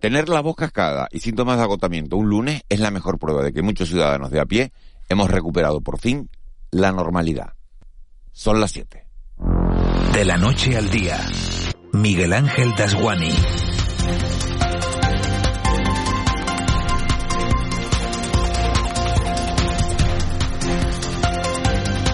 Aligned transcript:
Tener 0.00 0.30
la 0.30 0.40
voz 0.40 0.56
cascada 0.56 1.08
y 1.12 1.20
síntomas 1.20 1.58
de 1.58 1.64
agotamiento 1.64 2.16
un 2.16 2.30
lunes 2.30 2.62
es 2.70 2.80
la 2.80 2.90
mejor 2.90 3.18
prueba 3.18 3.42
de 3.42 3.52
que 3.52 3.60
muchos 3.60 3.90
ciudadanos 3.90 4.30
de 4.30 4.40
a 4.40 4.46
pie 4.46 4.72
hemos 5.10 5.30
recuperado 5.30 5.82
por 5.82 6.00
fin 6.00 6.30
la 6.70 6.90
normalidad. 6.90 7.52
Son 8.32 8.62
las 8.62 8.70
7. 8.70 9.04
De 10.14 10.24
la 10.24 10.38
noche 10.38 10.74
al 10.78 10.88
día, 10.88 11.18
Miguel 11.92 12.32
Ángel 12.32 12.72
Dasguani. 12.78 13.34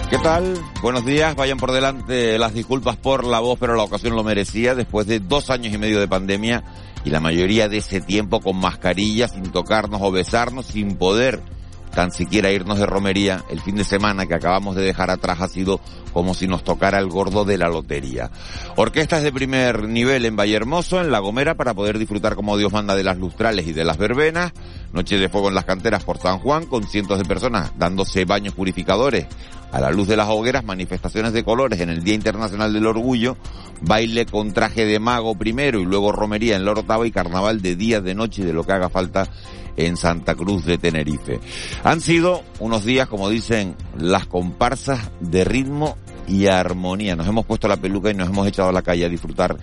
¿Qué 0.09 0.17
tal? 0.17 0.59
Buenos 0.81 1.05
días. 1.05 1.35
Vayan 1.37 1.57
por 1.57 1.71
delante 1.71 2.37
las 2.37 2.53
disculpas 2.53 2.97
por 2.97 3.25
la 3.25 3.39
voz, 3.39 3.57
pero 3.57 3.75
la 3.75 3.83
ocasión 3.83 4.13
lo 4.13 4.25
merecía. 4.25 4.75
Después 4.75 5.07
de 5.07 5.21
dos 5.21 5.49
años 5.49 5.73
y 5.73 5.77
medio 5.77 6.01
de 6.01 6.07
pandemia 6.09 6.65
y 7.07 7.09
la 7.09 7.21
mayoría 7.21 7.69
de 7.69 7.77
ese 7.77 8.01
tiempo 8.01 8.41
con 8.41 8.57
mascarilla, 8.57 9.29
sin 9.29 9.43
tocarnos 9.43 10.01
o 10.03 10.11
besarnos, 10.11 10.65
sin 10.65 10.97
poder 10.97 11.41
tan 11.97 12.11
siquiera 12.11 12.51
irnos 12.51 12.77
de 12.77 12.85
romería, 12.85 13.43
el 13.49 13.59
fin 13.59 13.75
de 13.75 13.83
semana 13.83 14.27
que 14.27 14.35
acabamos 14.35 14.75
de 14.75 14.83
dejar 14.83 15.09
atrás 15.09 15.41
ha 15.41 15.47
sido 15.47 15.81
como 16.13 16.35
si 16.35 16.47
nos 16.47 16.63
tocara 16.63 16.99
el 16.99 17.07
gordo 17.07 17.43
de 17.43 17.57
la 17.57 17.69
lotería. 17.69 18.29
Orquestas 18.75 19.23
de 19.23 19.33
primer 19.33 19.89
nivel 19.89 20.23
en 20.25 20.35
Vallehermoso, 20.35 21.01
en 21.01 21.11
La 21.11 21.17
Gomera, 21.17 21.55
para 21.55 21.73
poder 21.73 21.97
disfrutar 21.97 22.35
como 22.35 22.55
Dios 22.55 22.71
manda 22.71 22.95
de 22.95 23.03
las 23.03 23.17
lustrales 23.17 23.65
y 23.65 23.73
de 23.73 23.83
las 23.83 23.97
verbenas. 23.97 24.53
Noche 24.93 25.17
de 25.17 25.27
fuego 25.27 25.49
en 25.49 25.55
las 25.55 25.65
canteras 25.65 26.03
por 26.03 26.19
San 26.19 26.37
Juan, 26.37 26.67
con 26.67 26.83
cientos 26.83 27.17
de 27.17 27.25
personas 27.25 27.71
dándose 27.79 28.25
baños 28.25 28.53
purificadores 28.53 29.25
a 29.71 29.81
la 29.81 29.89
luz 29.89 30.07
de 30.07 30.17
las 30.17 30.29
hogueras, 30.29 30.63
manifestaciones 30.63 31.33
de 31.33 31.43
colores 31.43 31.79
en 31.79 31.89
el 31.89 32.03
Día 32.03 32.13
Internacional 32.13 32.73
del 32.73 32.85
Orgullo, 32.85 33.37
baile 33.81 34.27
con 34.27 34.53
traje 34.53 34.85
de 34.85 34.99
mago 34.99 35.33
primero 35.33 35.79
y 35.79 35.85
luego 35.85 36.11
romería 36.11 36.57
en 36.57 36.63
la 36.63 36.71
Orotava 36.71 37.07
y 37.07 37.11
carnaval 37.11 37.63
de 37.63 37.75
día, 37.75 38.01
de 38.01 38.13
noche 38.13 38.43
y 38.43 38.45
de 38.45 38.53
lo 38.53 38.63
que 38.63 38.73
haga 38.73 38.89
falta 38.89 39.27
en 39.77 39.95
Santa 39.95 40.35
Cruz 40.35 40.65
de 40.65 40.77
Tenerife. 40.77 41.39
Han 41.83 42.01
sido 42.01 42.43
unos 42.59 42.83
días, 42.83 43.07
como 43.07 43.29
dicen, 43.29 43.75
las 43.97 44.25
comparsas 44.25 45.11
de 45.21 45.43
ritmo 45.45 45.95
y 46.27 46.47
armonía. 46.47 47.15
Nos 47.15 47.27
hemos 47.27 47.45
puesto 47.45 47.67
la 47.67 47.77
peluca 47.77 48.11
y 48.11 48.13
nos 48.13 48.29
hemos 48.29 48.47
echado 48.47 48.69
a 48.69 48.73
la 48.73 48.81
calle 48.81 49.05
a 49.05 49.09
disfrutar 49.09 49.57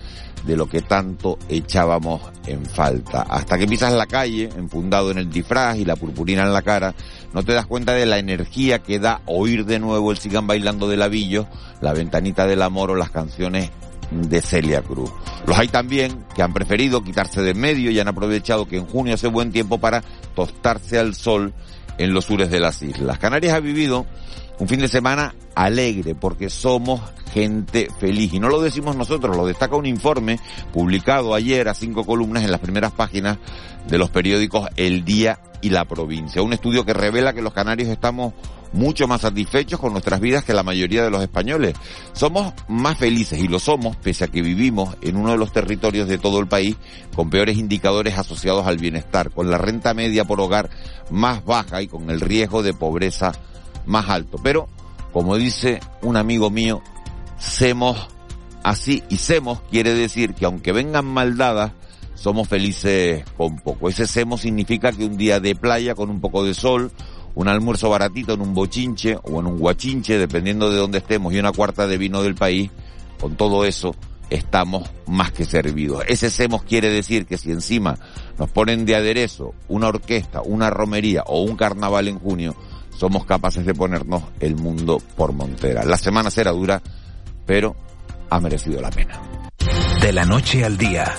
de 0.46 0.56
lo 0.56 0.68
que 0.68 0.82
tanto 0.82 1.38
echábamos 1.48 2.22
en 2.46 2.64
falta. 2.64 3.22
Hasta 3.22 3.58
que 3.58 3.66
pisas 3.66 3.92
la 3.92 4.06
calle, 4.06 4.50
enfundado 4.56 5.10
en 5.10 5.18
el 5.18 5.30
disfraz 5.30 5.78
y 5.78 5.84
la 5.84 5.96
purpurina 5.96 6.42
en 6.42 6.52
la 6.52 6.62
cara, 6.62 6.94
no 7.32 7.42
te 7.42 7.52
das 7.52 7.66
cuenta 7.66 7.92
de 7.92 8.06
la 8.06 8.18
energía 8.18 8.80
que 8.80 8.98
da 8.98 9.22
oír 9.26 9.64
de 9.64 9.78
nuevo 9.78 10.10
el 10.10 10.18
sigan 10.18 10.46
bailando 10.46 10.88
de 10.88 10.96
lavillo, 10.96 11.46
la 11.80 11.92
ventanita 11.92 12.46
del 12.46 12.62
amor 12.62 12.90
o 12.90 12.96
las 12.96 13.10
canciones 13.10 13.70
de 14.10 14.41
Celia 14.41 14.83
Cruz. 14.83 15.10
Los 15.47 15.58
hay 15.58 15.69
también 15.69 16.24
que 16.34 16.42
han 16.42 16.52
preferido 16.52 17.02
quitarse 17.02 17.42
de 17.42 17.50
en 17.50 17.60
medio 17.60 17.91
y 17.91 18.00
han 18.00 18.08
aprovechado 18.08 18.66
que 18.66 18.77
en 18.77 18.86
junio 18.86 19.14
hace 19.14 19.28
buen 19.28 19.52
tiempo 19.52 19.78
para 19.78 20.02
tostarse 20.34 20.98
al 20.98 21.14
sol 21.14 21.52
en 21.98 22.12
los 22.12 22.25
sures 22.25 22.50
de 22.50 22.60
las 22.60 22.82
islas. 22.82 23.19
Canarias 23.19 23.55
ha 23.55 23.60
vivido 23.60 24.06
un 24.58 24.69
fin 24.69 24.80
de 24.80 24.88
semana 24.88 25.34
alegre 25.54 26.15
porque 26.15 26.50
somos 26.50 27.00
gente 27.32 27.88
feliz 27.98 28.32
y 28.32 28.38
no 28.38 28.48
lo 28.48 28.60
decimos 28.60 28.97
nosotros, 28.97 29.37
lo 29.37 29.47
destaca 29.47 29.76
un 29.76 29.87
informe 29.87 30.38
publicado 30.72 31.34
ayer 31.34 31.69
a 31.69 31.75
cinco 31.75 32.04
columnas 32.04 32.44
en 32.44 32.50
las 32.50 32.60
primeras 32.60 32.92
páginas 32.92 33.38
de 33.88 33.98
los 33.98 34.10
periódicos 34.10 34.69
El 34.76 35.04
Día 35.04 35.41
y 35.60 35.71
La 35.71 35.84
Provincia. 35.84 36.42
Un 36.42 36.53
estudio 36.53 36.84
que 36.84 36.94
revela 36.94 37.32
que 37.32 37.42
los 37.42 37.53
canarios 37.53 37.88
estamos 37.88 38.32
mucho 38.74 39.06
más 39.06 39.22
satisfechos 39.22 39.78
con 39.78 39.92
nuestras 39.92 40.20
vidas 40.20 40.44
que 40.44 40.52
la 40.52 40.62
mayoría 40.62 41.04
de 41.04 41.10
los 41.10 41.22
españoles. 41.22 41.74
Somos 42.12 42.52
más 42.68 42.98
felices 42.98 43.38
y 43.38 43.48
lo 43.48 43.58
somos 43.58 43.96
pese 43.96 44.24
a 44.24 44.28
que 44.28 44.42
vivimos 44.42 44.96
en 45.00 45.16
uno 45.16 45.30
de 45.30 45.38
los 45.38 45.52
territorios 45.52 46.08
de 46.08 46.18
todo 46.18 46.40
el 46.40 46.48
país 46.48 46.76
con 47.14 47.30
peores 47.30 47.56
indicadores 47.56 48.18
asociados 48.18 48.66
al 48.66 48.78
bienestar, 48.78 49.30
con 49.30 49.50
la 49.50 49.58
renta 49.58 49.94
media 49.94 50.24
por 50.24 50.40
hogar 50.40 50.70
más 51.10 51.44
baja 51.44 51.82
y 51.82 51.86
con 51.86 52.10
el 52.10 52.20
riesgo 52.20 52.62
de 52.62 52.74
pobreza 52.74 53.32
más 53.86 54.08
alto. 54.08 54.38
Pero, 54.42 54.68
como 55.12 55.36
dice 55.36 55.80
un 56.02 56.16
amigo 56.16 56.50
mío, 56.50 56.82
semos 57.38 58.08
así 58.64 59.04
y 59.08 59.18
semos 59.18 59.60
quiere 59.70 59.94
decir 59.94 60.34
que 60.34 60.46
aunque 60.46 60.72
vengan 60.72 61.06
maldadas, 61.06 61.72
somos 62.14 62.48
felices 62.48 63.24
con 63.36 63.56
poco. 63.56 63.88
Ese 63.88 64.06
semos 64.06 64.41
significa 64.41 64.91
que 64.92 65.04
un 65.04 65.16
día 65.16 65.38
de 65.38 65.54
playa 65.54 65.94
con 65.94 66.10
un 66.10 66.20
poco 66.20 66.44
de 66.44 66.54
sol, 66.54 66.91
un 67.34 67.49
almuerzo 67.49 67.91
baratito 67.91 68.34
en 68.34 68.41
un 68.41 68.55
bochinche 68.55 69.19
o 69.22 69.41
en 69.41 69.47
un 69.47 69.59
guachinche, 69.59 70.19
dependiendo 70.19 70.71
de 70.71 70.78
dónde 70.78 70.99
estemos, 70.99 71.33
y 71.33 71.39
una 71.39 71.53
cuarta 71.53 71.87
de 71.87 71.99
vino 71.99 72.22
del 72.22 72.34
país, 72.34 72.71
con 73.21 73.37
todo 73.37 73.65
eso 73.65 73.95
estamos 74.31 74.89
más 75.06 75.33
que 75.33 75.45
servidos. 75.45 76.03
Ese 76.09 76.31
semos 76.31 76.62
quiere 76.62 76.91
decir 76.91 77.27
que 77.27 77.39
si 77.39 77.50
encima 77.50 77.99
nos 78.39 78.50
ponen 78.50 78.84
de 78.84 78.97
aderezo 78.97 79.55
una 79.69 79.89
orquesta, 79.89 80.43
una 80.43 80.71
romería 80.71 81.22
o 81.27 81.43
un 81.43 81.56
carnaval 81.56 82.09
en 82.09 82.19
junio, 82.19 82.55
somos 82.97 83.25
capaces 83.25 83.66
de 83.66 83.75
ponernos 83.75 84.22
el 84.41 84.56
mundo 84.56 85.01
por 85.16 85.33
montera. 85.33 85.84
La 85.84 85.97
semana 85.97 86.31
será 86.31 86.53
dura, 86.53 86.83
pero 87.45 87.77
ha 88.31 88.41
merecido 88.41 88.81
la 88.81 88.91
pena. 88.91 89.21
De 90.01 90.12
la 90.12 90.25
noche 90.25 90.65
al 90.65 90.77
día, 90.77 91.12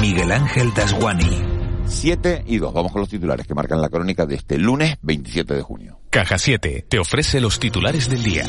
Miguel 0.00 0.32
Ángel 0.32 0.72
Dasguani. 0.74 1.53
7 1.86 2.44
y 2.46 2.58
2. 2.58 2.72
Vamos 2.72 2.92
con 2.92 3.00
los 3.00 3.08
titulares 3.08 3.46
que 3.46 3.54
marcan 3.54 3.80
la 3.80 3.88
crónica 3.88 4.26
de 4.26 4.36
este 4.36 4.58
lunes 4.58 4.96
27 5.02 5.54
de 5.54 5.62
junio. 5.62 6.00
Caja 6.10 6.38
7 6.38 6.86
te 6.88 6.98
ofrece 6.98 7.40
los 7.40 7.58
titulares 7.58 8.08
del 8.08 8.22
día. 8.22 8.46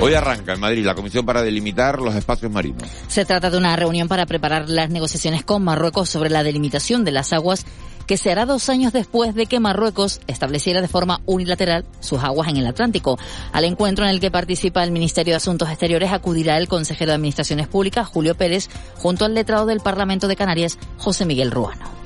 Hoy 0.00 0.14
arranca 0.14 0.52
en 0.52 0.60
Madrid 0.60 0.84
la 0.84 0.94
Comisión 0.94 1.26
para 1.26 1.42
delimitar 1.42 2.00
los 2.00 2.14
espacios 2.14 2.52
marinos. 2.52 2.88
Se 3.08 3.24
trata 3.24 3.50
de 3.50 3.58
una 3.58 3.74
reunión 3.74 4.06
para 4.06 4.26
preparar 4.26 4.68
las 4.68 4.90
negociaciones 4.90 5.42
con 5.42 5.64
Marruecos 5.64 6.08
sobre 6.08 6.30
la 6.30 6.44
delimitación 6.44 7.04
de 7.04 7.10
las 7.10 7.32
aguas 7.32 7.66
que 8.08 8.16
se 8.16 8.32
hará 8.32 8.46
dos 8.46 8.70
años 8.70 8.92
después 8.92 9.34
de 9.34 9.46
que 9.46 9.60
Marruecos 9.60 10.20
estableciera 10.26 10.80
de 10.80 10.88
forma 10.88 11.20
unilateral 11.26 11.84
sus 12.00 12.24
aguas 12.24 12.48
en 12.48 12.56
el 12.56 12.66
Atlántico. 12.66 13.18
Al 13.52 13.64
encuentro 13.64 14.04
en 14.04 14.10
el 14.10 14.18
que 14.18 14.30
participa 14.30 14.82
el 14.82 14.90
Ministerio 14.90 15.34
de 15.34 15.36
Asuntos 15.36 15.68
Exteriores 15.68 16.10
acudirá 16.10 16.56
el 16.56 16.68
consejero 16.68 17.10
de 17.10 17.16
Administraciones 17.16 17.68
Públicas, 17.68 18.08
Julio 18.08 18.34
Pérez, 18.34 18.70
junto 18.96 19.26
al 19.26 19.34
letrado 19.34 19.66
del 19.66 19.80
Parlamento 19.80 20.26
de 20.26 20.36
Canarias, 20.36 20.78
José 20.96 21.26
Miguel 21.26 21.50
Ruano. 21.50 21.98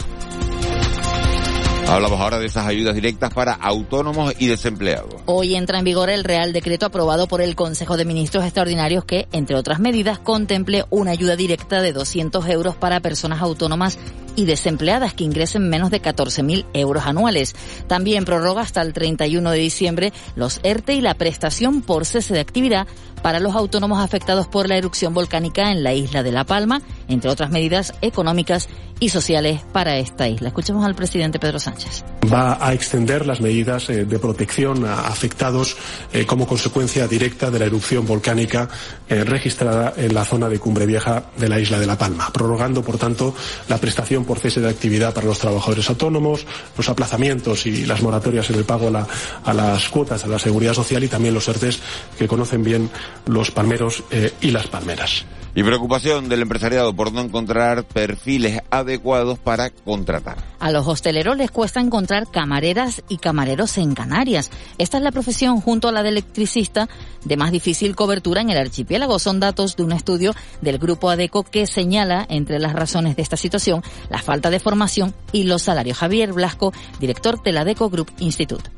Hablamos 1.88 2.20
ahora 2.20 2.38
de 2.38 2.46
esas 2.46 2.66
ayudas 2.66 2.94
directas 2.94 3.34
para 3.34 3.52
autónomos 3.52 4.32
y 4.38 4.46
desempleados. 4.46 5.14
Hoy 5.26 5.56
entra 5.56 5.78
en 5.78 5.84
vigor 5.84 6.08
el 6.08 6.24
Real 6.24 6.52
Decreto 6.52 6.86
aprobado 6.86 7.26
por 7.26 7.42
el 7.42 7.54
Consejo 7.54 7.98
de 7.98 8.06
Ministros 8.06 8.44
Extraordinarios 8.44 9.04
que, 9.04 9.28
entre 9.30 9.56
otras 9.56 9.78
medidas, 9.78 10.18
contemple 10.18 10.86
una 10.88 11.10
ayuda 11.10 11.36
directa 11.36 11.82
de 11.82 11.92
200 11.92 12.48
euros 12.48 12.76
para 12.76 13.00
personas 13.00 13.42
autónomas 13.42 13.98
y 14.36 14.44
desempleadas 14.44 15.14
que 15.14 15.24
ingresen 15.24 15.68
menos 15.68 15.90
de 15.90 16.02
14.000 16.02 16.66
euros 16.74 17.06
anuales. 17.06 17.54
También 17.86 18.24
prorroga 18.24 18.62
hasta 18.62 18.82
el 18.82 18.92
31 18.92 19.50
de 19.50 19.58
diciembre 19.58 20.12
los 20.36 20.60
ERTE 20.62 20.94
y 20.94 21.00
la 21.00 21.14
prestación 21.14 21.82
por 21.82 22.04
cese 22.04 22.34
de 22.34 22.40
actividad 22.40 22.86
para 23.22 23.40
los 23.40 23.54
autónomos 23.54 24.00
afectados 24.00 24.48
por 24.48 24.68
la 24.68 24.76
erupción 24.76 25.14
volcánica 25.14 25.70
en 25.70 25.82
la 25.82 25.94
isla 25.94 26.22
de 26.22 26.32
La 26.32 26.44
Palma, 26.44 26.82
entre 27.08 27.30
otras 27.30 27.50
medidas 27.50 27.94
económicas 28.02 28.68
y 29.02 29.08
sociales 29.08 29.62
para 29.72 29.96
esta 29.96 30.28
isla. 30.28 30.48
Escuchemos 30.48 30.84
al 30.84 30.94
presidente 30.94 31.40
Pedro 31.40 31.58
Sánchez. 31.58 32.04
Va 32.32 32.64
a 32.64 32.72
extender 32.72 33.26
las 33.26 33.40
medidas 33.40 33.90
eh, 33.90 34.04
de 34.04 34.18
protección 34.20 34.84
a 34.84 35.08
afectados 35.08 35.76
eh, 36.12 36.24
como 36.24 36.46
consecuencia 36.46 37.08
directa 37.08 37.50
de 37.50 37.58
la 37.58 37.64
erupción 37.64 38.06
volcánica 38.06 38.68
eh, 39.08 39.24
registrada 39.24 39.92
en 39.96 40.14
la 40.14 40.24
zona 40.24 40.48
de 40.48 40.60
Cumbre 40.60 40.86
Vieja 40.86 41.24
de 41.36 41.48
la 41.48 41.58
isla 41.58 41.80
de 41.80 41.86
La 41.86 41.98
Palma, 41.98 42.30
prorrogando, 42.32 42.82
por 42.82 42.96
tanto, 42.96 43.34
la 43.68 43.78
prestación 43.78 44.21
por 44.24 44.38
cese 44.38 44.60
de 44.60 44.68
actividad 44.68 45.14
para 45.14 45.26
los 45.26 45.38
trabajadores 45.38 45.88
autónomos, 45.88 46.46
los 46.76 46.88
aplazamientos 46.88 47.66
y 47.66 47.86
las 47.86 48.02
moratorias 48.02 48.48
en 48.50 48.56
el 48.56 48.64
pago 48.64 48.88
a, 48.88 48.90
la, 48.90 49.06
a 49.44 49.54
las 49.54 49.88
cuotas 49.88 50.24
a 50.24 50.28
la 50.28 50.38
seguridad 50.38 50.74
social 50.74 51.04
y 51.04 51.08
también 51.08 51.34
los 51.34 51.48
ERTES 51.48 51.80
que 52.18 52.28
conocen 52.28 52.62
bien 52.62 52.90
los 53.26 53.50
palmeros 53.50 54.04
eh, 54.10 54.32
y 54.40 54.50
las 54.50 54.66
palmeras. 54.66 55.24
Y 55.54 55.62
preocupación 55.62 56.30
del 56.30 56.40
empresariado 56.40 56.96
por 56.96 57.12
no 57.12 57.20
encontrar 57.20 57.84
perfiles 57.84 58.62
adecuados 58.70 59.38
para 59.38 59.68
contratar. 59.68 60.38
A 60.58 60.70
los 60.70 60.86
hosteleros 60.86 61.36
les 61.36 61.50
cuesta 61.50 61.78
encontrar 61.78 62.30
camareras 62.30 63.02
y 63.08 63.18
camareros 63.18 63.76
en 63.76 63.94
Canarias. 63.94 64.50
Esta 64.78 64.96
es 64.96 65.04
la 65.04 65.12
profesión 65.12 65.60
junto 65.60 65.88
a 65.88 65.92
la 65.92 66.02
de 66.02 66.08
electricista 66.08 66.88
de 67.24 67.36
más 67.36 67.52
difícil 67.52 67.94
cobertura 67.94 68.40
en 68.40 68.48
el 68.48 68.56
archipiélago. 68.56 69.18
Son 69.18 69.40
datos 69.40 69.76
de 69.76 69.82
un 69.82 69.92
estudio 69.92 70.34
del 70.62 70.78
grupo 70.78 71.10
ADECO 71.10 71.42
que 71.42 71.66
señala 71.66 72.24
entre 72.30 72.58
las 72.58 72.72
razones 72.72 73.16
de 73.16 73.22
esta 73.22 73.36
situación 73.36 73.82
la 74.12 74.18
falta 74.18 74.50
de 74.50 74.60
formación 74.60 75.14
y 75.32 75.44
los 75.44 75.62
salarios. 75.62 75.96
Javier 75.96 76.34
Blasco, 76.34 76.72
director 77.00 77.42
del 77.42 77.56
ADECO 77.56 77.88
Group 77.88 78.10
Institute. 78.18 78.70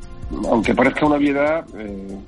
Aunque 0.48 0.74
parezca 0.74 1.04
una 1.06 1.16
obviedad, 1.16 1.66
eh, 1.76 2.18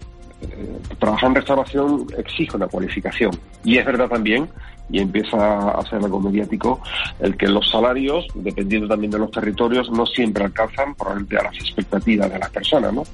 eh, 0.43 0.79
trabajar 0.99 1.31
en 1.31 1.37
restauración 1.37 2.06
exige 2.19 2.56
una 2.56 2.67
cualificación. 2.67 3.31
Y 3.64 3.79
es 3.79 3.87
verdad 3.87 4.08
también, 4.08 4.49
y 4.91 4.99
empieza 4.99 5.70
a 5.70 5.82
ser 5.88 6.03
algo 6.03 6.20
mediático, 6.20 6.81
el 7.20 7.37
que 7.37 7.47
los 7.47 7.70
salarios, 7.70 8.26
dependiendo 8.35 8.88
también 8.88 9.12
de 9.12 9.20
los 9.20 9.31
territorios, 9.31 9.88
no 9.91 10.05
siempre 10.05 10.44
alcanzan 10.44 10.97
probablemente 10.97 11.38
a 11.38 11.44
las 11.44 11.55
expectativas 11.55 12.31
de 12.31 12.38
las 12.41 12.50
personas, 12.50 12.93
¿no? 12.93 13.05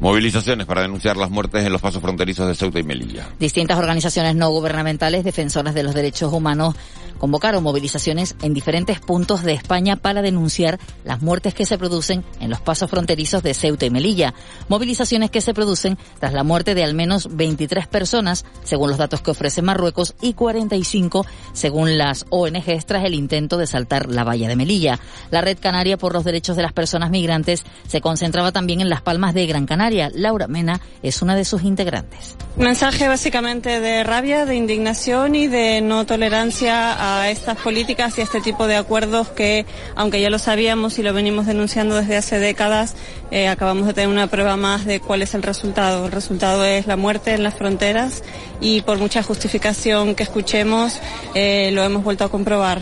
Movilizaciones 0.00 0.66
para 0.66 0.80
denunciar 0.80 1.18
las 1.18 1.30
muertes 1.30 1.64
en 1.64 1.72
los 1.72 1.82
pasos 1.82 2.00
fronterizos 2.00 2.48
de 2.48 2.54
Ceuta 2.54 2.78
y 2.78 2.82
Melilla. 2.82 3.28
Distintas 3.38 3.78
organizaciones 3.78 4.34
no 4.34 4.48
gubernamentales 4.48 5.24
defensoras 5.24 5.74
de 5.74 5.82
los 5.82 5.94
derechos 5.94 6.32
humanos 6.32 6.74
convocaron 7.18 7.62
movilizaciones 7.62 8.34
en 8.40 8.54
diferentes 8.54 8.98
puntos 8.98 9.42
de 9.42 9.52
España 9.52 9.96
para 9.96 10.22
denunciar 10.22 10.80
las 11.04 11.20
muertes 11.20 11.52
que 11.52 11.66
se 11.66 11.76
producen 11.76 12.24
en 12.40 12.48
los 12.48 12.62
pasos 12.62 12.88
fronterizos 12.88 13.42
de 13.42 13.52
Ceuta 13.52 13.84
y 13.84 13.90
Melilla. 13.90 14.32
Movilizaciones 14.68 15.30
que 15.30 15.42
se 15.42 15.52
producen 15.52 15.98
tras 16.18 16.32
la 16.32 16.44
muerte 16.44 16.74
de 16.74 16.82
al 16.82 16.94
menos 16.94 17.36
23 17.36 17.86
personas, 17.88 18.46
según 18.64 18.88
los 18.88 18.98
datos 18.98 19.20
que 19.20 19.32
ofrece 19.32 19.60
Marruecos, 19.60 20.14
y 20.22 20.32
45 20.32 21.26
según 21.52 21.98
las 21.98 22.24
ONGs 22.30 22.86
tras 22.86 23.04
el 23.04 23.12
intento 23.12 23.58
de 23.58 23.66
saltar 23.66 24.08
la 24.08 24.24
valla 24.24 24.48
de 24.48 24.56
Melilla. 24.56 24.98
La 25.30 25.42
Red 25.42 25.58
Canaria 25.60 25.98
por 25.98 26.14
los 26.14 26.24
Derechos 26.24 26.56
de 26.56 26.62
las 26.62 26.72
Personas 26.72 27.10
Migrantes 27.10 27.64
se 27.86 28.00
concentraba 28.00 28.50
también 28.50 28.80
en 28.80 28.88
Las 28.88 29.02
Palmas 29.02 29.34
de 29.34 29.46
Gran 29.46 29.66
Canaria. 29.66 29.89
Laura 29.90 30.46
Mena 30.48 30.80
es 31.02 31.22
una 31.22 31.36
de 31.36 31.44
sus 31.44 31.62
integrantes. 31.62 32.36
Mensaje 32.56 33.08
básicamente 33.08 33.80
de 33.80 34.02
rabia, 34.02 34.44
de 34.44 34.56
indignación 34.56 35.34
y 35.34 35.46
de 35.46 35.80
no 35.80 36.04
tolerancia 36.04 37.20
a 37.20 37.30
estas 37.30 37.56
políticas 37.56 38.18
y 38.18 38.20
a 38.20 38.24
este 38.24 38.40
tipo 38.40 38.66
de 38.66 38.76
acuerdos 38.76 39.28
que, 39.28 39.66
aunque 39.94 40.20
ya 40.20 40.30
lo 40.30 40.38
sabíamos 40.38 40.98
y 40.98 41.02
lo 41.02 41.12
venimos 41.12 41.46
denunciando 41.46 41.94
desde 41.94 42.16
hace 42.16 42.38
décadas, 42.38 42.96
eh, 43.30 43.48
acabamos 43.48 43.86
de 43.86 43.94
tener 43.94 44.08
una 44.08 44.26
prueba 44.26 44.56
más 44.56 44.84
de 44.84 45.00
cuál 45.00 45.22
es 45.22 45.34
el 45.34 45.42
resultado. 45.42 46.06
El 46.06 46.12
resultado 46.12 46.64
es 46.64 46.86
la 46.86 46.96
muerte 46.96 47.32
en 47.32 47.42
las 47.42 47.54
fronteras 47.54 48.22
y 48.60 48.82
por 48.82 48.98
mucha 48.98 49.22
justificación 49.22 50.14
que 50.14 50.22
escuchemos, 50.22 50.98
eh, 51.34 51.70
lo 51.72 51.82
hemos 51.82 52.04
vuelto 52.04 52.24
a 52.24 52.30
comprobar. 52.30 52.80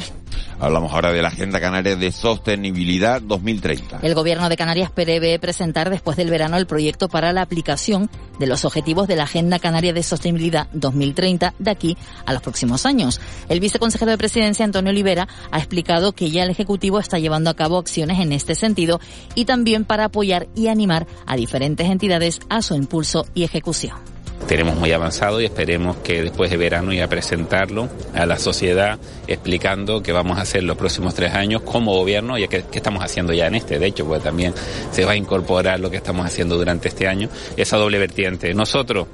Hablamos 0.60 0.92
ahora 0.92 1.12
de 1.12 1.22
la 1.22 1.28
Agenda 1.28 1.60
Canaria 1.60 1.96
de 1.96 2.10
Sostenibilidad 2.10 3.22
2030. 3.22 4.00
El 4.02 4.14
Gobierno 4.14 4.48
de 4.48 4.56
Canarias 4.56 4.90
prevé 4.90 5.38
presentar 5.38 5.90
después 5.90 6.16
del 6.16 6.30
verano 6.30 6.56
el 6.56 6.66
proyecto 6.66 7.08
para 7.08 7.32
la 7.32 7.42
aplicación 7.42 8.10
de 8.38 8.46
los 8.46 8.64
objetivos 8.64 9.08
de 9.08 9.16
la 9.16 9.25
Agenda 9.25 9.58
Canaria 9.58 9.92
de 9.92 10.02
Sostenibilidad 10.02 10.69
2030 10.72 11.54
de 11.58 11.70
aquí 11.70 11.96
a 12.26 12.32
los 12.32 12.42
próximos 12.42 12.86
años. 12.86 13.20
El 13.48 13.60
viceconsejero 13.60 14.10
de 14.10 14.19
Presidencia, 14.19 14.64
Antonio 14.64 14.90
Olivera, 14.90 15.28
ha 15.50 15.58
explicado 15.58 16.12
que 16.12 16.31
ya 16.31 16.42
el 16.42 16.50
Ejecutivo 16.50 16.98
está 16.98 17.19
llevando 17.19 17.50
a 17.50 17.54
cabo 17.54 17.78
acciones 17.78 18.19
en 18.20 18.32
este 18.32 18.54
sentido 18.54 19.00
y 19.34 19.44
también 19.44 19.84
para 19.84 20.06
apoyar 20.06 20.48
y 20.54 20.69
animar 20.69 21.06
a 21.26 21.36
diferentes 21.36 21.88
entidades 21.88 22.40
a 22.48 22.62
su 22.62 22.74
impulso 22.74 23.26
y 23.34 23.44
ejecución 23.44 24.18
tenemos 24.46 24.76
muy 24.76 24.93
avanzado 24.93 25.40
y 25.40 25.44
esperemos 25.44 25.96
que 25.99 26.23
después 26.23 26.50
de 26.50 26.56
verano 26.56 26.93
ya 26.93 27.06
presentarlo 27.08 27.88
a 28.14 28.25
la 28.25 28.38
sociedad 28.38 28.99
explicando 29.26 30.02
qué 30.02 30.12
vamos 30.12 30.38
a 30.38 30.43
hacer 30.43 30.62
los 30.62 30.76
próximos 30.76 31.14
tres 31.14 31.35
años 31.35 31.62
como 31.62 31.94
gobierno 31.94 32.38
y 32.38 32.46
qué, 32.49 32.64
estamos 32.73 33.05
haciendo 33.05 33.32
ya 33.32 33.46
en 33.46 33.56
este, 33.56 33.79
de 33.79 33.87
hecho, 33.87 34.06
porque 34.06 34.25
también 34.25 34.55
se 34.90 35.05
va 35.05 35.12
a 35.12 35.17
incorporar 35.17 35.81
lo 35.81 35.90
que 35.90 35.99
estamos 35.99 36.25
haciendo 36.25 36.56
durante 36.56 36.88
este 36.88 37.08
año, 37.08 37.29
esa 37.56 37.76
doble 37.76 37.99
vertiente. 37.99 38.55
Nosotros 38.55 39.06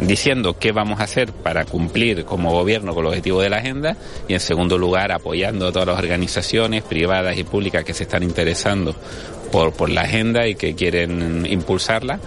diciendo 0.00 0.56
qué 0.58 0.72
vamos 0.72 1.00
a 1.00 1.04
hacer 1.04 1.32
para 1.32 1.64
cumplir 1.64 2.24
como 2.24 2.50
gobierno 2.50 2.94
con 2.94 3.04
los 3.04 3.10
objetivos 3.10 3.42
de 3.42 3.50
la 3.50 3.58
agenda 3.58 3.96
y 4.28 4.34
en 4.34 4.40
segundo 4.40 4.78
lugar 4.78 5.12
apoyando 5.12 5.68
a 5.68 5.72
todas 5.72 5.88
las 5.88 5.98
organizaciones 5.98 6.82
privadas 6.82 7.36
y 7.36 7.44
públicas 7.44 7.84
que 7.84 7.94
se 7.94 8.04
están 8.04 8.22
interesando 8.22 8.94
por, 9.50 9.72
por 9.72 9.90
la 9.90 10.02
agenda 10.02 10.46
y 10.46 10.54
que 10.54 10.74
quieren 10.74 11.46
impulsarla. 11.46 12.20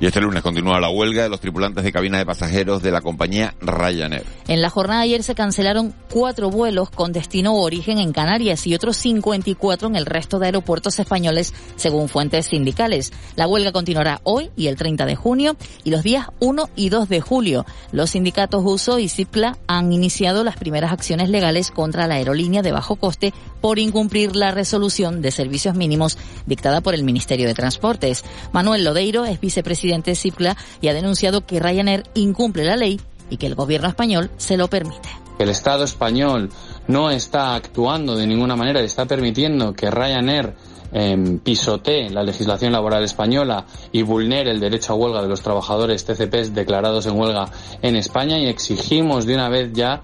Y 0.00 0.06
este 0.06 0.20
lunes 0.20 0.42
continúa 0.42 0.80
la 0.80 0.90
huelga 0.90 1.22
de 1.22 1.28
los 1.28 1.40
tripulantes 1.40 1.84
de 1.84 1.92
cabina 1.92 2.18
de 2.18 2.26
pasajeros 2.26 2.82
de 2.82 2.90
la 2.90 3.00
compañía 3.00 3.54
Ryanair. 3.60 4.24
En 4.48 4.62
la 4.62 4.70
jornada 4.70 5.00
de 5.00 5.06
ayer 5.06 5.22
se 5.22 5.34
cancelaron 5.34 5.94
cuatro 6.12 6.50
vuelos 6.50 6.90
con 6.90 7.12
destino 7.12 7.54
o 7.54 7.62
origen 7.62 7.98
en 7.98 8.12
Canarias 8.12 8.66
y 8.66 8.74
otros 8.74 8.96
54 8.96 9.88
en 9.88 9.96
el 9.96 10.06
resto 10.06 10.38
de 10.38 10.46
aeropuertos 10.46 10.98
españoles, 10.98 11.54
según 11.76 12.08
fuentes 12.08 12.46
sindicales. 12.46 13.12
La 13.36 13.46
huelga 13.46 13.72
continuará 13.72 14.20
hoy 14.24 14.50
y 14.56 14.66
el 14.66 14.76
30 14.76 15.06
de 15.06 15.16
junio 15.16 15.56
y 15.84 15.90
los 15.90 16.02
días 16.02 16.26
1 16.40 16.70
y 16.76 16.88
2 16.88 17.08
de 17.08 17.20
julio. 17.20 17.66
Los 17.92 18.10
sindicatos 18.10 18.62
USO 18.64 18.98
y 18.98 19.08
CIPLA 19.08 19.58
han 19.66 19.92
iniciado 19.92 20.44
las 20.44 20.56
primeras 20.56 20.92
acciones 20.92 21.28
legales 21.28 21.70
contra 21.70 22.06
la 22.06 22.16
aerolínea 22.16 22.62
de 22.62 22.72
bajo 22.72 22.96
coste 22.96 23.32
por 23.60 23.78
incumplir 23.78 24.36
la 24.36 24.50
resolución 24.50 25.22
de 25.22 25.30
servicios 25.30 25.74
mínimos 25.74 26.18
dictada 26.46 26.80
por 26.80 26.94
el 26.94 27.04
Ministerio 27.04 27.46
de 27.46 27.54
Transportes. 27.54 28.24
Manuel 28.52 28.84
Lodeiro 28.84 29.24
es 29.24 29.40
vicepresidente 29.40 29.67
de 29.68 30.14
CIPLA 30.14 30.56
y 30.80 30.88
ha 30.88 30.94
denunciado 30.94 31.44
que 31.44 31.60
Ryanair 31.60 32.04
incumple 32.14 32.64
la 32.64 32.76
ley 32.76 33.00
y 33.30 33.36
que 33.36 33.46
el 33.46 33.54
gobierno 33.54 33.88
español 33.88 34.30
se 34.38 34.56
lo 34.56 34.68
permite. 34.68 35.08
El 35.38 35.50
Estado 35.50 35.84
español 35.84 36.50
no 36.88 37.10
está 37.10 37.54
actuando 37.54 38.16
de 38.16 38.26
ninguna 38.26 38.56
manera 38.56 38.80
y 38.80 38.86
está 38.86 39.06
permitiendo 39.06 39.72
que 39.74 39.90
Ryanair 39.90 40.54
eh, 40.90 41.38
pisotee 41.44 42.08
la 42.08 42.22
legislación 42.22 42.72
laboral 42.72 43.04
española 43.04 43.66
y 43.92 44.02
vulnere 44.02 44.50
el 44.50 44.58
derecho 44.58 44.94
a 44.94 44.96
huelga 44.96 45.22
de 45.22 45.28
los 45.28 45.42
trabajadores 45.42 46.04
TCPs 46.04 46.54
declarados 46.54 47.06
en 47.06 47.18
huelga 47.18 47.50
en 47.82 47.94
España 47.94 48.38
y 48.38 48.46
exigimos 48.46 49.26
de 49.26 49.34
una 49.34 49.50
vez 49.50 49.70
ya 49.74 50.02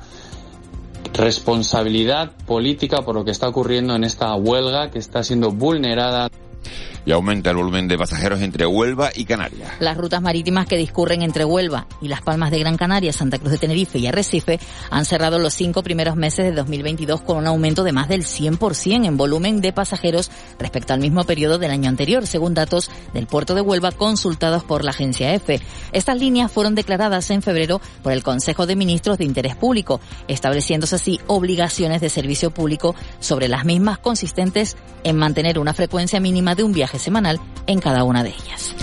responsabilidad 1.15 2.33
política 2.47 3.03
por 3.03 3.15
lo 3.15 3.25
que 3.25 3.31
está 3.31 3.49
ocurriendo 3.49 3.95
en 3.95 4.05
esta 4.05 4.35
huelga 4.35 4.91
que 4.91 4.99
está 4.99 5.23
siendo 5.23 5.51
vulnerada 5.51 6.29
y 7.07 7.13
aumenta 7.13 7.51
el 7.51 7.57
volumen 7.57 7.89
de 7.89 7.99
pasajeros 7.99 8.41
entre 8.41 8.67
Huelva 8.67 9.11
y 9.15 9.25
Canarias. 9.25 9.73
Las 9.81 9.97
rutas 9.97 10.23
marítimas 10.23 10.67
que 10.67 10.77
discurren 10.77 11.23
entre 11.23 11.45
Huelva 11.45 11.87
y 12.01 12.09
Las 12.09 12.23
Palmas 12.23 12.51
de 12.51 12.59
Gran 12.59 12.77
Canaria, 12.77 13.13
Santa 13.13 13.39
Cruz 13.39 13.53
de 13.53 13.59
Tenerife 13.59 13.99
y 13.99 14.07
Arrecife 14.07 14.59
han 14.91 15.05
cerrado 15.05 15.39
los 15.39 15.55
cinco 15.55 15.83
primeros 15.83 16.17
meses 16.17 16.45
de 16.45 16.53
2022 16.53 17.21
con 17.23 17.39
un 17.39 17.47
aumento 17.47 17.85
de 17.85 17.93
más 17.93 18.09
del 18.09 18.23
100% 18.23 19.07
en 19.07 19.17
volumen 19.17 19.61
de 19.61 19.73
pasajeros 19.73 20.31
respecto 20.59 20.93
al 20.93 21.01
mismo 21.01 21.25
periodo 21.25 21.59
del 21.59 21.71
año 21.71 21.89
anterior, 21.89 22.27
según 22.27 22.55
datos 22.55 22.91
del 23.13 23.27
puerto 23.27 23.55
de 23.55 23.61
Huelva 23.61 23.93
consultados 23.93 24.65
por 24.65 24.85
la 24.85 24.91
agencia 24.91 25.35
EFE. 25.35 25.61
Estas 25.93 26.19
líneas 26.19 26.51
fueron 26.51 26.75
declaradas 26.75 27.31
en 27.31 27.43
febrero 27.43 27.81
por 28.03 28.13
el 28.13 28.23
Consejo 28.23 28.67
de 28.67 28.77
Ministros 28.77 29.19
de 29.19 29.25
Interés 29.25 29.57
Público, 29.57 30.01
estableciéndose 30.29 30.97
así 30.97 31.21
obligaciones 31.27 32.01
de 32.01 32.09
servicio 32.09 32.51
público 32.51 32.95
sobre 33.21 33.49
las 33.49 33.65
mismas 33.65 33.99
consistentes 33.99 34.77
en 35.03 35.17
mantener 35.17 35.59
una 35.59 35.75
frecuencia 35.75 36.21
mínima 36.21 36.55
de 36.55 36.63
un 36.63 36.73
viaje 36.73 36.94
semanal 36.99 37.41
en 37.67 37.81
cada 37.81 38.05
una 38.05 38.23
de 38.23 38.31
ellas. 38.31 38.75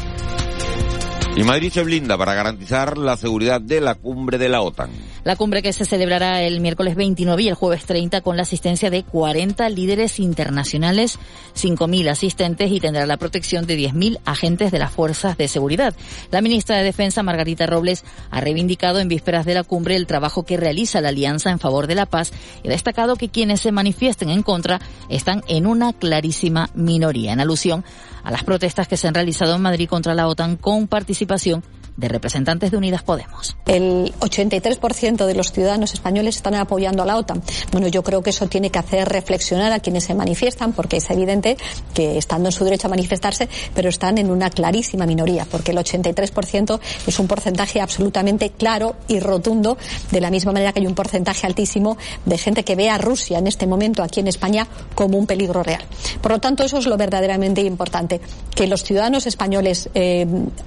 Y 1.35 1.43
Madrid 1.43 1.71
se 1.71 1.83
blinda 1.83 2.17
para 2.17 2.33
garantizar 2.33 2.97
la 2.97 3.15
seguridad 3.15 3.61
de 3.61 3.79
la 3.79 3.95
cumbre 3.95 4.37
de 4.37 4.49
la 4.49 4.61
OTAN. 4.61 4.89
La 5.23 5.35
cumbre 5.35 5.61
que 5.61 5.71
se 5.71 5.85
celebrará 5.85 6.41
el 6.41 6.61
miércoles 6.61 6.95
29 6.95 7.43
y 7.43 7.47
el 7.47 7.53
jueves 7.53 7.85
30 7.85 8.21
con 8.21 8.37
la 8.37 8.41
asistencia 8.41 8.89
de 8.89 9.03
40 9.03 9.69
líderes 9.69 10.19
internacionales, 10.19 11.19
5.000 11.55 12.09
asistentes 12.09 12.71
y 12.71 12.79
tendrá 12.79 13.05
la 13.05 13.17
protección 13.17 13.67
de 13.67 13.77
10.000 13.77 14.19
agentes 14.25 14.71
de 14.71 14.79
las 14.79 14.91
fuerzas 14.91 15.37
de 15.37 15.47
seguridad. 15.47 15.93
La 16.31 16.41
ministra 16.41 16.77
de 16.77 16.83
Defensa, 16.83 17.21
Margarita 17.21 17.67
Robles, 17.67 18.03
ha 18.31 18.41
reivindicado 18.41 18.99
en 18.99 19.09
vísperas 19.09 19.45
de 19.45 19.53
la 19.53 19.63
cumbre 19.63 19.95
el 19.95 20.07
trabajo 20.07 20.43
que 20.43 20.57
realiza 20.57 21.01
la 21.01 21.09
Alianza 21.09 21.51
en 21.51 21.59
favor 21.59 21.85
de 21.85 21.95
la 21.95 22.07
paz 22.07 22.31
y 22.63 22.69
ha 22.69 22.71
destacado 22.71 23.15
que 23.15 23.29
quienes 23.29 23.61
se 23.61 23.71
manifiesten 23.71 24.31
en 24.31 24.41
contra 24.41 24.81
están 25.07 25.43
en 25.47 25.67
una 25.67 25.93
clarísima 25.93 26.71
minoría, 26.73 27.31
en 27.31 27.41
alusión 27.41 27.85
a 28.23 28.31
las 28.31 28.43
protestas 28.43 28.87
que 28.87 28.97
se 28.97 29.07
han 29.07 29.13
realizado 29.13 29.55
en 29.55 29.61
Madrid 29.61 29.87
contra 29.87 30.15
la 30.15 30.27
OTAN 30.27 30.57
con 30.57 30.87
participación 30.87 31.63
de 31.97 32.07
representantes 32.07 32.71
de 32.71 32.77
Unidas 32.77 33.03
Podemos. 33.03 33.55
El 33.65 34.13
83% 34.19 35.25
de 35.25 35.35
los 35.35 35.51
ciudadanos 35.51 35.93
españoles 35.93 36.35
están 36.35 36.55
apoyando 36.55 37.03
a 37.03 37.05
la 37.05 37.17
OTAN. 37.17 37.41
Bueno, 37.71 37.87
yo 37.87 38.03
creo 38.03 38.21
que 38.21 38.31
eso 38.31 38.47
tiene 38.47 38.69
que 38.69 38.79
hacer 38.79 39.07
reflexionar 39.07 39.71
a 39.71 39.79
quienes 39.79 40.05
se 40.05 40.13
manifiestan, 40.13 40.73
porque 40.73 40.97
es 40.97 41.09
evidente 41.09 41.57
que 41.93 42.17
estando 42.17 42.49
en 42.49 42.53
su 42.53 42.63
derecho 42.63 42.87
a 42.87 42.89
manifestarse, 42.89 43.49
pero 43.73 43.89
están 43.89 44.17
en 44.17 44.31
una 44.31 44.49
clarísima 44.49 45.05
minoría, 45.05 45.45
porque 45.49 45.71
el 45.71 45.77
83% 45.77 46.79
es 47.07 47.19
un 47.19 47.27
porcentaje 47.27 47.81
absolutamente 47.81 48.51
claro 48.51 48.95
y 49.07 49.19
rotundo, 49.19 49.77
de 50.11 50.21
la 50.21 50.29
misma 50.29 50.51
manera 50.51 50.73
que 50.73 50.79
hay 50.79 50.87
un 50.87 50.95
porcentaje 50.95 51.45
altísimo 51.47 51.97
de 52.25 52.37
gente 52.37 52.63
que 52.63 52.75
ve 52.75 52.89
a 52.89 52.97
Rusia 52.97 53.39
en 53.39 53.47
este 53.47 53.67
momento 53.67 54.03
aquí 54.03 54.19
en 54.19 54.27
España 54.27 54.67
como 54.95 55.17
un 55.17 55.25
peligro 55.27 55.63
real. 55.63 55.83
Por 56.21 56.31
lo 56.31 56.39
tanto, 56.39 56.63
eso 56.63 56.77
es 56.77 56.85
lo 56.85 56.97
verdaderamente 56.97 57.61
importante, 57.61 58.21
que 58.55 58.67
los 58.67 58.83
ciudadanos 58.83 59.27
españoles 59.27 59.89
eh, 59.93 60.25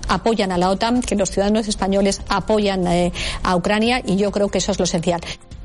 apoyan 0.09 0.53
a 0.53 0.59
la 0.59 0.71
OTAN, 0.71 1.01
que 1.03 1.14
los 1.17 1.31
ciudadanos 1.31 1.69
españoles 1.69 2.23
apoyan 2.29 2.87
eh, 2.87 3.13
a 3.43 3.57
Ucrania 3.57 4.03
y 4.05 4.17
yo 4.17 4.31
creo 4.31 4.49
que 4.49 4.59
eso 4.59 4.73
es 4.73 4.79
lo 4.79 4.85
esencial. 4.85 5.21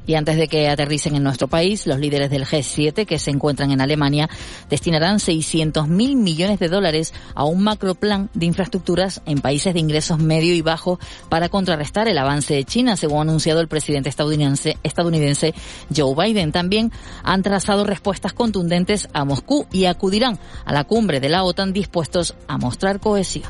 Y 0.10 0.16
antes 0.16 0.38
de 0.38 0.48
que 0.48 0.68
aterricen 0.68 1.16
en 1.16 1.22
nuestro 1.22 1.48
país, 1.48 1.86
los 1.86 2.00
líderes 2.00 2.32
del 2.32 2.44
G7 2.44 3.06
que 3.06 3.20
se 3.20 3.30
encuentran 3.30 3.70
en 3.70 3.80
Alemania 3.80 4.28
destinarán 4.68 5.20
600 5.20 5.88
mil 5.88 6.16
millones 6.16 6.58
de 6.58 6.68
dólares 6.68 7.14
a 7.36 7.44
un 7.44 7.64
macroplan 7.64 8.28
de 8.34 8.48
infraestructuras 8.48 9.22
en 9.28 9.38
países 9.40 9.72
de 9.72 9.80
ingresos 9.80 10.18
medio 10.18 10.56
y 10.56 10.64
bajo 10.64 11.00
para 11.30 11.50
contrarrestar 11.50 12.08
el 12.08 12.18
avance 12.18 12.56
de 12.56 12.64
China, 12.64 12.98
según 12.98 13.20
ha 13.20 13.22
anunciado 13.22 13.62
el 13.62 13.68
presidente 13.68 14.10
estadounidense, 14.10 14.78
estadounidense 14.82 15.54
Joe 15.96 16.16
Biden. 16.16 16.52
También 16.52 16.92
han 17.22 17.44
trazado 17.44 17.84
respuestas 17.84 18.34
contundentes 18.34 19.10
a 19.14 19.26
Moscú 19.26 19.68
y 19.72 19.86
acudirán 19.86 20.40
a 20.66 20.74
la 20.74 20.86
cumbre 20.86 21.20
de 21.20 21.30
la 21.30 21.44
OTAN 21.44 21.72
dispuestos 21.72 22.34
a 22.48 22.58
mostrar 22.58 23.00
cohesión. 23.00 23.46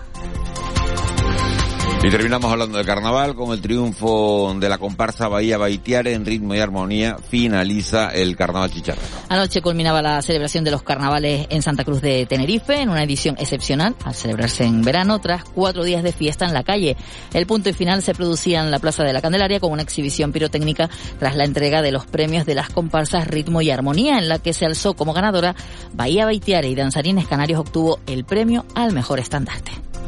Y 2.01 2.09
terminamos 2.09 2.49
hablando 2.49 2.77
de 2.77 2.85
carnaval 2.85 3.35
con 3.35 3.51
el 3.51 3.59
triunfo 3.59 4.55
de 4.57 4.69
la 4.69 4.77
comparsa 4.77 5.27
Bahía 5.27 5.57
Baitiare 5.57 6.13
en 6.13 6.25
ritmo 6.25 6.55
y 6.55 6.59
armonía. 6.59 7.17
Finaliza 7.17 8.07
el 8.07 8.37
carnaval 8.37 8.71
chicharra. 8.71 9.01
Anoche 9.27 9.61
culminaba 9.61 10.01
la 10.01 10.21
celebración 10.21 10.63
de 10.63 10.71
los 10.71 10.81
carnavales 10.81 11.47
en 11.49 11.61
Santa 11.61 11.83
Cruz 11.83 12.01
de 12.01 12.25
Tenerife 12.25 12.81
en 12.81 12.89
una 12.89 13.03
edición 13.03 13.35
excepcional 13.37 13.97
al 14.05 14.15
celebrarse 14.15 14.63
en 14.63 14.81
verano 14.81 15.19
tras 15.19 15.43
cuatro 15.43 15.83
días 15.83 16.01
de 16.01 16.13
fiesta 16.13 16.45
en 16.45 16.53
la 16.53 16.63
calle. 16.63 16.95
El 17.33 17.45
punto 17.45 17.69
y 17.69 17.73
final 17.73 18.01
se 18.01 18.15
producía 18.15 18.61
en 18.61 18.71
la 18.71 18.79
Plaza 18.79 19.03
de 19.03 19.11
la 19.11 19.21
Candelaria 19.21 19.59
con 19.59 19.73
una 19.73 19.83
exhibición 19.83 20.31
pirotécnica 20.31 20.89
tras 21.19 21.35
la 21.35 21.43
entrega 21.43 21.81
de 21.81 21.91
los 21.91 22.05
premios 22.05 22.45
de 22.45 22.55
las 22.55 22.69
comparsas 22.69 23.27
Ritmo 23.27 23.61
y 23.61 23.71
Armonía 23.71 24.17
en 24.17 24.29
la 24.29 24.39
que 24.39 24.53
se 24.53 24.65
alzó 24.65 24.93
como 24.93 25.11
ganadora 25.11 25.53
Bahía 25.93 26.23
Baitiare 26.23 26.69
y 26.69 26.75
Danzarines 26.75 27.27
Canarios 27.27 27.59
obtuvo 27.59 27.99
el 28.07 28.23
premio 28.23 28.65
al 28.73 28.93
mejor 28.93 29.19
estandarte. 29.19 29.73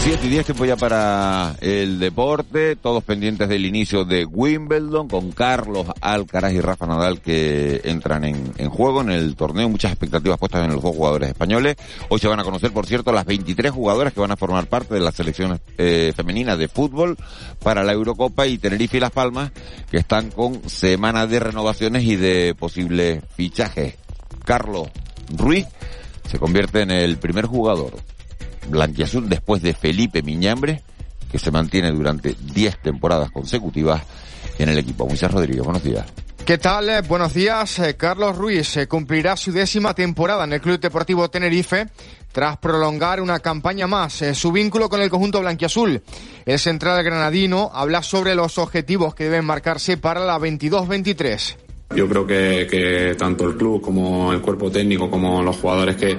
Siete 0.00 0.26
y 0.26 0.30
diez 0.30 0.46
tiempo 0.46 0.64
ya 0.64 0.76
para 0.76 1.56
el 1.60 1.98
deporte, 1.98 2.76
todos 2.76 3.02
pendientes 3.04 3.48
del 3.48 3.66
inicio 3.66 4.04
de 4.04 4.24
Wimbledon 4.24 5.08
con 5.08 5.32
Carlos 5.32 5.86
Alcaraz 6.00 6.52
y 6.52 6.60
Rafa 6.60 6.86
Nadal 6.86 7.20
que 7.20 7.82
entran 7.84 8.24
en, 8.24 8.54
en, 8.56 8.70
juego 8.70 9.02
en 9.02 9.10
el 9.10 9.34
torneo, 9.36 9.68
muchas 9.68 9.92
expectativas 9.92 10.38
puestas 10.38 10.64
en 10.64 10.72
los 10.72 10.82
dos 10.82 10.94
jugadores 10.94 11.30
españoles. 11.30 11.76
Hoy 12.08 12.20
se 12.20 12.28
van 12.28 12.40
a 12.40 12.44
conocer, 12.44 12.72
por 12.72 12.86
cierto, 12.86 13.12
las 13.12 13.26
23 13.26 13.70
jugadoras 13.70 14.12
que 14.12 14.20
van 14.20 14.30
a 14.30 14.36
formar 14.36 14.66
parte 14.68 14.94
de 14.94 15.00
la 15.00 15.12
selección 15.12 15.60
eh, 15.76 16.12
femenina 16.16 16.56
de 16.56 16.68
fútbol 16.68 17.18
para 17.62 17.82
la 17.82 17.92
Eurocopa 17.92 18.46
y 18.46 18.56
Tenerife 18.56 18.96
y 18.96 19.00
Las 19.00 19.10
Palmas 19.10 19.50
que 19.90 19.98
están 19.98 20.30
con 20.30 20.70
semana 20.70 21.26
de 21.26 21.40
renovaciones 21.40 22.04
y 22.04 22.16
de 22.16 22.54
posibles 22.58 23.22
fichajes. 23.36 23.96
Carlos 24.44 24.88
Ruiz 25.36 25.66
se 26.30 26.38
convierte 26.38 26.82
en 26.82 26.92
el 26.92 27.18
primer 27.18 27.46
jugador 27.46 27.94
blanquiazul 28.68 29.28
después 29.28 29.62
de 29.62 29.74
Felipe 29.74 30.22
Miñambre, 30.22 30.82
que 31.30 31.38
se 31.38 31.50
mantiene 31.50 31.90
durante 31.92 32.34
10 32.40 32.82
temporadas 32.82 33.30
consecutivas 33.30 34.02
en 34.58 34.68
el 34.68 34.78
equipo. 34.78 35.06
Moisés 35.06 35.30
Rodríguez, 35.30 35.64
buenos 35.64 35.82
días. 35.82 36.06
¿Qué 36.48 36.56
tal? 36.56 36.88
Eh, 36.88 37.02
buenos 37.02 37.34
días. 37.34 37.78
Eh, 37.78 37.94
Carlos 37.96 38.34
Ruiz 38.34 38.78
eh, 38.78 38.88
cumplirá 38.88 39.36
su 39.36 39.52
décima 39.52 39.92
temporada 39.92 40.44
en 40.44 40.54
el 40.54 40.62
Club 40.62 40.80
Deportivo 40.80 41.28
Tenerife 41.28 41.88
tras 42.32 42.56
prolongar 42.56 43.20
una 43.20 43.40
campaña 43.40 43.86
más. 43.86 44.24
su 44.32 44.50
vínculo 44.50 44.88
con 44.88 45.02
el 45.02 45.10
conjunto 45.10 45.40
blanquiazul. 45.40 46.02
El 46.46 46.58
central 46.58 47.04
granadino 47.04 47.70
habla 47.74 48.02
sobre 48.02 48.34
los 48.34 48.56
objetivos 48.56 49.14
que 49.14 49.24
deben 49.24 49.44
marcarse 49.44 49.98
para 49.98 50.24
la 50.24 50.38
22-23. 50.38 51.67
Yo 51.94 52.06
creo 52.08 52.26
que, 52.26 53.16
tanto 53.18 53.48
el 53.48 53.56
club 53.56 53.80
como 53.80 54.32
el 54.32 54.40
cuerpo 54.40 54.70
técnico 54.70 55.10
como 55.10 55.42
los 55.42 55.56
jugadores 55.56 55.96
que, 55.96 56.18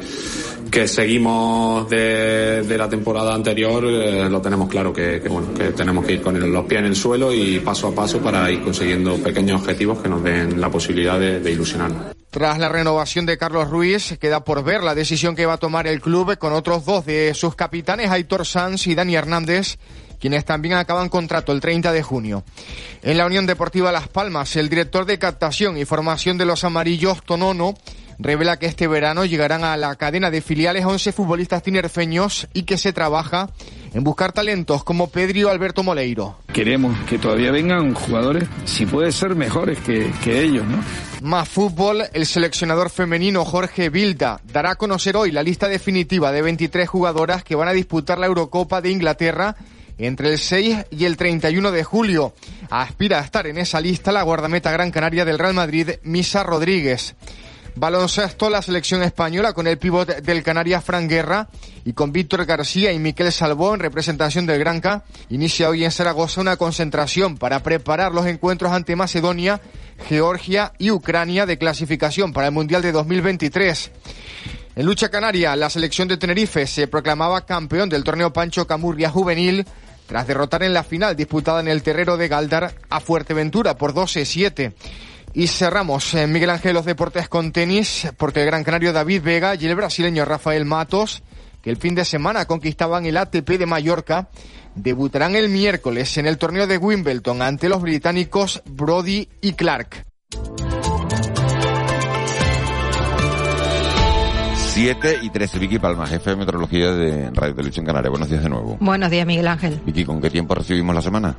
que 0.69 0.87
seguimos 0.87 1.87
de, 1.89 2.75
la 2.77 2.89
temporada 2.89 3.35
anterior 3.35 3.85
eh, 3.85 4.29
lo 4.29 4.41
tenemos 4.41 4.67
claro 4.67 4.91
que, 4.91 5.19
bueno 5.29 5.53
que 5.53 5.65
tenemos 5.71 6.05
que 6.05 6.13
ir 6.13 6.21
con 6.21 6.51
los 6.51 6.65
pies 6.65 6.79
en 6.79 6.87
el 6.87 6.95
suelo 6.95 7.31
y 7.33 7.59
paso 7.59 7.87
a 7.87 7.95
paso 7.95 8.19
para 8.19 8.51
ir 8.51 8.61
consiguiendo 8.61 9.15
pequeños 9.17 9.61
objetivos 9.61 9.99
que 9.99 10.09
nos 10.09 10.23
den 10.23 10.59
la 10.59 10.69
posibilidad 10.69 11.19
de, 11.19 11.39
de 11.39 11.51
ilusionarnos. 11.51 12.15
Tras 12.31 12.59
la 12.59 12.69
renovación 12.69 13.25
de 13.25 13.37
Carlos 13.37 13.69
Ruiz, 13.69 14.17
queda 14.19 14.43
por 14.43 14.63
ver 14.63 14.83
la 14.83 14.93
decisión 14.93 15.35
que 15.35 15.45
va 15.45 15.53
a 15.53 15.57
tomar 15.57 15.87
el 15.87 16.01
club 16.01 16.37
con 16.37 16.53
otros 16.53 16.85
dos 16.85 17.05
de 17.05 17.33
sus 17.33 17.55
capitanes, 17.55 18.11
Aitor 18.11 18.45
Sanz 18.45 18.85
y 18.85 18.95
Dani 18.95 19.15
Hernández, 19.15 19.77
quienes 20.19 20.45
también 20.45 20.75
acaban 20.75 21.09
contrato 21.09 21.51
el 21.51 21.61
30 21.61 21.91
de 21.91 22.03
junio. 22.03 22.43
En 23.01 23.17
la 23.17 23.25
Unión 23.25 23.45
Deportiva 23.45 23.91
Las 23.91 24.07
Palmas, 24.07 24.55
el 24.55 24.69
director 24.69 25.05
de 25.05 25.19
captación 25.19 25.77
y 25.77 25.85
formación 25.85 26.37
de 26.37 26.45
los 26.45 26.63
amarillos, 26.63 27.23
Tonono, 27.23 27.75
revela 28.19 28.57
que 28.57 28.65
este 28.65 28.87
verano 28.87 29.23
llegarán 29.25 29.63
a 29.63 29.77
la 29.77 29.95
cadena 29.95 30.29
de 30.29 30.41
filiales 30.41 30.85
11 30.85 31.13
futbolistas 31.13 31.63
tinerfeños 31.63 32.47
y 32.53 32.63
que 32.63 32.77
se 32.77 32.91
trabaja 32.91 33.49
en 33.93 34.03
buscar 34.03 34.33
talentos 34.33 34.83
como 34.83 35.07
Pedro 35.07 35.49
Alberto 35.49 35.83
Moleiro. 35.83 36.37
Queremos 36.53 36.97
que 37.07 37.17
todavía 37.17 37.51
vengan 37.51 37.93
jugadores, 37.93 38.43
si 38.65 38.85
puede 38.85 39.11
ser, 39.11 39.35
mejores 39.35 39.79
que, 39.79 40.11
que 40.23 40.43
ellos, 40.43 40.65
¿no? 40.67 40.83
Más 41.21 41.47
fútbol, 41.47 42.03
el 42.13 42.25
seleccionador 42.25 42.89
femenino 42.89 43.45
Jorge 43.45 43.89
Vilda 43.89 44.41
dará 44.51 44.71
a 44.71 44.75
conocer 44.75 45.15
hoy 45.15 45.31
la 45.31 45.41
lista 45.41 45.67
definitiva 45.67 46.31
de 46.31 46.41
23 46.41 46.87
jugadoras 46.87 47.43
que 47.43 47.55
van 47.55 47.69
a 47.69 47.73
disputar 47.73 48.19
la 48.19 48.27
Eurocopa 48.27 48.81
de 48.81 48.91
Inglaterra 48.91 49.55
entre 49.99 50.31
el 50.31 50.39
6 50.39 50.85
y 50.89 51.05
el 51.05 51.17
31 51.17 51.71
de 51.71 51.83
julio. 51.83 52.33
Aspira 52.69 53.19
a 53.19 53.23
estar 53.23 53.45
en 53.45 53.57
esa 53.57 53.79
lista 53.79 54.11
la 54.11 54.23
guardameta 54.23 54.71
gran 54.71 54.91
canaria 54.91 55.25
del 55.25 55.37
Real 55.37 55.53
Madrid, 55.53 55.91
Misa 56.03 56.43
Rodríguez. 56.43 57.15
Baloncesto, 57.75 58.49
la 58.49 58.61
selección 58.61 59.03
española 59.03 59.53
con 59.53 59.67
el 59.67 59.77
pívot 59.77 60.07
del 60.21 60.43
Canarias 60.43 60.83
Fran 60.83 61.07
Guerra 61.07 61.47
y 61.85 61.93
con 61.93 62.11
Víctor 62.11 62.45
García 62.45 62.91
y 62.91 62.99
Miquel 62.99 63.31
Salvó 63.31 63.73
en 63.73 63.79
representación 63.79 64.45
del 64.45 64.59
Granca, 64.59 65.05
inicia 65.29 65.69
hoy 65.69 65.85
en 65.85 65.91
Zaragoza 65.91 66.41
una 66.41 66.57
concentración 66.57 67.37
para 67.37 67.63
preparar 67.63 68.11
los 68.11 68.25
encuentros 68.25 68.71
ante 68.71 68.95
Macedonia, 68.95 69.61
Georgia 70.07 70.73
y 70.77 70.91
Ucrania 70.91 71.45
de 71.45 71.57
clasificación 71.57 72.33
para 72.33 72.47
el 72.47 72.53
Mundial 72.53 72.81
de 72.81 72.91
2023. 72.91 73.91
En 74.75 74.85
lucha 74.85 75.09
canaria, 75.09 75.55
la 75.55 75.69
selección 75.69 76.07
de 76.07 76.17
Tenerife 76.17 76.65
se 76.67 76.87
proclamaba 76.87 77.45
campeón 77.45 77.89
del 77.89 78.03
torneo 78.03 78.33
Pancho 78.33 78.67
Camurria 78.67 79.09
Juvenil 79.09 79.65
tras 80.09 80.25
derrotar 80.25 80.63
en 80.63 80.73
la 80.73 80.83
final 80.83 81.15
disputada 81.15 81.59
en 81.59 81.67
el 81.67 81.83
terrero 81.83 82.17
de 82.17 82.27
Galdar 82.27 82.73
a 82.89 82.99
Fuerteventura 82.99 83.77
por 83.77 83.93
12-7. 83.93 84.73
Y 85.35 85.45
cerramos 85.45 86.15
en 86.15 86.31
Miguel 86.31 86.49
Ángel 86.49 86.73
los 86.73 86.85
deportes 86.85 87.29
con 87.29 87.51
tenis, 87.51 88.07
porque 88.17 88.39
el 88.39 88.47
gran 88.47 88.63
canario 88.63 88.91
David 88.91 89.21
Vega 89.21 89.53
y 89.53 89.67
el 89.67 89.75
brasileño 89.75 90.25
Rafael 90.25 90.65
Matos, 90.65 91.21
que 91.61 91.69
el 91.69 91.77
fin 91.77 91.93
de 91.93 92.05
semana 92.05 92.45
conquistaban 92.45 93.05
el 93.05 93.17
ATP 93.17 93.49
de 93.59 93.67
Mallorca, 93.67 94.29
debutarán 94.73 95.35
el 95.35 95.47
miércoles 95.47 96.17
en 96.17 96.25
el 96.25 96.39
torneo 96.39 96.65
de 96.65 96.77
Wimbledon 96.79 97.43
ante 97.43 97.69
los 97.69 97.83
británicos 97.83 98.63
Brody 98.65 99.29
y 99.41 99.53
Clark. 99.53 100.07
7 104.79 105.19
y 105.23 105.29
13, 105.29 105.59
Vicky 105.59 105.77
Palma, 105.77 106.07
jefe 106.07 106.29
de 106.29 106.35
meteorología 106.37 106.93
de 106.93 107.31
Radio 107.31 107.53
Televisión 107.53 107.85
Canaria. 107.85 108.09
Buenos 108.09 108.29
días 108.29 108.41
de 108.41 108.47
nuevo. 108.47 108.77
Buenos 108.79 109.11
días, 109.11 109.27
Miguel 109.27 109.49
Ángel. 109.49 109.77
Vicky, 109.85 110.05
¿con 110.05 110.21
qué 110.21 110.29
tiempo 110.29 110.55
recibimos 110.55 110.95
la 110.95 111.01
semana? 111.01 111.35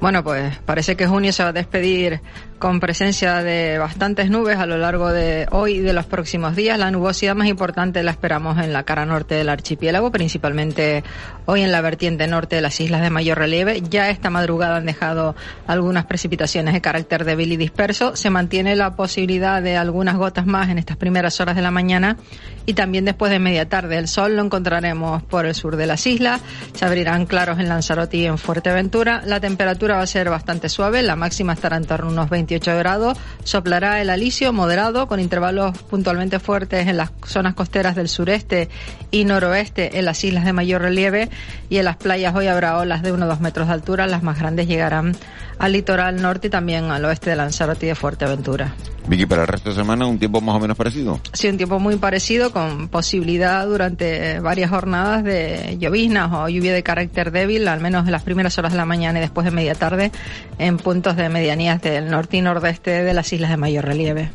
Bueno, 0.00 0.24
pues 0.24 0.58
parece 0.66 0.96
que 0.96 1.06
junio 1.06 1.32
se 1.32 1.44
va 1.44 1.50
a 1.50 1.52
despedir 1.52 2.20
con 2.64 2.80
presencia 2.80 3.42
de 3.42 3.76
bastantes 3.76 4.30
nubes 4.30 4.56
a 4.56 4.64
lo 4.64 4.78
largo 4.78 5.12
de 5.12 5.46
hoy 5.50 5.74
y 5.74 5.80
de 5.80 5.92
los 5.92 6.06
próximos 6.06 6.56
días. 6.56 6.78
La 6.78 6.90
nubosidad 6.90 7.34
más 7.34 7.46
importante 7.46 8.02
la 8.02 8.12
esperamos 8.12 8.56
en 8.56 8.72
la 8.72 8.84
cara 8.84 9.04
norte 9.04 9.34
del 9.34 9.50
archipiélago, 9.50 10.10
principalmente 10.10 11.04
hoy 11.44 11.60
en 11.60 11.70
la 11.70 11.82
vertiente 11.82 12.26
norte 12.26 12.56
de 12.56 12.62
las 12.62 12.80
islas 12.80 13.02
de 13.02 13.10
mayor 13.10 13.36
relieve. 13.36 13.82
Ya 13.90 14.08
esta 14.08 14.30
madrugada 14.30 14.76
han 14.76 14.86
dejado 14.86 15.36
algunas 15.66 16.06
precipitaciones 16.06 16.72
de 16.72 16.80
carácter 16.80 17.26
débil 17.26 17.52
y 17.52 17.58
disperso. 17.58 18.16
Se 18.16 18.30
mantiene 18.30 18.76
la 18.76 18.96
posibilidad 18.96 19.60
de 19.60 19.76
algunas 19.76 20.16
gotas 20.16 20.46
más 20.46 20.70
en 20.70 20.78
estas 20.78 20.96
primeras 20.96 21.38
horas 21.40 21.56
de 21.56 21.60
la 21.60 21.70
mañana 21.70 22.16
y 22.64 22.72
también 22.72 23.04
después 23.04 23.30
de 23.30 23.40
media 23.40 23.68
tarde. 23.68 23.98
El 23.98 24.08
sol 24.08 24.36
lo 24.36 24.42
encontraremos 24.42 25.22
por 25.24 25.44
el 25.44 25.54
sur 25.54 25.76
de 25.76 25.86
las 25.86 26.06
islas. 26.06 26.40
Se 26.72 26.86
abrirán 26.86 27.26
claros 27.26 27.58
en 27.58 27.68
Lanzarote 27.68 28.16
y 28.16 28.24
en 28.24 28.38
Fuerteventura. 28.38 29.20
La 29.26 29.38
temperatura 29.38 29.96
va 29.96 30.02
a 30.02 30.06
ser 30.06 30.30
bastante 30.30 30.70
suave, 30.70 31.02
la 31.02 31.14
máxima 31.14 31.52
estará 31.52 31.76
en 31.76 31.84
torno 31.84 32.08
a 32.08 32.12
unos 32.12 32.30
28 32.54 32.78
grados. 32.78 33.18
Soplará 33.42 34.00
el 34.00 34.10
alisio 34.10 34.52
moderado 34.52 35.06
con 35.06 35.20
intervalos 35.20 35.76
puntualmente 35.78 36.38
fuertes 36.38 36.86
en 36.86 36.96
las 36.96 37.10
zonas 37.26 37.54
costeras 37.54 37.96
del 37.96 38.08
sureste 38.08 38.68
y 39.10 39.24
noroeste 39.24 39.98
en 39.98 40.04
las 40.04 40.22
islas 40.24 40.44
de 40.44 40.52
mayor 40.52 40.82
relieve 40.82 41.28
y 41.68 41.78
en 41.78 41.84
las 41.84 41.96
playas 41.96 42.34
hoy 42.34 42.46
habrá 42.46 42.78
olas 42.78 43.02
de 43.02 43.12
1 43.12 43.24
o 43.24 43.28
2 43.28 43.40
metros 43.40 43.68
de 43.68 43.74
altura. 43.74 44.06
Las 44.06 44.22
más 44.22 44.38
grandes 44.38 44.68
llegarán 44.68 45.16
al 45.58 45.72
litoral 45.72 46.20
norte 46.20 46.48
y 46.48 46.50
también 46.50 46.90
al 46.90 47.04
oeste 47.04 47.30
de 47.30 47.36
Lanzarote 47.36 47.86
y 47.86 47.88
de 47.90 47.94
Fuerteventura. 47.94 48.74
Vicky, 49.06 49.26
para 49.26 49.42
el 49.42 49.48
resto 49.48 49.68
de 49.68 49.74
semana 49.74 50.06
un 50.06 50.18
tiempo 50.18 50.40
más 50.40 50.56
o 50.56 50.60
menos 50.60 50.76
parecido. 50.78 51.20
Sí, 51.34 51.48
un 51.48 51.58
tiempo 51.58 51.78
muy 51.78 51.96
parecido 51.96 52.52
con 52.52 52.88
posibilidad 52.88 53.66
durante 53.66 54.40
varias 54.40 54.70
jornadas 54.70 55.22
de 55.24 55.76
lloviznas 55.78 56.32
o 56.32 56.48
lluvia 56.48 56.72
de 56.72 56.82
carácter 56.82 57.30
débil, 57.30 57.68
al 57.68 57.80
menos 57.80 58.06
en 58.06 58.12
las 58.12 58.22
primeras 58.22 58.56
horas 58.58 58.72
de 58.72 58.78
la 58.78 58.86
mañana 58.86 59.18
y 59.18 59.22
después 59.22 59.44
de 59.44 59.50
media 59.50 59.74
tarde 59.74 60.10
en 60.58 60.78
puntos 60.78 61.16
de 61.16 61.28
medianías 61.28 61.82
del 61.82 62.10
norte 62.10 62.38
y 62.38 62.40
nordeste 62.40 63.02
de 63.04 63.12
las 63.12 63.30
islas 63.32 63.50
de 63.50 63.58
mayor 63.58 63.84
relieve. 63.84 64.30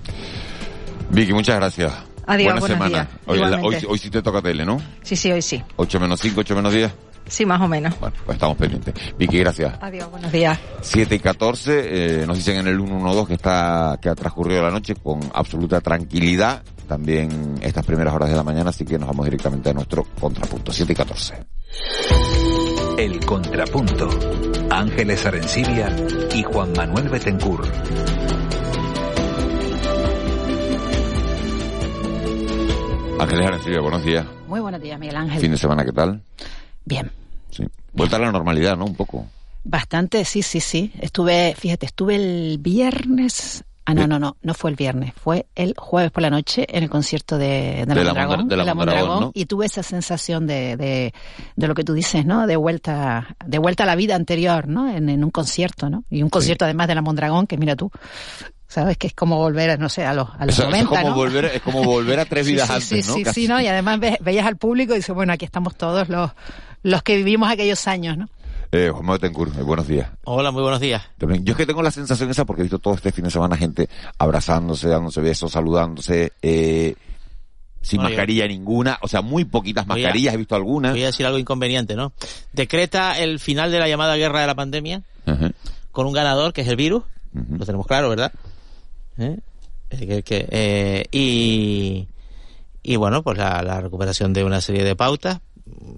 Vicky, 1.10 1.34
muchas 1.34 1.56
gracias. 1.56 1.92
Adiós, 2.28 2.46
Buena 2.54 2.60
buenos 2.60 2.78
semana. 2.78 2.90
días. 2.90 3.08
Hoy, 3.26 3.38
Igualmente. 3.38 3.68
hoy, 3.68 3.86
hoy 3.90 3.98
sí 3.98 4.10
te 4.12 4.22
toca 4.22 4.40
tele, 4.40 4.64
¿no? 4.66 4.80
Sí, 5.02 5.16
sí, 5.16 5.32
hoy 5.32 5.42
sí. 5.42 5.64
8 5.78 6.00
menos 6.00 6.20
5, 6.22 6.42
8 6.42 6.56
menos 6.56 6.74
10. 6.74 6.92
Sí, 7.30 7.46
más 7.46 7.62
o 7.62 7.68
menos. 7.68 7.98
Bueno, 8.00 8.16
pues 8.26 8.36
estamos 8.36 8.58
pendientes. 8.58 8.94
Vicky, 9.18 9.40
gracias. 9.40 9.74
Adiós, 9.80 10.10
buenos 10.10 10.32
días. 10.32 10.60
7 10.82 11.16
y 11.16 11.20
14, 11.20 12.22
eh, 12.22 12.28
nos 12.28 12.38
dicen 12.38 12.58
en 12.58 12.68
el 12.68 12.78
112 12.78 13.28
que 13.28 13.34
está 13.36 13.98
que 14.02 14.10
ha 14.10 14.16
transcurrido 14.16 14.64
la 14.64 14.72
noche 14.72 14.96
con 14.96 15.20
absoluta 15.34 15.80
tranquilidad. 15.80 16.64
También 16.88 17.56
estas 17.62 17.86
primeras 17.86 18.14
horas 18.16 18.30
de 18.30 18.36
la 18.36 18.44
mañana, 18.44 18.72
así 18.72 18.84
que 18.84 18.98
nos 18.98 19.08
vamos 19.08 19.26
directamente 19.26 19.70
a 19.70 19.74
nuestro 19.74 20.04
contrapunto. 20.20 20.72
7 20.72 20.92
y 20.92 20.96
14. 20.96 21.34
El 22.98 23.24
Contrapunto. 23.26 24.10
Ángeles 24.72 25.26
Arencibia 25.26 25.96
y 26.34 26.44
Juan 26.44 26.74
Manuel 26.76 27.10
Betencur. 27.10 27.62
Ángeles 33.20 33.48
Arencibia, 33.48 33.82
buenos 33.82 34.04
días. 34.04 34.26
Muy 34.48 34.60
buenos 34.60 34.82
días, 34.82 35.00
Miguel 35.00 35.16
Ángel. 35.16 35.40
Fin 35.40 35.52
de 35.52 35.58
semana, 35.58 35.86
¿qué 35.86 35.92
tal? 35.92 36.24
Bien. 36.86 37.12
Sí. 37.52 37.64
Vuelta 37.94 38.16
a 38.18 38.20
la 38.20 38.32
normalidad, 38.32 38.78
¿no? 38.78 38.86
Un 38.86 38.96
poco. 38.96 39.28
Bastante, 39.64 40.24
sí, 40.26 40.42
sí, 40.42 40.60
sí. 40.60 40.92
Estuve, 41.02 41.54
fíjate, 41.58 41.86
estuve 41.86 42.16
el 42.16 42.58
viernes. 42.60 43.64
Ah, 43.86 43.96
no, 43.96 44.06
no, 44.06 44.20
no, 44.20 44.38
no 44.44 44.54
fue 44.54 44.70
el 44.70 44.76
viernes, 44.76 45.14
fue 45.20 45.48
el 45.56 45.74
jueves 45.76 46.12
por 46.12 46.22
la 46.22 46.30
noche 46.30 46.68
en 46.70 46.84
el 46.84 46.92
concierto 46.92 47.40
de, 47.40 47.86
de, 47.88 47.96
la, 47.96 47.96
De 47.96 48.04
la 48.04 48.14
Mondragón, 48.14 48.40
Mondra- 48.42 48.50
de 48.50 48.56
la 48.58 48.64
de 48.64 48.68
la 48.68 48.76
Mondragón, 48.76 49.20
¿no? 49.22 49.32
y 49.34 49.46
tuve 49.46 49.66
esa 49.66 49.82
sensación 49.82 50.46
de, 50.46 50.78
de, 50.78 51.68
lo 51.68 51.74
que 51.74 51.84
tú 51.84 51.94
dices, 51.96 52.24
¿no? 52.24 52.46
De 52.46 52.56
vuelta, 52.56 53.36
de 53.44 53.58
vuelta 53.58 53.84
a 53.84 53.86
la 53.88 53.96
vida 53.96 54.14
anterior, 54.16 54.68
¿no? 54.68 54.88
En, 54.96 55.10
en 55.10 55.24
un 55.24 55.32
concierto, 55.32 55.90
¿no? 55.90 56.04
Y 56.12 56.22
un 56.22 56.30
concierto 56.30 56.66
además 56.66 56.88
de 56.88 56.94
la 56.96 57.02
Mondragón, 57.02 57.48
que 57.48 57.58
mira 57.58 57.76
tú, 57.76 57.90
sabes 58.68 58.96
que 58.96 59.08
es 59.08 59.14
como 59.16 59.38
volver, 59.38 59.80
no 59.80 59.90
sé, 59.90 60.06
a 60.06 60.14
los, 60.14 60.30
a 60.38 60.46
los 60.46 60.54
Eso- 60.54 60.70
eso 60.70 60.70
90, 60.70 60.84
es, 60.94 61.00
como 61.02 61.10
¿no? 61.10 61.16
volver, 61.16 61.46
es 61.46 61.62
como 61.64 61.84
volver 61.84 62.20
a 62.20 62.26
tres 62.26 62.46
vidas 62.48 62.68
sí, 62.68 62.74
antes, 62.74 62.88
sí, 63.06 63.10
¿no? 63.12 63.18
Sí, 63.18 63.24
Casi. 63.24 63.42
sí, 63.42 63.48
¿no? 63.48 63.60
Y 63.60 63.66
además 63.66 64.00
ve- 64.00 64.20
veías 64.22 64.46
al 64.46 64.58
público 64.58 64.94
y 64.94 64.98
dices, 64.98 65.16
bueno, 65.16 65.34
aquí 65.34 65.46
estamos 65.46 65.76
todos 65.76 66.10
los, 66.10 66.30
los 66.84 67.04
que 67.04 67.18
vivimos 67.18 67.50
aquellos 67.50 67.88
años, 67.88 68.18
¿no? 68.18 68.28
Eh, 68.72 68.90
Juan 68.92 69.04
Manuel 69.04 69.20
Betancourt, 69.22 69.58
eh, 69.58 69.64
buenos 69.64 69.88
días. 69.88 70.10
Hola, 70.26 70.52
muy 70.52 70.62
buenos 70.62 70.80
días. 70.80 71.02
También, 71.18 71.44
yo 71.44 71.54
es 71.54 71.58
que 71.58 71.66
tengo 71.66 71.82
la 71.82 71.90
sensación 71.92 72.30
esa 72.30 72.46
porque 72.46 72.62
he 72.62 72.66
visto 72.66 72.78
todo 72.80 72.94
este 72.94 73.12
fin 73.12 73.24
de 73.26 73.32
semana 73.32 73.58
gente 73.58 73.90
abrazándose, 74.20 74.88
dándose 74.88 75.22
besos, 75.22 75.52
saludándose, 75.52 76.34
eh, 76.42 76.94
sin 77.82 77.98
Bueno, 77.98 78.10
yo- 78.10 78.16
mascarilla 78.16 78.48
ninguna, 78.48 79.00
o 79.02 79.08
sea, 79.08 79.22
muy 79.22 79.46
poquitas 79.46 79.86
a- 79.86 79.88
mascarillas, 79.88 80.34
he 80.34 80.38
visto 80.38 80.56
algunas. 80.56 80.92
Voy 80.92 81.02
a 81.04 81.08
decir 81.08 81.26
algo 81.26 81.40
inconveniente, 81.40 81.96
¿no? 81.96 82.14
Decreta 82.54 83.18
el 83.18 83.40
final 83.40 83.72
de 83.72 83.80
la 83.80 83.88
llamada 83.88 84.16
guerra 84.18 84.42
de 84.42 84.48
la 84.48 84.56
pandemia 84.56 85.02
con 85.92 86.06
un 86.06 86.14
ganador 86.14 86.54
que 86.54 86.62
es 86.62 86.68
el 86.68 86.76
virus. 86.76 87.04
Lo 87.34 87.66
tenemos 87.66 87.88
claro, 87.88 88.10
¿verdad? 88.10 88.32
¿Eh? 89.18 89.38
Eh, 89.92 90.08
que- 90.08 90.24
que, 90.24 90.48
eh, 90.52 91.06
y, 91.12 92.08
y 92.84 92.96
bueno, 92.98 93.24
pues 93.24 93.38
la, 93.38 93.64
la 93.64 93.82
recuperación 93.82 94.34
de 94.34 94.44
una 94.44 94.62
serie 94.62 94.84
de 94.84 94.96
pautas 94.96 95.40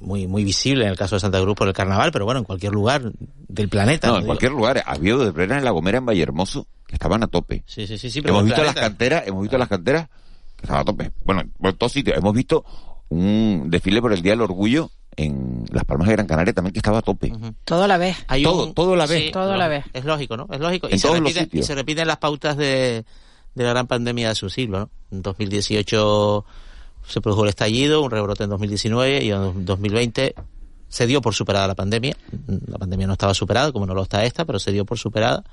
muy 0.02 0.28
muy 0.28 0.44
visible 0.44 0.84
en 0.86 0.92
el 0.92 0.98
caso 0.98 1.16
de 1.16 1.20
Santa 1.20 1.42
Cruz 1.42 1.56
por 1.56 1.68
el 1.68 1.74
carnaval, 1.74 2.12
pero 2.12 2.26
bueno, 2.26 2.40
en 2.40 2.44
cualquier 2.46 2.72
lugar 2.74 3.12
del 3.48 3.70
planeta. 3.70 4.08
No, 4.08 4.16
en 4.16 4.22
Digo- 4.22 4.28
cualquier 4.28 4.52
lugar. 4.52 4.84
Ha 4.86 4.92
habido 4.94 5.24
de 5.26 5.32
plena 5.34 5.58
en 5.58 5.64
La 5.66 5.72
Gomera, 5.72 5.98
en 6.00 6.06
Vallehermoso, 6.06 6.68
que 6.88 6.96
estaban 6.96 7.24
a 7.24 7.28
tope. 7.28 7.64
Sí, 7.66 7.88
sí, 7.88 7.98
sí, 7.98 8.10
sí, 8.10 8.22
pero 8.22 8.34
hemos 8.36 8.46
visto 8.46 8.64
las 8.64 8.76
canteras, 8.76 9.24
hemos 9.28 9.42
visto 9.42 9.58
las 9.58 9.68
canteras 9.68 10.08
que 10.56 10.64
estaban 10.64 10.82
a 10.82 10.86
tope. 10.86 11.12
Bueno, 11.24 11.44
por 11.60 11.74
todos 11.74 11.92
sitios. 11.92 12.18
Hemos 12.18 12.34
visto 12.34 12.64
un 13.10 13.66
desfile 13.70 14.02
por 14.02 14.14
el 14.14 14.22
Día 14.22 14.32
del 14.34 14.42
Orgullo 14.42 14.90
en 15.18 15.66
Las 15.72 15.84
Palmas 15.84 16.08
de 16.08 16.14
Gran 16.14 16.28
Canaria 16.28 16.54
también 16.54 16.72
que 16.74 16.80
estaba 16.80 17.00
a 17.00 17.02
tope. 17.02 17.34
Todo 17.66 17.84
a 17.84 17.88
la 17.88 17.98
vez. 17.98 18.16
Hay 18.28 18.44
Todo, 18.44 18.68
un- 18.68 18.74
todo 18.74 18.94
a 18.94 18.98
la 18.98 19.06
vez. 19.06 19.26
Sí, 19.26 19.32
Todo 19.32 19.52
a 19.54 19.58
la 19.58 19.68
vez. 19.68 19.84
Es 19.94 20.06
lógico, 20.06 20.38
¿no? 20.38 20.48
Es 20.52 20.60
lógico. 20.62 20.88
En 20.88 20.96
y, 20.96 21.00
se 21.00 21.08
todos 21.08 21.20
los 21.20 21.28
repiten, 21.30 21.44
y 21.44 21.46
sitios. 21.50 21.66
se 21.66 21.76
repiten 21.76 22.08
las 22.08 22.18
pautas 22.18 22.56
de, 22.56 23.04
de 23.56 23.64
la 23.64 23.72
gran 23.72 23.88
pandemia 23.88 24.30
de 24.30 24.36
su 24.36 24.50
siglo, 24.50 24.80
¿no? 24.80 24.90
En 25.12 25.22
2018 25.22 26.46
se 27.12 27.22
produjo 27.22 27.44
el 27.44 27.50
estallido, 27.50 28.02
un 28.02 28.10
rebrote 28.12 28.44
en 28.46 28.50
2019 28.50 29.24
y 29.24 29.32
en 29.32 29.66
2020 29.66 30.34
se 30.90 31.08
dio 31.08 31.22
por 31.22 31.34
superada 31.34 31.68
la 31.68 31.76
pandemia. 31.76 32.16
La 32.68 32.78
pandemia 32.78 33.08
no 33.08 33.14
estaba 33.14 33.34
superada, 33.34 33.72
como 33.72 33.86
no 33.86 33.94
lo 33.94 34.04
está 34.04 34.26
esta, 34.26 34.46
pero 34.46 34.60
se 34.60 34.72
dio 34.72 34.86
por 34.86 34.98
superada. 34.98 35.44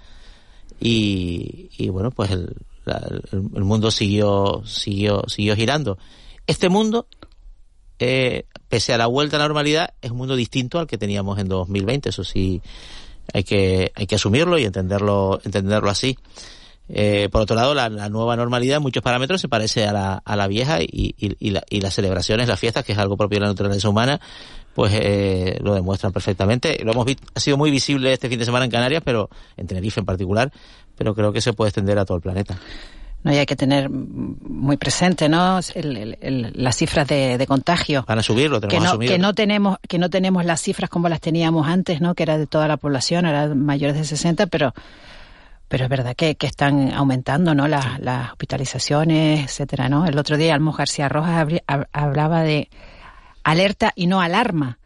Y, 0.81 1.71
y 1.77 1.89
bueno, 1.89 2.11
pues 2.11 2.31
el, 2.31 2.55
la- 2.85 3.07
el- 3.33 3.65
mundo 3.65 3.91
siguió, 3.91 4.63
siguió, 4.65 5.25
siguió 5.29 5.57
girando. 5.57 5.99
Este 6.47 6.69
mundo 6.69 7.07
eh, 7.99 8.47
pese 8.69 8.93
a 8.95 8.99
la 8.99 9.07
vuelta 9.07 9.37
a 9.37 9.41
la 9.41 9.47
normalidad, 9.47 9.95
es 10.01 10.11
un 10.11 10.19
mundo 10.19 10.37
distinto 10.37 10.79
al 10.79 10.87
que 10.87 10.99
teníamos 10.99 11.39
en 11.39 11.49
2020. 11.49 12.09
Eso 12.11 12.23
sí, 12.25 12.63
hay 13.33 13.45
que, 13.45 13.93
hay 13.95 14.07
que 14.07 14.15
asumirlo 14.15 14.59
y 14.59 14.65
entenderlo, 14.65 15.41
entenderlo 15.45 15.91
así. 15.91 16.17
Eh, 16.89 17.29
por 17.31 17.43
otro 17.43 17.55
lado, 17.55 17.75
la, 17.75 17.89
la 17.89 18.09
nueva 18.09 18.35
normalidad 18.37 18.79
en 18.79 18.83
muchos 18.83 19.03
parámetros 19.03 19.41
se 19.41 19.49
parece 19.49 19.87
a 19.87 19.93
la, 19.93 20.23
a 20.25 20.37
la 20.37 20.47
vieja 20.49 20.81
y, 20.83 21.15
y, 21.19 21.37
y 21.39 21.51
la- 21.51 21.63
y 21.69 21.81
las 21.81 21.95
celebraciones, 21.95 22.49
las 22.49 22.59
fiestas, 22.59 22.85
que 22.85 22.93
es 22.93 22.99
algo 22.99 23.17
propio 23.17 23.37
de 23.37 23.43
la 23.43 23.49
naturaleza 23.49 23.89
humana, 23.89 24.21
pues 24.75 24.93
eh, 24.95 25.59
lo 25.63 25.75
demuestran 25.75 26.13
perfectamente. 26.13 26.83
Lo 26.85 26.93
hemos 26.93 27.05
visto, 27.05 27.25
ha 27.35 27.41
sido 27.41 27.57
muy 27.59 27.71
visible 27.71 28.13
este 28.13 28.29
fin 28.29 28.39
de 28.39 28.45
semana 28.45 28.65
en 28.65 28.71
Canarias, 28.71 29.03
pero 29.05 29.29
en 29.57 29.67
Tenerife 29.67 30.01
en 30.01 30.07
particular, 30.07 30.51
pero 30.97 31.15
creo 31.15 31.33
que 31.33 31.41
se 31.41 31.53
puede 31.53 31.69
extender 31.71 31.99
a 31.99 32.05
todo 32.05 32.17
el 32.17 32.23
planeta. 32.23 32.59
No, 33.25 33.33
y 33.35 33.37
hay 33.37 33.47
que 33.47 33.57
tener 33.57 33.91
muy 33.91 34.77
presente, 34.77 35.29
¿no? 35.29 35.59
El- 35.75 35.97
el- 35.97 36.19
el- 36.21 36.53
las 36.55 36.77
cifras 36.77 37.07
de, 37.09 37.37
de 37.37 37.47
contagio. 37.49 38.05
Van 38.07 38.21
a 38.21 38.23
subirlo, 38.23 38.61
tenemos 38.61 38.79
que 38.81 38.85
no, 38.85 38.91
que 39.13 39.19
no 39.19 39.35
tenemos 39.35 39.77
que 39.89 39.99
no 39.99 40.09
tenemos 40.09 40.45
las 40.45 40.63
cifras 40.63 40.89
como 40.89 41.09
las 41.09 41.21
teníamos 41.21 41.67
antes, 41.67 42.01
¿no? 42.01 42.15
Que 42.15 42.23
era 42.23 42.39
de 42.39 42.47
toda 42.47 42.69
la 42.69 42.77
población, 42.77 43.27
era 43.27 43.53
mayores 43.55 43.97
de 43.97 44.05
60, 44.05 44.47
pero 44.47 44.73
pero 45.69 45.85
es 45.85 45.91
verdad 45.91 46.17
que, 46.17 46.35
que 46.37 46.47
están 46.47 46.93
aumentando, 46.93 47.55
¿no? 47.55 47.69
Las, 47.69 48.01
las 48.01 48.31
hospitalizaciones, 48.33 49.45
etcétera, 49.45 49.89
¿no? 49.89 50.07
El 50.07 50.19
otro 50.19 50.37
día 50.37 50.55
Almo 50.55 50.73
García 50.73 51.09
Rojas 51.09 51.47
hablaba 51.93 52.43
de 52.43 52.69
alerta 53.45 53.93
y 53.95 54.07
no 54.07 54.21
alarma. 54.21 54.79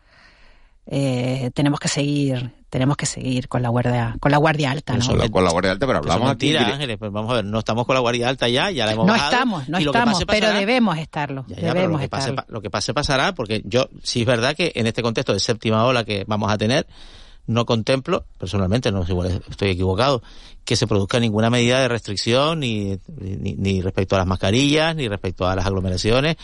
Eh, 0.86 1.50
tenemos 1.54 1.78
que 1.78 1.86
seguir 1.86 2.50
tenemos 2.68 2.96
que 2.96 3.06
seguir 3.06 3.46
con 3.48 3.62
la 3.62 3.68
guardia 3.68 4.16
con 4.18 4.32
la 4.32 4.38
guardia 4.38 4.70
alta, 4.72 4.96
¿no? 4.96 5.06
Con 5.06 5.18
la, 5.18 5.28
con 5.28 5.44
la 5.44 5.50
Guardia 5.50 5.70
Alta, 5.72 5.86
pero 5.86 5.98
hablamos 5.98 6.30
aquí. 6.30 6.46
mentira, 6.52 6.74
Ángeles, 6.74 6.96
pero 6.98 7.12
vamos 7.12 7.30
a 7.30 7.34
ver, 7.36 7.44
no 7.44 7.58
estamos 7.60 7.86
con 7.86 7.94
la 7.94 8.00
guardia 8.00 8.28
alta 8.28 8.48
ya, 8.48 8.70
ya 8.70 8.86
la 8.86 8.92
hemos 8.92 9.06
No 9.06 9.12
bajado, 9.12 9.30
estamos, 9.32 9.68
no 9.68 9.78
estamos, 9.78 10.24
pase 10.24 10.26
pero 10.26 10.52
debemos 10.52 10.96
estarlo. 10.98 11.44
Ya, 11.48 11.56
ya, 11.56 11.60
pero 11.60 11.74
debemos 11.74 11.92
lo 11.92 11.98
que, 12.00 12.08
pase, 12.08 12.30
estarlo. 12.30 12.46
pa- 12.46 12.52
lo 12.52 12.62
que 12.62 12.70
pase 12.70 12.94
pasará, 12.94 13.34
porque 13.34 13.60
yo 13.64 13.88
sí 14.02 14.22
es 14.22 14.26
verdad 14.26 14.56
que 14.56 14.72
en 14.74 14.86
este 14.86 15.02
contexto 15.02 15.34
de 15.34 15.38
séptima 15.40 15.84
ola 15.84 16.04
que 16.04 16.24
vamos 16.26 16.50
a 16.50 16.56
tener, 16.56 16.86
no 17.46 17.66
contemplo, 17.66 18.24
personalmente, 18.38 18.90
no 18.90 19.04
sé, 19.04 19.12
igual 19.12 19.42
estoy 19.50 19.68
equivocado, 19.70 20.22
que 20.64 20.76
se 20.76 20.86
produzca 20.86 21.18
ninguna 21.20 21.50
medida 21.50 21.80
de 21.80 21.88
restricción 21.88 22.60
ni, 22.60 22.98
ni, 23.18 23.54
ni 23.54 23.82
respecto 23.82 24.14
a 24.14 24.18
las 24.18 24.26
mascarillas, 24.26 24.94
ni 24.94 25.08
respecto 25.08 25.46
a 25.46 25.56
las 25.56 25.66
aglomeraciones, 25.66 26.36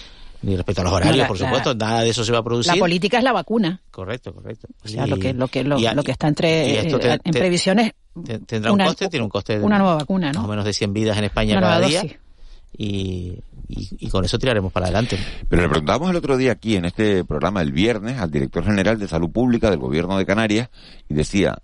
ni 0.42 0.56
respecto 0.56 0.82
a 0.82 0.84
los 0.84 0.92
horarios, 0.92 1.16
la- 1.18 1.28
por 1.28 1.38
la- 1.40 1.46
supuesto, 1.46 1.74
nada 1.74 2.02
de 2.02 2.10
eso 2.10 2.24
se 2.24 2.32
va 2.32 2.38
a 2.38 2.42
producir. 2.44 2.72
La 2.72 2.78
política 2.78 3.18
es 3.18 3.24
la 3.24 3.32
vacuna. 3.32 3.80
Correcto, 3.90 4.32
correcto. 4.34 4.68
O 4.84 4.88
sea, 4.88 5.06
Y- 5.06 5.10
lo 5.10 5.18
que 5.18 5.32
lo 5.34 5.48
que 5.48 5.64
lo, 5.64 5.78
y 5.78 5.86
a- 5.86 5.94
lo 5.94 6.02
que 6.02 6.12
está 6.12 6.28
entre 6.28 6.48
te- 6.48 6.80
eh, 6.80 7.18
en 7.24 7.32
te- 7.32 7.38
previsiones 7.38 7.92
te- 8.24 8.38
tendrá 8.40 8.72
un 8.72 8.78
coste, 8.78 9.08
tiene 9.08 9.24
un 9.24 9.30
coste 9.30 9.58
de 9.58 9.64
una 9.64 9.78
nueva 9.78 9.94
vacuna, 9.96 10.32
¿no? 10.32 10.40
más 10.40 10.46
o 10.46 10.50
menos 10.50 10.64
de 10.64 10.72
100 10.72 10.92
vidas 10.92 11.16
en 11.18 11.24
España 11.24 11.52
Una 11.52 11.60
cada 11.60 11.74
nueva 11.76 11.88
día. 11.88 12.02
dosis. 12.02 12.18
Y, 12.76 13.38
y, 13.68 13.88
y 13.98 14.08
con 14.10 14.24
eso 14.24 14.38
tiraremos 14.38 14.72
para 14.72 14.86
adelante. 14.86 15.18
Pero 15.48 15.62
le 15.62 15.68
preguntábamos 15.68 16.10
el 16.10 16.16
otro 16.16 16.36
día 16.36 16.52
aquí 16.52 16.76
en 16.76 16.84
este 16.84 17.24
programa 17.24 17.62
el 17.62 17.72
viernes 17.72 18.18
al 18.20 18.30
director 18.30 18.64
general 18.64 18.98
de 18.98 19.08
Salud 19.08 19.30
Pública 19.30 19.70
del 19.70 19.78
Gobierno 19.78 20.16
de 20.18 20.26
Canarias 20.26 20.68
y 21.08 21.14
decía, 21.14 21.56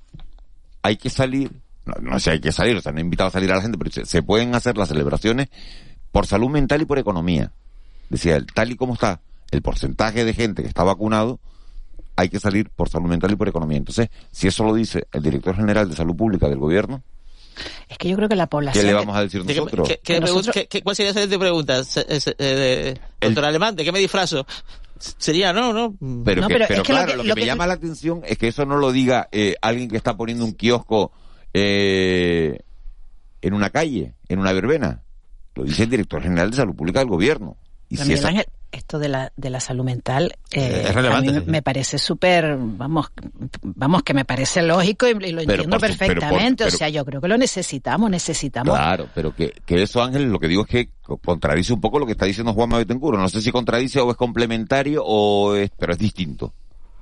hay 0.83 0.97
que 0.97 1.11
salir, 1.11 1.51
no, 1.87 1.95
no 2.01 2.19
sé, 2.21 2.31
hay 2.33 2.41
que 2.41 2.53
salir, 2.53 2.77
o 2.77 2.81
sea, 2.81 2.93
no 2.93 2.99
he 2.99 3.03
invitado 3.03 3.29
a 3.29 3.33
salir 3.33 3.51
a 3.53 3.57
la 3.57 3.63
gente, 3.63 3.77
pero 3.79 3.91
se, 3.91 4.05
se 4.07 4.23
pueden 4.23 4.55
hacer 4.55 4.77
las 4.77 4.89
celebraciones 4.89 5.49
por 6.13 6.27
salud 6.27 6.49
mental 6.51 6.81
y 6.83 6.85
por 6.85 6.99
economía. 6.99 7.53
Decía 8.11 8.37
él, 8.37 8.47
tal 8.55 8.71
y 8.73 8.77
como 8.77 8.95
está 8.95 9.21
el 9.51 9.63
porcentaje 9.63 10.25
de 10.25 10.35
gente 10.35 10.63
que 10.63 10.69
está 10.69 10.85
vacunado, 10.85 11.41
hay 12.17 12.29
que 12.29 12.39
salir 12.41 12.71
por 12.71 12.89
salud 12.89 13.09
mental 13.09 13.33
y 13.33 13.37
por 13.37 13.49
economía. 13.49 13.79
Entonces, 13.79 14.09
si 14.31 14.47
eso 14.47 14.65
lo 14.65 14.75
dice 14.75 15.07
el 15.13 15.23
director 15.23 15.57
general 15.57 15.89
de 15.89 15.97
Salud 15.97 16.15
Pública 16.15 16.49
del 16.49 16.59
Gobierno, 16.59 17.03
Es 17.89 17.99
que 17.99 18.09
yo 18.09 18.17
creo 18.17 18.29
que 18.29 18.37
la 18.37 18.47
¿qué 18.47 18.51
población 18.51 18.87
le 18.87 18.95
vamos 18.95 19.17
a 19.17 19.21
decir 19.23 19.43
¿De 19.45 19.53
qué- 19.55 19.61
nosotros? 19.61 19.89
qué- 19.89 20.01
qué 20.03 20.21
qué- 20.53 20.67
qué- 20.69 20.83
¿Cuál 20.83 20.97
sería 20.97 21.11
la 21.11 21.15
siguiente 21.15 21.39
pregunta? 21.39 21.85
Se- 21.85 22.01
eh, 22.01 22.19
eh, 22.39 22.45
de- 23.21 23.27
doctor 23.29 23.45
Alemán, 23.45 23.77
¿de 23.77 23.85
qué 23.85 23.93
me 23.93 23.99
disfrazo? 24.01 24.47
sería, 24.99 25.53
no, 25.53 25.73
no. 25.73 25.95
Pero, 26.25 26.43
No, 26.43 26.49
que- 26.49 26.55
pero 26.55 26.67
pero 26.69 26.83
es 26.83 26.87
que 26.87 26.93
lo 26.93 26.99
claro, 26.99 27.11
que- 27.13 27.17
lo 27.19 27.23
que, 27.25 27.29
lo 27.29 27.35
me 27.35 27.41
que- 27.43 27.47
llama 27.47 27.67
la 27.67 27.75
atención 27.75 28.23
es 28.27 28.39
que 28.39 28.49
eso 28.49 28.65
no 28.65 28.77
lo 28.77 28.91
diga 28.93 29.29
eh, 29.33 29.55
alguien 29.61 29.89
que 29.89 29.97
está 29.97 30.17
poniendo 30.17 30.45
un 30.45 30.53
kiosco 30.55 31.13
eh, 31.55 32.59
en 33.41 33.55
una 33.55 33.71
calle, 33.71 34.15
en 34.29 34.39
una 34.41 34.53
verbena. 34.53 35.01
Lo 35.55 35.65
dice 35.65 35.85
el 35.85 35.91
director 35.91 36.21
general 36.23 36.51
de 36.51 36.57
salud 36.57 36.75
pública 36.75 36.99
del 36.99 37.09
gobierno. 37.09 37.57
Y 37.89 37.97
si 37.97 38.13
esa- 38.15 38.29
Ángel, 38.29 38.47
esto 38.73 38.99
de 38.99 39.09
la, 39.09 39.33
de 39.37 39.51
la 39.51 39.61
salud 39.61 39.85
mental 39.85 40.35
eh, 40.51 40.87
Es 40.89 40.95
relevante, 40.95 41.29
a 41.31 41.33
mí 41.35 41.39
sí. 41.39 41.45
me- 41.51 41.63
parece 41.63 41.97
súper, 41.97 42.57
vamos, 42.59 43.07
vamos, 43.63 44.03
que 44.03 44.15
me 44.15 44.25
parece 44.25 44.63
lógico 44.63 45.07
y, 45.07 45.11
y 45.11 45.13
lo 45.13 45.43
Pero 45.43 45.63
entiendo 45.63 45.79
por 45.79 45.93
su- 45.93 45.99
pero 45.99 46.15
por- 46.15 46.21
perfectamente. 46.21 46.65
o 46.65 46.71
sea, 46.73 46.89
yo 46.89 47.05
creo 47.05 47.21
que 47.21 47.29
lo 47.29 47.37
necesitamos, 47.39 48.11
necesitamos. 48.11 48.75
Claro, 48.75 49.07
pero 49.15 49.33
que, 49.33 49.53
que 49.65 49.81
eso, 49.83 50.03
Ángel, 50.03 50.25
lo 50.25 50.41
que 50.41 50.49
digo 50.49 50.63
es 50.63 50.69
que 50.69 50.89
co- 51.03 51.19
contradice 51.19 51.73
un 51.73 51.81
poco 51.81 52.01
lo 52.01 52.07
que 52.07 52.13
está 52.13 52.25
diciendo 52.27 52.53
Juanma 52.53 52.79
Betancourt. 52.79 53.17
No 53.19 53.29
sé 53.29 53.41
si 53.41 53.53
contradice 53.53 54.01
o 54.01 54.11
es 54.11 54.17
complementario 54.17 55.05
o 55.05 55.55
es, 55.55 55.71
pero 55.79 55.93
es 55.93 55.99
distinto. 55.99 56.53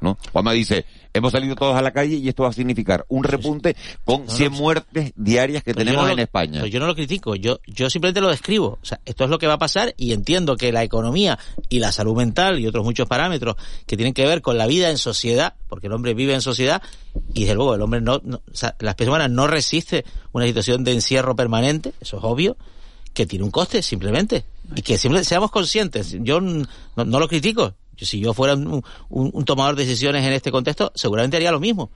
¿No? 0.03 0.19
Juanma 0.33 0.53
dice, 0.53 0.85
hemos 1.15 1.31
salido 1.31 1.55
todos 1.55 1.77
a 1.77 1.81
la 1.81 1.93
calle 1.93 2.17
y 2.17 2.29
esto 2.29 2.43
va 2.43 2.49
a 2.49 2.53
significar 2.53 3.05
un 3.09 3.23
repunte 3.23 3.77
con 4.05 4.29
100 4.29 4.51
muertes 4.53 5.13
diarias 5.15 5.63
que 5.63 5.73
Pues 5.75 5.87
tenemos 5.87 6.05
no 6.07 6.13
en 6.13 6.19
España. 6.19 6.59
pues 6.61 6.73
yo 6.73 6.81
no 6.81 6.89
lo 6.89 6.95
critico, 6.97 7.37
yo, 7.37 7.61
yo 7.69 7.89
simplemente 7.89 8.21
lo 8.21 8.29
describo. 8.29 8.79
O 8.83 8.85
sea, 8.85 9.01
esto 9.05 9.23
es 9.25 9.31
lo 9.31 9.39
que 9.39 9.47
va 9.47 9.55
a 9.55 9.59
pasar 9.59 9.95
y 9.97 10.13
entiendo 10.13 10.57
que 10.57 10.73
la 10.73 10.83
economía 10.83 11.39
y 11.69 11.79
la 11.79 11.93
salud 11.93 12.17
mental 12.17 12.59
y 12.59 12.67
otros 12.67 12.85
muchos 12.85 13.07
parámetros 13.07 13.55
que 13.87 13.97
tienen 13.97 14.13
que 14.13 14.27
ver 14.27 14.43
con 14.43 14.59
la 14.59 14.67
vida 14.67 14.91
en 14.91 14.99
sociedad, 14.99 15.55
porque 15.69 15.87
el 15.87 15.93
hombre 15.93 16.15
vive 16.15 16.35
en 16.35 16.41
sociedad 16.43 16.83
y 17.33 17.43
desde 17.43 17.55
luego 17.55 17.75
el 17.77 17.83
hombre 17.83 18.01
no, 18.01 18.21
no- 18.25 18.43
o 18.51 18.55
sea, 18.57 18.75
la 18.81 18.91
especie 18.91 19.09
humana 19.11 19.29
no 19.29 19.47
resiste 19.47 20.05
una 20.33 20.47
situación 20.47 20.83
de 20.83 20.95
encierro 20.95 21.37
permanente, 21.37 21.93
eso 22.01 22.19
es 22.19 22.25
obvio, 22.25 22.57
que 23.15 23.25
tiene 23.27 23.45
un 23.45 23.53
coste 23.53 23.83
simplemente 23.83 24.45
y 24.75 24.83
que 24.83 24.99
siempre 24.99 25.23
seamos 25.23 25.53
conscientes. 25.53 26.17
Yo 26.21 26.41
no 26.41 26.67
lo 26.97 27.29
critico. 27.29 27.75
Si 27.97 28.19
yo 28.21 28.35
fuera 28.35 28.55
un, 28.55 28.83
un- 29.09 29.31
un 29.33 29.45
tomador 29.45 29.77
de 29.77 29.85
decisiones 29.85 30.25
en 30.27 30.33
este 30.33 30.51
contexto, 30.51 30.91
seguramente 30.95 31.37
haría 31.37 31.53
lo 31.53 31.61
mismo. 31.61 31.91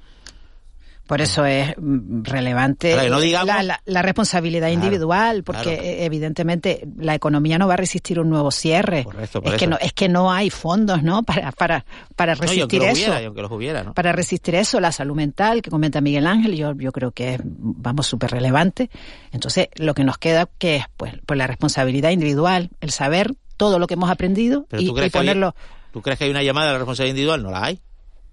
Por 1.06 1.20
eso 1.20 1.44
es 1.46 1.72
mm, 1.78 2.24
relevante 2.24 2.88
Claro, 2.90 3.04
que 3.04 3.10
no 3.10 3.20
digamos- 3.20 3.46
la, 3.46 3.62
la- 3.62 3.82
la 3.84 4.02
responsabilidad 4.02 4.66
Claro, 4.66 4.74
individual, 4.86 5.44
porque 5.44 5.62
claro. 5.62 5.80
eh, 5.82 6.04
evidentemente 6.04 6.84
la 6.98 7.14
economía 7.14 7.58
no 7.58 7.68
va 7.68 7.74
a 7.74 7.76
resistir 7.76 8.18
un 8.18 8.28
nuevo 8.28 8.50
cierre. 8.50 9.04
Por 9.04 9.14
es 9.22 9.30
que 9.30 9.46
eso. 9.66 9.66
no 9.68 9.78
es 9.80 9.92
que 9.92 10.08
no 10.08 10.32
hay 10.32 10.50
fondos, 10.50 11.04
¿no? 11.04 11.22
Para 11.22 11.52
para 11.52 11.84
para 12.16 12.34
No, 12.34 12.40
resistir 12.42 12.80
los 12.80 12.88
eso. 12.98 13.12
hubiera, 13.12 13.20
los 13.20 13.50
hubiera, 13.52 13.84
¿no? 13.84 13.94
Para 13.94 14.10
resistir 14.10 14.56
eso, 14.56 14.80
la 14.80 14.90
salud 14.90 15.14
mental 15.14 15.62
que 15.62 15.70
comenta 15.70 16.00
Miguel 16.00 16.26
Ángel, 16.26 16.56
yo, 16.56 16.72
yo 16.74 16.90
creo 16.90 17.12
que 17.12 17.34
es, 17.34 17.40
vamos, 17.44 18.08
súper 18.08 18.32
relevante. 18.32 18.90
Entonces, 19.30 19.68
lo 19.76 19.94
que 19.94 20.02
nos 20.02 20.18
queda, 20.18 20.48
que 20.58 20.74
es? 20.76 20.84
Pues, 20.96 21.14
pues 21.24 21.38
la 21.38 21.46
responsabilidad 21.46 22.10
individual, 22.10 22.70
el 22.80 22.90
saber 22.90 23.32
todo 23.56 23.78
lo 23.78 23.86
que 23.86 23.94
hemos 23.94 24.10
aprendido 24.10 24.66
y, 24.76 24.90
ponerlo. 25.10 25.54
¿Tú 25.96 26.02
crees 26.02 26.18
que 26.18 26.24
hay 26.26 26.30
una 26.30 26.42
llamada 26.42 26.68
a 26.68 26.72
la 26.74 26.78
responsabilidad 26.78 27.14
individual? 27.14 27.42
No 27.42 27.50
la 27.50 27.64
hay. 27.64 27.80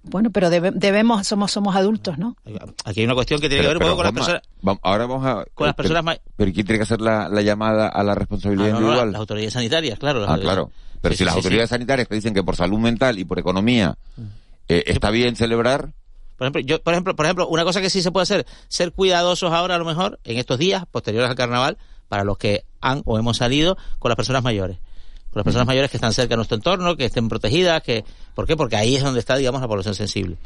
Bueno, 0.03 0.31
pero 0.31 0.49
debe- 0.49 0.71
debemos, 0.75 1.25
somos, 1.25 1.49
somos 1.49 1.77
adultos, 1.77 2.17
¿no? 2.17 2.35
Aquí 2.83 2.99
hay 2.99 3.05
una 3.05 3.13
cuestión 3.15 3.39
que 3.39 3.47
tiene 3.47 3.61
que 3.61 3.67
ver 3.69 3.77
un 3.77 3.79
Pero, 3.83 3.91
poco 3.91 4.03
con 4.03 4.13
las 4.13 4.13
personas. 4.13 4.79
ahora 4.81 5.05
vamos 5.05 5.25
a... 5.25 5.45
con 5.53 5.67
las 5.67 5.75
pero- 5.75 5.87
personas 5.87 6.03
ma- 6.03 6.17
Pero 6.35 6.51
¿quién 6.51 6.65
tiene 6.65 6.79
que 6.79 6.83
hacer 6.83 6.99
la, 6.99 7.29
la 7.29 7.41
llamada 7.41 7.87
a 7.87 8.03
la 8.03 8.13
responsabilidad 8.15 8.67
Ah, 8.67 8.71
no, 8.71 8.79
no, 8.79 8.81
individual? 8.81 9.11
las 9.13 9.19
autoridades 9.21 9.53
sanitarias, 9.53 9.97
claro. 9.97 10.19
las 10.19 10.29
Ah, 10.31 10.37
claro. 10.39 10.71
Pero 10.99 11.13
Sí, 11.13 11.17
si 11.19 11.19
sí, 11.19 11.23
las 11.23 11.33
sí, 11.35 11.37
autoridades 11.37 11.69
sí. 11.69 11.73
sanitarias 11.75 12.07
te 12.09 12.15
dicen 12.15 12.33
que 12.33 12.43
por 12.43 12.57
salud 12.57 12.79
mental 12.79 13.17
y 13.17 13.23
por 13.23 13.39
economía 13.39 13.95
eh, 14.67 14.83
está 14.87 15.09
bien 15.09 15.37
celebrar, 15.37 15.93
Por 16.37 16.47
ejemplo, 16.47 16.61
yo, 16.63 16.83
por 16.83 16.93
ejemplo, 16.93 17.15
por 17.15 17.25
ejemplo, 17.25 17.47
una 17.47 17.63
cosa 17.63 17.79
que 17.79 17.89
sí 17.89 18.01
se 18.01 18.11
puede 18.11 18.23
hacer, 18.23 18.45
ser 18.67 18.91
cuidadosos 18.91 19.53
ahora 19.53 19.75
a 19.75 19.77
lo 19.77 19.85
mejor 19.85 20.19
en 20.25 20.37
estos 20.37 20.59
días 20.59 20.83
posteriores 20.91 21.29
al 21.29 21.37
carnaval 21.37 21.77
para 22.09 22.25
los 22.25 22.37
que 22.37 22.65
han 22.81 23.03
o 23.05 23.17
hemos 23.17 23.37
salido 23.37 23.77
con 23.99 24.09
las 24.09 24.17
personas 24.17 24.43
mayores. 24.43 24.79
Con 25.33 25.39
las 25.39 25.43
personas 25.45 25.65
mayores 25.65 25.89
que 25.89 25.97
están 25.97 26.13
cerca 26.13 26.33
de 26.33 26.35
nuestro 26.35 26.55
entorno, 26.55 26.95
que 26.95 27.05
estén 27.05 27.27
protegidas, 27.27 27.81
que 27.81 28.05
¿por 28.35 28.45
qué? 28.45 28.55
Porque 28.55 28.75
ahí 28.75 28.95
es 28.95 29.03
donde 29.03 29.19
está, 29.19 29.35
digamos, 29.35 29.61
la 29.61 29.67
población 29.67 29.95
sensible. 29.95 30.37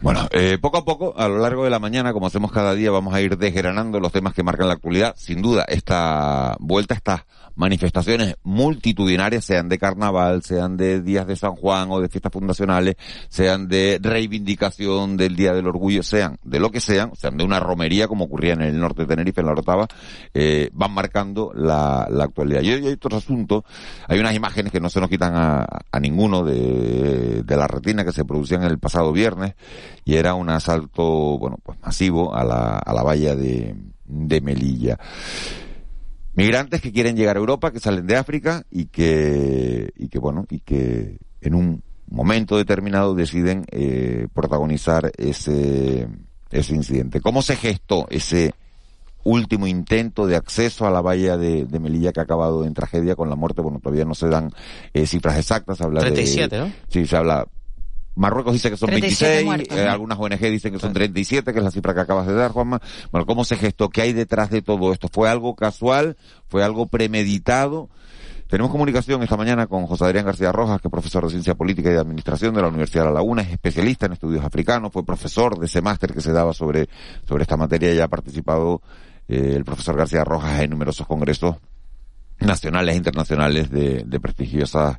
Bueno, 0.00 0.28
eh, 0.32 0.58
poco 0.60 0.78
a 0.78 0.84
poco, 0.84 1.14
a 1.16 1.28
lo 1.28 1.38
largo 1.38 1.62
de 1.62 1.70
la 1.70 1.78
mañana, 1.78 2.12
como 2.12 2.26
hacemos 2.26 2.50
cada 2.50 2.74
día, 2.74 2.90
vamos 2.90 3.14
a 3.14 3.20
ir 3.20 3.38
desgranando 3.38 4.00
los 4.00 4.10
temas 4.10 4.34
que 4.34 4.42
marcan 4.42 4.66
la 4.66 4.74
actualidad. 4.74 5.14
Sin 5.16 5.42
duda, 5.42 5.64
esta 5.68 6.56
vuelta, 6.58 6.94
estas 6.94 7.22
manifestaciones 7.54 8.36
multitudinarias, 8.42 9.44
sean 9.44 9.68
de 9.68 9.78
carnaval, 9.78 10.42
sean 10.42 10.76
de 10.76 11.00
días 11.00 11.26
de 11.26 11.36
San 11.36 11.54
Juan 11.54 11.88
o 11.90 12.00
de 12.00 12.08
fiestas 12.08 12.32
fundacionales, 12.32 12.96
sean 13.28 13.68
de 13.68 13.98
reivindicación 14.02 15.16
del 15.16 15.36
Día 15.36 15.52
del 15.52 15.66
Orgullo, 15.66 16.02
sean 16.02 16.38
de 16.42 16.60
lo 16.60 16.70
que 16.70 16.80
sean, 16.80 17.14
sean 17.14 17.36
de 17.36 17.44
una 17.44 17.60
romería 17.60 18.08
como 18.08 18.24
ocurría 18.24 18.54
en 18.54 18.62
el 18.62 18.78
norte 18.78 19.02
de 19.02 19.08
Tenerife, 19.08 19.40
en 19.40 19.46
la 19.46 19.52
Orotava, 19.52 19.86
eh, 20.34 20.70
van 20.72 20.92
marcando 20.92 21.52
la, 21.54 22.02
actualidad. 22.02 22.62
Y 22.62 22.70
hay 22.70 22.86
otros 22.86 23.24
asuntos, 23.24 23.64
hay 24.08 24.18
unas 24.18 24.34
imágenes 24.34 24.72
que 24.72 24.80
no 24.80 24.88
se 24.88 25.00
nos 25.00 25.10
quitan 25.10 25.34
a, 25.34 25.66
a 25.90 26.00
ninguno 26.00 26.44
de, 26.44 27.44
la 27.52 27.68
retina 27.68 28.02
que 28.04 28.12
se 28.12 28.24
producían 28.24 28.62
el 28.62 28.78
pasado 28.78 29.12
viernes 29.12 29.54
y 30.06 30.14
era 30.14 30.32
un 30.34 30.48
asalto, 30.48 31.38
bueno, 31.38 31.58
pues 31.62 31.78
masivo 31.82 32.34
a 32.34 32.44
la, 32.44 32.78
a 32.78 32.94
la 32.94 33.02
valla 33.02 33.36
de 33.36 33.76
Melilla. 34.40 34.98
Migrantes 36.34 36.80
que 36.80 36.92
quieren 36.92 37.16
llegar 37.16 37.36
a 37.36 37.40
Europa, 37.40 37.72
que 37.72 37.80
salen 37.80 38.06
de 38.06 38.16
África 38.16 38.64
y 38.70 38.86
que, 38.86 39.92
y 39.96 40.08
que 40.08 40.18
bueno, 40.18 40.46
y 40.48 40.60
que 40.60 41.18
en 41.40 41.54
un 41.54 41.82
momento 42.08 42.56
determinado 42.56 43.14
deciden 43.14 43.64
eh, 43.70 44.28
protagonizar 44.32 45.12
ese, 45.16 46.08
ese 46.50 46.74
incidente. 46.74 47.20
¿Cómo 47.20 47.42
se 47.42 47.56
gestó 47.56 48.06
ese 48.10 48.54
último 49.24 49.66
intento 49.66 50.26
de 50.26 50.36
acceso 50.36 50.86
a 50.86 50.90
la 50.90 51.00
valla 51.00 51.36
de, 51.36 51.64
de 51.64 51.78
Melilla 51.78 52.12
que 52.12 52.20
ha 52.20 52.24
acabado 52.24 52.64
en 52.64 52.74
tragedia 52.74 53.16
con 53.16 53.28
la 53.28 53.36
muerte? 53.36 53.62
Bueno, 53.62 53.80
todavía 53.80 54.04
no 54.04 54.14
se 54.14 54.28
dan 54.28 54.50
eh, 54.92 55.06
cifras 55.06 55.38
exactas. 55.38 55.78
se 55.78 55.84
Habla 55.84 56.00
37, 56.00 56.54
de, 56.54 56.62
¿no? 56.62 56.72
Sí, 56.88 57.06
se 57.06 57.16
habla. 57.16 57.46
Marruecos 58.14 58.52
dice 58.52 58.70
que 58.70 58.76
son 58.76 58.88
37 58.88 59.32
26, 59.32 59.44
muertos, 59.46 59.78
eh, 59.78 59.84
¿no? 59.84 59.90
algunas 59.90 60.18
ONG 60.18 60.38
dicen 60.50 60.72
que 60.72 60.78
son 60.78 60.92
37, 60.92 61.52
que 61.52 61.58
es 61.58 61.64
la 61.64 61.70
cifra 61.70 61.94
que 61.94 62.00
acabas 62.00 62.26
de 62.26 62.34
dar, 62.34 62.50
Juanma. 62.50 62.80
Bueno, 63.10 63.26
¿cómo 63.26 63.44
se 63.44 63.56
gestó? 63.56 63.88
¿Qué 63.88 64.02
hay 64.02 64.12
detrás 64.12 64.50
de 64.50 64.62
todo 64.62 64.92
esto? 64.92 65.08
¿Fue 65.10 65.28
algo 65.28 65.54
casual? 65.54 66.16
¿Fue 66.48 66.62
algo 66.62 66.86
premeditado? 66.86 67.88
Tenemos 68.52 68.70
comunicación 68.70 69.22
esta 69.22 69.38
mañana 69.38 69.66
con 69.66 69.86
José 69.86 70.04
Adrián 70.04 70.26
García 70.26 70.52
Rojas, 70.52 70.78
que 70.82 70.88
es 70.88 70.92
profesor 70.92 71.24
de 71.24 71.30
Ciencia 71.30 71.54
Política 71.54 71.88
y 71.88 71.94
de 71.94 72.00
Administración 72.00 72.54
de 72.54 72.60
la 72.60 72.68
Universidad 72.68 73.04
de 73.04 73.08
La 73.08 73.14
Laguna, 73.14 73.40
es 73.40 73.48
especialista 73.48 74.04
en 74.04 74.12
estudios 74.12 74.44
africanos, 74.44 74.92
fue 74.92 75.06
profesor 75.06 75.58
de 75.58 75.64
ese 75.64 75.80
máster 75.80 76.12
que 76.12 76.20
se 76.20 76.32
daba 76.32 76.52
sobre, 76.52 76.86
sobre 77.26 77.44
esta 77.44 77.56
materia 77.56 77.94
y 77.94 77.98
ha 77.98 78.08
participado 78.08 78.82
eh, 79.26 79.54
el 79.56 79.64
profesor 79.64 79.96
García 79.96 80.22
Rojas 80.22 80.60
en 80.60 80.68
numerosos 80.68 81.06
congresos 81.06 81.56
nacionales 82.40 82.94
e 82.94 82.98
internacionales 82.98 83.70
de, 83.70 84.04
de 84.04 84.20
prestigiosas 84.20 84.98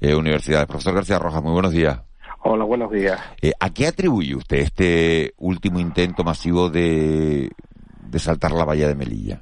eh, 0.00 0.14
universidades. 0.14 0.66
Profesor 0.66 0.94
García 0.94 1.18
Rojas, 1.18 1.42
muy 1.42 1.52
buenos 1.52 1.72
días. 1.72 1.98
Hola, 2.48 2.62
buenos 2.62 2.92
días. 2.92 3.20
Eh, 3.42 3.50
¿A 3.58 3.70
qué 3.70 3.88
atribuye 3.88 4.36
usted 4.36 4.58
este 4.58 5.34
último 5.38 5.80
intento 5.80 6.22
masivo 6.22 6.70
de, 6.70 7.50
de 8.02 8.18
saltar 8.20 8.52
la 8.52 8.64
valla 8.64 8.86
de 8.86 8.94
Melilla? 8.94 9.40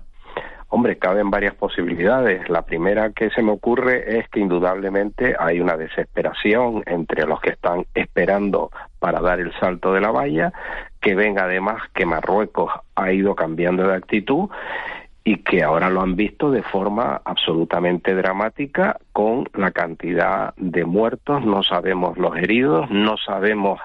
Hombre, 0.68 0.96
caben 0.96 1.28
varias 1.28 1.54
posibilidades. 1.54 2.48
La 2.48 2.62
primera 2.62 3.10
que 3.10 3.28
se 3.28 3.42
me 3.42 3.52
ocurre 3.52 4.18
es 4.18 4.28
que 4.30 4.40
indudablemente 4.40 5.36
hay 5.38 5.60
una 5.60 5.76
desesperación 5.76 6.82
entre 6.86 7.26
los 7.26 7.42
que 7.42 7.50
están 7.50 7.84
esperando 7.94 8.70
para 9.00 9.20
dar 9.20 9.38
el 9.38 9.52
salto 9.60 9.92
de 9.92 10.00
la 10.00 10.10
valla, 10.10 10.54
que 10.98 11.14
ven 11.14 11.38
además 11.38 11.82
que 11.94 12.06
Marruecos 12.06 12.72
ha 12.94 13.12
ido 13.12 13.34
cambiando 13.34 13.86
de 13.86 13.96
actitud 13.96 14.48
y 15.24 15.38
que 15.38 15.62
ahora 15.62 15.88
lo 15.88 16.02
han 16.02 16.16
visto 16.16 16.50
de 16.50 16.62
forma 16.62 17.22
absolutamente 17.24 18.14
dramática 18.14 18.98
con 19.12 19.48
la 19.54 19.70
cantidad 19.70 20.54
de 20.56 20.84
muertos, 20.84 21.44
no 21.44 21.62
sabemos 21.62 22.18
los 22.18 22.37
heridos, 22.37 22.90
no 22.90 23.16
sabemos 23.16 23.80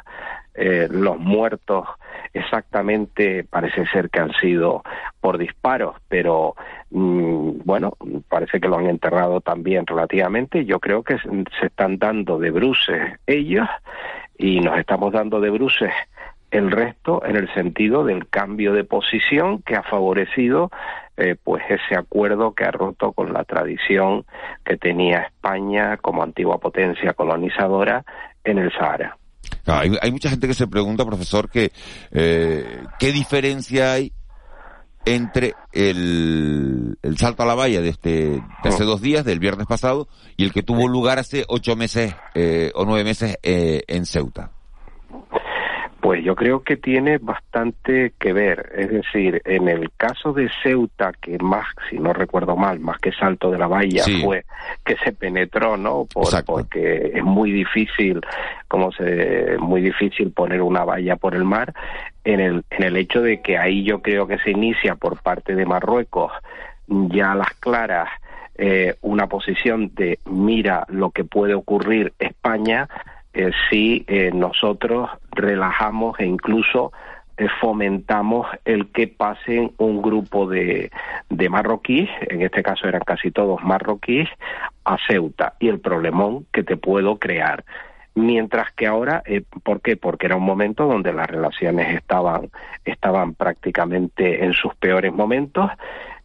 eh, 0.54 0.90
los 0.92 1.18
muertos 1.18 1.88
exactamente, 2.34 3.46
parece 3.50 3.86
ser 3.88 4.10
que 4.10 4.20
han 4.20 4.34
sido 4.34 4.84
por 5.22 5.38
disparos, 5.38 5.96
pero 6.10 6.56
mm, 6.92 7.62
bueno, 7.64 7.94
parece 8.28 8.60
que 8.60 8.68
lo 8.68 8.78
han 8.78 8.88
enterrado 8.88 9.40
también 9.40 9.88
relativamente. 9.88 10.66
Yo 10.66 10.82
creo 10.82 11.04
que 11.04 11.18
se 11.18 11.66
están 11.66 11.98
dando 11.98 12.38
de 12.38 12.52
bruces 12.52 13.02
ellos 13.26 13.68
y 14.38 14.60
nos 14.60 14.78
estamos 14.78 15.14
dando 15.14 15.40
de 15.40 15.50
bruces 15.50 15.94
el 16.52 16.72
resto 16.72 17.24
en 17.26 17.36
el 17.36 17.54
sentido 17.54 18.04
del 18.04 18.28
cambio 18.28 18.74
de 18.74 18.84
posición 18.84 19.62
que 19.62 19.76
ha 19.76 19.84
favorecido 19.84 20.72
eh, 21.20 21.36
pues 21.44 21.64
ese 21.70 21.98
acuerdo 21.98 22.54
que 22.54 22.64
ha 22.64 22.72
roto 22.72 23.12
con 23.12 23.34
la 23.34 23.44
tradición 23.44 24.26
que 24.66 24.78
tenía 24.78 25.24
España 25.24 25.98
como 25.98 26.24
antigua 26.24 26.58
potencia 26.60 27.14
colonizadora 27.14 28.04
en 28.44 28.58
el 28.58 28.72
Sahara. 28.72 29.18
Claro, 29.64 29.82
hay, 29.82 29.92
hay 30.02 30.12
mucha 30.12 30.30
gente 30.30 30.48
que 30.48 30.54
se 30.54 30.68
pregunta, 30.68 31.06
profesor, 31.06 31.50
que 31.50 31.72
eh, 32.12 32.84
qué 32.98 33.12
diferencia 33.12 33.94
hay 33.94 34.14
entre 35.06 35.54
el, 35.72 36.98
el 37.02 37.18
salto 37.18 37.44
a 37.44 37.46
la 37.46 37.56
valla 37.56 37.82
de 37.82 37.90
este 37.90 38.42
de 38.64 38.70
hace 38.70 38.84
dos 38.84 39.02
días, 39.02 39.26
del 39.26 39.40
viernes 39.40 39.66
pasado, 39.66 40.08
y 40.38 40.44
el 40.44 40.54
que 40.54 40.64
tuvo 40.64 40.88
lugar 40.88 41.20
hace 41.20 41.46
ocho 41.48 41.76
meses 41.76 42.16
eh, 42.36 42.72
o 42.76 42.86
nueve 42.86 43.04
meses 43.04 43.38
eh, 43.44 43.84
en 43.88 44.06
Ceuta. 44.06 44.52
Pues 46.02 46.24
yo 46.24 46.34
creo 46.36 46.64
que 46.64 46.78
tiene 46.78 47.18
bastante 47.18 48.14
que 48.18 48.32
ver. 48.32 48.72
Es 48.76 48.90
decir, 48.90 49.42
en 49.44 49.68
el 49.68 49.92
caso 49.98 50.32
de 50.32 50.50
Ceuta, 50.64 51.12
que 51.20 51.38
más, 51.40 51.66
si 51.90 52.00
no 52.00 52.14
recuerdo 52.14 52.56
mal, 52.56 52.80
más 52.80 53.00
que 53.00 53.12
salto 53.12 53.52
de 53.52 53.58
la 53.58 53.68
valla 53.68 54.04
fue 54.24 54.46
que 54.86 54.96
se 55.04 55.12
penetró, 55.12 55.76
¿no? 55.76 56.08
porque 56.46 57.12
es 57.16 57.24
muy 57.24 57.52
difícil, 57.52 58.22
como 58.70 58.94
se, 58.94 59.58
muy 59.60 59.82
difícil 59.82 60.32
poner 60.32 60.62
una 60.62 60.86
valla 60.86 61.18
por 61.18 61.36
el 61.36 61.44
mar. 61.44 61.74
En 62.24 62.40
el, 62.40 62.64
en 62.70 62.84
el 62.84 62.96
hecho 62.96 63.22
de 63.22 63.42
que 63.42 63.58
ahí 63.58 63.84
yo 63.84 64.02
creo 64.02 64.26
que 64.28 64.38
se 64.40 64.52
inicia 64.52 64.96
por 64.96 65.22
parte 65.22 65.56
de 65.56 65.66
Marruecos 65.66 66.32
ya 66.88 67.34
a 67.34 67.36
las 67.36 67.54
claras 67.56 68.10
eh, 68.62 68.96
una 69.02 69.28
posición 69.28 69.94
de 69.96 70.20
mira 70.26 70.86
lo 70.90 71.12
que 71.12 71.24
puede 71.24 71.54
ocurrir 71.54 72.14
España 72.20 72.90
eh, 73.34 73.52
si 73.70 74.04
eh, 74.08 74.32
nosotros 74.34 75.10
relajamos 75.32 76.20
e 76.20 76.26
incluso 76.26 76.92
eh, 77.38 77.48
fomentamos 77.62 78.48
el 78.66 78.92
que 78.92 79.08
pasen 79.08 79.72
un 79.78 80.02
grupo 80.02 80.48
de, 80.48 80.92
de 81.30 81.50
marroquíes, 81.50 82.10
en 82.30 82.42
este 82.42 82.64
caso 82.64 82.88
eran 82.88 83.02
casi 83.06 83.32
todos 83.32 83.64
marroquíes, 83.64 84.30
a 84.84 84.98
Ceuta 85.08 85.54
y 85.60 85.68
el 85.68 85.80
problemón 85.80 86.48
que 86.52 86.64
te 86.64 86.76
puedo 86.76 87.18
crear. 87.18 87.64
Mientras 88.16 88.72
que 88.74 88.88
ahora, 88.88 89.24
¿por 89.64 89.82
qué? 89.82 89.96
Porque 89.96 90.26
era 90.26 90.36
un 90.36 90.44
momento 90.44 90.88
donde 90.88 91.14
las 91.14 91.28
relaciones 91.28 91.96
estaban, 91.96 92.50
estaban 92.84 93.36
prácticamente 93.36 94.44
en 94.44 94.54
sus 94.54 94.76
peores 94.76 95.14
momentos 95.14 95.70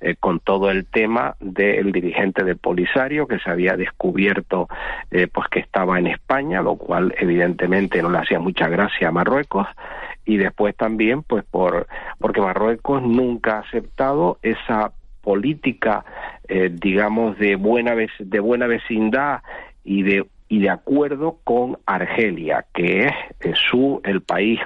eh, 0.01 0.17
con 0.19 0.41
todo 0.41 0.71
el 0.71 0.87
tema 0.87 1.37
del 1.41 1.93
dirigente 1.93 2.45
del 2.45 2.59
Polisario 2.59 3.27
que 3.27 3.39
se 3.39 3.51
había 3.51 3.77
descubierto 3.77 4.69
eh, 5.11 5.29
pues 5.33 5.49
que 5.49 5.61
estaba 5.61 5.99
en 5.99 6.07
España, 6.07 6.63
lo 6.63 6.77
cual 6.77 7.15
evidentemente 7.19 8.03
no 8.03 8.11
le 8.11 8.19
hacía 8.19 8.39
mucha 8.39 8.69
gracia 8.69 9.09
a 9.09 9.13
Marruecos. 9.13 9.67
Y 10.25 10.37
después 10.37 10.75
también 10.77 11.23
pues 11.23 11.45
por 11.45 11.87
porque 12.19 12.41
Marruecos 12.41 13.03
nunca 13.03 13.57
ha 13.57 13.61
aceptado 13.61 14.39
esa 14.43 14.93
política 15.23 16.05
eh, 16.49 16.71
digamos 16.73 17.39
de 17.39 17.57
buena 17.57 17.95
de 17.95 18.41
buena 18.41 18.67
vecindad 18.67 19.43
y 19.85 20.03
de 20.03 20.27
y 20.49 20.61
de 20.61 20.71
acuerdo 20.71 21.39
con 21.45 21.79
Argelia, 21.87 22.67
que 22.75 23.07
es 23.41 23.59
su 23.71 24.01
el 24.05 24.21
país 24.21 24.61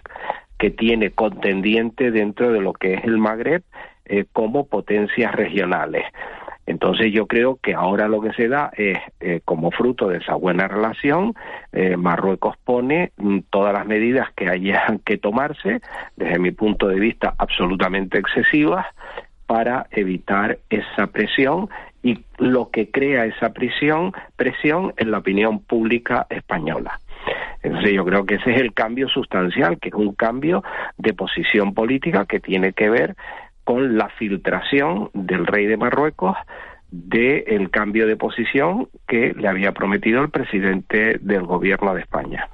que 0.58 0.70
tiene 0.70 1.12
contendiente 1.12 2.10
dentro 2.10 2.52
de 2.52 2.60
lo 2.60 2.72
que 2.72 2.94
es 2.94 3.04
el 3.04 3.18
Magreb 3.18 3.62
eh, 4.08 4.24
como 4.32 4.66
potencias 4.66 5.34
regionales. 5.34 6.04
Entonces 6.68 7.10
yo 7.12 7.26
creo 7.26 7.58
que 7.62 7.72
ahora 7.72 8.08
lo 8.08 8.20
que 8.20 8.34
se 8.34 8.46
da 8.46 8.70
es, 8.76 8.98
eh, 9.20 9.40
como 9.44 9.70
fruto 9.70 10.08
de 10.08 10.18
esa 10.18 10.34
buena 10.34 10.68
relación, 10.68 11.32
eh, 11.72 11.96
Marruecos 11.96 12.56
pone 12.62 13.12
mm, 13.16 13.38
todas 13.48 13.72
las 13.72 13.86
medidas 13.86 14.28
que 14.36 14.50
hayan 14.50 14.98
que 14.98 15.16
tomarse, 15.16 15.80
desde 16.16 16.38
mi 16.38 16.50
punto 16.50 16.88
de 16.88 17.00
vista 17.00 17.34
absolutamente 17.38 18.18
excesivas, 18.18 18.84
para 19.46 19.86
evitar 19.92 20.58
esa 20.68 21.06
presión 21.06 21.70
y 22.02 22.22
lo 22.36 22.68
que 22.68 22.90
crea 22.90 23.24
esa 23.24 23.54
presión, 23.54 24.12
presión 24.36 24.92
en 24.98 25.10
la 25.10 25.18
opinión 25.18 25.60
pública 25.60 26.26
española. 26.28 27.00
Entonces 27.62 27.92
yo 27.92 28.04
creo 28.04 28.26
que 28.26 28.34
ese 28.34 28.54
es 28.54 28.60
el 28.60 28.74
cambio 28.74 29.08
sustancial, 29.08 29.78
que 29.78 29.88
es 29.88 29.94
un 29.94 30.14
cambio 30.14 30.62
de 30.98 31.14
posición 31.14 31.72
política 31.72 32.26
que 32.26 32.40
tiene 32.40 32.74
que 32.74 32.90
ver 32.90 33.16
con 33.68 33.98
la 33.98 34.09
filtración 34.18 35.11
del 35.12 35.46
rey 35.46 35.66
de 35.66 35.76
Marruecos 35.76 36.35
del 36.90 37.70
cambio 37.70 38.07
de 38.07 38.16
posición 38.16 38.88
que 39.07 39.35
le 39.37 39.46
había 39.46 39.72
prometido 39.72 40.22
el 40.22 40.31
presidente 40.31 41.18
del 41.20 41.42
gobierno 41.42 41.92
de 41.92 42.00
España. 42.00 42.48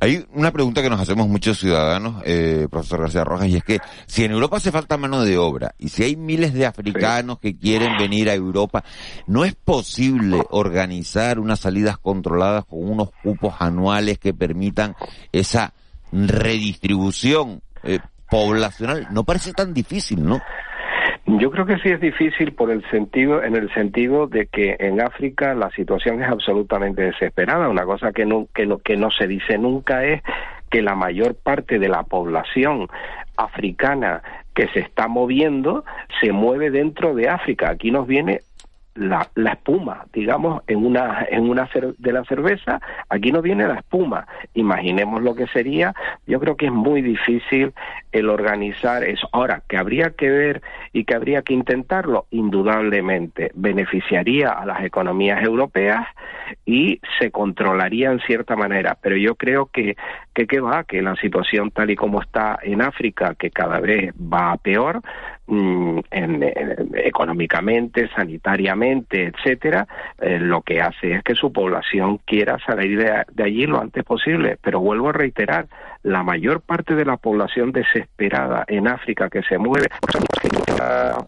Hay 0.00 0.24
una 0.32 0.52
pregunta 0.52 0.80
que 0.80 0.88
nos 0.88 1.00
hacemos 1.00 1.26
muchos 1.26 1.58
ciudadanos, 1.58 2.22
eh, 2.24 2.68
profesor 2.70 3.00
García 3.00 3.24
Rojas, 3.24 3.48
y 3.48 3.56
es 3.56 3.64
que 3.64 3.78
si 4.06 4.22
en 4.22 4.30
Europa 4.30 4.58
hace 4.58 4.70
falta 4.70 4.96
mano 4.96 5.22
de 5.22 5.36
obra 5.38 5.74
y 5.76 5.88
si 5.88 6.04
hay 6.04 6.14
miles 6.14 6.54
de 6.54 6.66
africanos 6.66 7.40
que 7.40 7.58
quieren 7.58 7.98
venir 7.98 8.30
a 8.30 8.34
Europa, 8.34 8.84
¿no 9.26 9.44
es 9.44 9.56
posible 9.56 10.40
organizar 10.50 11.40
unas 11.40 11.58
salidas 11.58 11.98
controladas 11.98 12.64
con 12.64 12.88
unos 12.88 13.10
cupos 13.24 13.56
anuales 13.58 14.20
que 14.20 14.32
permitan 14.32 14.94
esa 15.32 15.74
redistribución? 16.12 17.60
Eh, 17.82 17.98
poblacional. 18.34 19.06
No 19.12 19.22
parece 19.22 19.52
tan 19.52 19.72
difícil, 19.72 20.24
¿no? 20.24 20.40
Yo 21.26 21.50
creo 21.50 21.64
que 21.64 21.78
sí 21.78 21.88
es 21.88 22.00
difícil 22.00 22.52
por 22.52 22.70
el 22.70 22.84
sentido, 22.90 23.42
en 23.42 23.54
el 23.54 23.72
sentido 23.72 24.26
de 24.26 24.46
que 24.46 24.76
en 24.78 25.00
África 25.00 25.54
la 25.54 25.70
situación 25.70 26.20
es 26.20 26.28
absolutamente 26.28 27.02
desesperada. 27.02 27.68
Una 27.68 27.84
cosa 27.84 28.12
que 28.12 28.26
no, 28.26 28.48
que 28.52 28.66
no, 28.66 28.78
que 28.78 28.96
no 28.96 29.10
se 29.10 29.28
dice 29.28 29.56
nunca 29.56 30.04
es 30.04 30.20
que 30.68 30.82
la 30.82 30.96
mayor 30.96 31.36
parte 31.36 31.78
de 31.78 31.88
la 31.88 32.02
población 32.02 32.88
africana 33.36 34.20
que 34.52 34.66
se 34.68 34.80
está 34.80 35.06
moviendo 35.06 35.84
se 36.20 36.32
mueve 36.32 36.70
dentro 36.70 37.14
de 37.14 37.28
África. 37.28 37.70
Aquí 37.70 37.92
nos 37.92 38.06
viene 38.06 38.40
la, 38.94 39.28
la, 39.34 39.52
espuma, 39.52 40.06
digamos, 40.12 40.62
en 40.66 40.84
una, 40.84 41.26
en 41.28 41.48
una 41.48 41.68
de 41.98 42.12
la 42.12 42.24
cerveza, 42.24 42.80
aquí 43.08 43.32
no 43.32 43.42
viene 43.42 43.66
la 43.66 43.76
espuma. 43.76 44.26
Imaginemos 44.54 45.22
lo 45.22 45.34
que 45.34 45.46
sería. 45.48 45.94
Yo 46.26 46.38
creo 46.40 46.56
que 46.56 46.66
es 46.66 46.72
muy 46.72 47.02
difícil 47.02 47.72
el 48.12 48.28
organizar 48.28 49.02
eso. 49.04 49.28
Ahora, 49.32 49.62
que 49.68 49.76
habría 49.76 50.10
que 50.10 50.30
ver 50.30 50.62
y 50.92 51.04
que 51.04 51.14
habría 51.14 51.42
que 51.42 51.54
intentarlo, 51.54 52.26
indudablemente, 52.30 53.50
beneficiaría 53.54 54.50
a 54.50 54.64
las 54.64 54.84
economías 54.84 55.42
europeas 55.42 56.06
y 56.64 57.00
se 57.18 57.30
controlaría 57.30 58.10
en 58.12 58.20
cierta 58.20 58.54
manera. 58.54 58.96
Pero 59.00 59.16
yo 59.16 59.34
creo 59.34 59.66
que, 59.66 59.96
que, 60.34 60.46
que 60.46 60.60
va, 60.60 60.84
que 60.84 61.00
la 61.02 61.16
situación 61.16 61.70
tal 61.70 61.90
y 61.90 61.96
como 61.96 62.20
está 62.20 62.58
en 62.62 62.82
África, 62.82 63.34
que 63.34 63.50
cada 63.50 63.80
vez 63.80 64.12
va 64.14 64.56
peor, 64.56 65.00
Mm, 65.46 65.98
en, 66.10 66.42
económicamente, 66.94 68.08
sanitariamente, 68.16 69.26
etcétera, 69.26 69.86
eh, 70.18 70.38
lo 70.38 70.62
que 70.62 70.80
hace 70.80 71.16
es 71.16 71.22
que 71.22 71.34
su 71.34 71.52
población 71.52 72.18
quiera 72.24 72.58
salir 72.64 72.98
de, 72.98 73.42
allí 73.42 73.66
lo 73.66 73.78
antes 73.78 74.04
posible. 74.04 74.56
Pero 74.62 74.80
vuelvo 74.80 75.10
a 75.10 75.12
reiterar, 75.12 75.66
la 76.02 76.22
mayor 76.22 76.60
parte 76.60 76.94
de 76.94 77.04
la 77.04 77.18
población 77.18 77.72
desesperada 77.72 78.64
en 78.68 78.88
África 78.88 79.30
que 79.30 79.42
se 79.42 79.56
mueve 79.56 79.88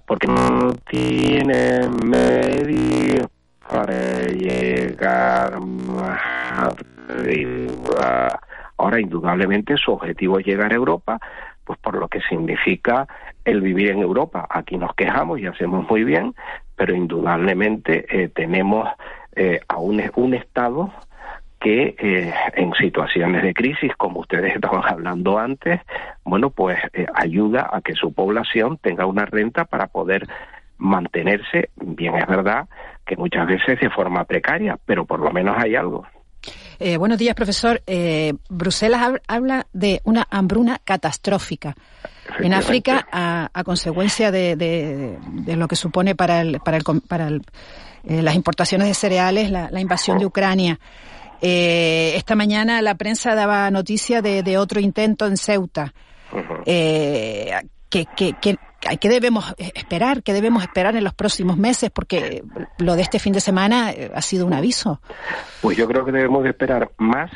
porque 0.07 0.27
no 0.27 0.75
tiene 0.91 1.89
medio 2.05 3.31
para 3.67 4.27
llegar 4.27 5.59
más 5.61 6.21
arriba. 7.09 8.39
Ahora, 8.79 9.01
indudablemente, 9.01 9.77
su 9.77 9.93
objetivo 9.93 10.39
es 10.39 10.47
llegar 10.47 10.73
a 10.73 10.77
Europa, 10.77 11.19
pues 11.65 11.79
por 11.81 11.97
lo 11.97 12.09
que 12.09 12.21
significa 12.29 13.07
el 13.45 13.61
vivir 13.61 13.91
en 13.91 13.99
Europa. 13.99 14.47
Aquí 14.49 14.77
nos 14.77 14.95
quejamos 14.95 15.41
y 15.41 15.47
hacemos 15.47 15.89
muy 15.91 16.05
bien, 16.05 16.35
pero 16.77 16.95
indudablemente 16.95 18.07
eh, 18.09 18.29
tenemos 18.29 18.89
eh, 19.35 19.61
a 19.69 19.79
un, 19.79 20.01
Estado 20.35 20.93
que 21.61 21.97
eh, 21.99 22.33
en 22.55 22.73
situaciones 22.75 23.43
de 23.43 23.55
crisis, 23.55 23.93
como 23.97 24.21
ustedes 24.21 24.55
estaban 24.55 24.83
hablando 24.85 25.39
antes, 25.39 25.81
bueno, 26.25 26.51
pues 26.51 26.79
ayuda 27.15 27.69
a 27.73 27.81
que 27.81 27.95
su 27.95 28.13
población 28.13 28.79
tenga 28.79 29.07
una 29.07 29.27
renta 29.27 29.65
para 29.65 29.87
poder 29.89 30.27
mantenerse, 30.79 31.71
bien 31.77 32.17
es 32.17 32.27
verdad 32.27 32.69
que 33.07 33.17
muchas 33.17 33.47
veces 33.47 33.81
de 33.81 33.89
forma 33.89 34.25
precaria, 34.25 34.79
pero 34.85 35.07
por 35.07 35.21
lo 35.21 35.31
menos 35.31 35.57
hay 35.59 35.75
algo. 35.75 36.07
Eh, 36.79 36.97
buenos 36.99 37.19
días, 37.19 37.35
profesor. 37.35 37.83
Eh, 37.87 38.35
Bruselas 38.49 39.19
habla 39.27 39.67
de 39.73 40.03
una 40.05 40.27
hambruna 40.31 40.79
catastrófica 40.85 41.75
en 42.39 42.53
África 42.53 43.07
a, 43.11 43.63
consecuencia 43.65 44.31
de, 44.31 45.19
lo 45.47 45.69
que 45.69 45.77
supone 45.77 46.15
para, 46.15 46.43
el, 46.43 46.61
para, 46.61 46.77
el, 46.77 46.85
para 47.09 47.29
eh, 47.29 47.41
las 48.23 48.35
importaciones 48.35 48.89
de 48.89 48.95
cereales 48.95 49.51
la, 49.51 49.81
invasión 49.81 50.19
de 50.19 50.27
Ucrania. 50.27 50.79
esta 51.41 52.35
mañana 52.35 52.83
la 52.83 52.95
prensa 52.97 53.35
daba 53.35 53.71
noticia 53.71 54.21
de, 54.21 54.59
otro 54.59 54.81
intento 54.81 55.27
en 55.27 55.37
Ceuta. 55.39 55.95
que, 56.65 57.55
que, 57.91 58.59
¿Qué 59.01 59.09
debemos 59.09 59.55
esperar? 59.59 60.23
¿Qué 60.23 60.33
debemos 60.33 60.63
esperar 60.63 60.97
en 60.97 61.05
los 61.05 61.15
próximos 61.15 61.57
meses? 61.57 61.91
Porque 61.91 62.43
lo 62.79 62.95
de 62.95 63.03
este 63.03 63.19
fin 63.19 63.33
de 63.33 63.41
semana 63.41 63.91
eh, 63.91 64.11
ha 64.15 64.23
sido 64.23 64.47
un 64.47 64.53
aviso. 64.53 65.01
Pues 65.61 65.77
yo 65.77 65.89
creo 65.89 66.05
que 66.05 66.13
debemos 66.13 66.45
de 66.45 66.51
esperar 66.51 66.91
más 66.99 67.31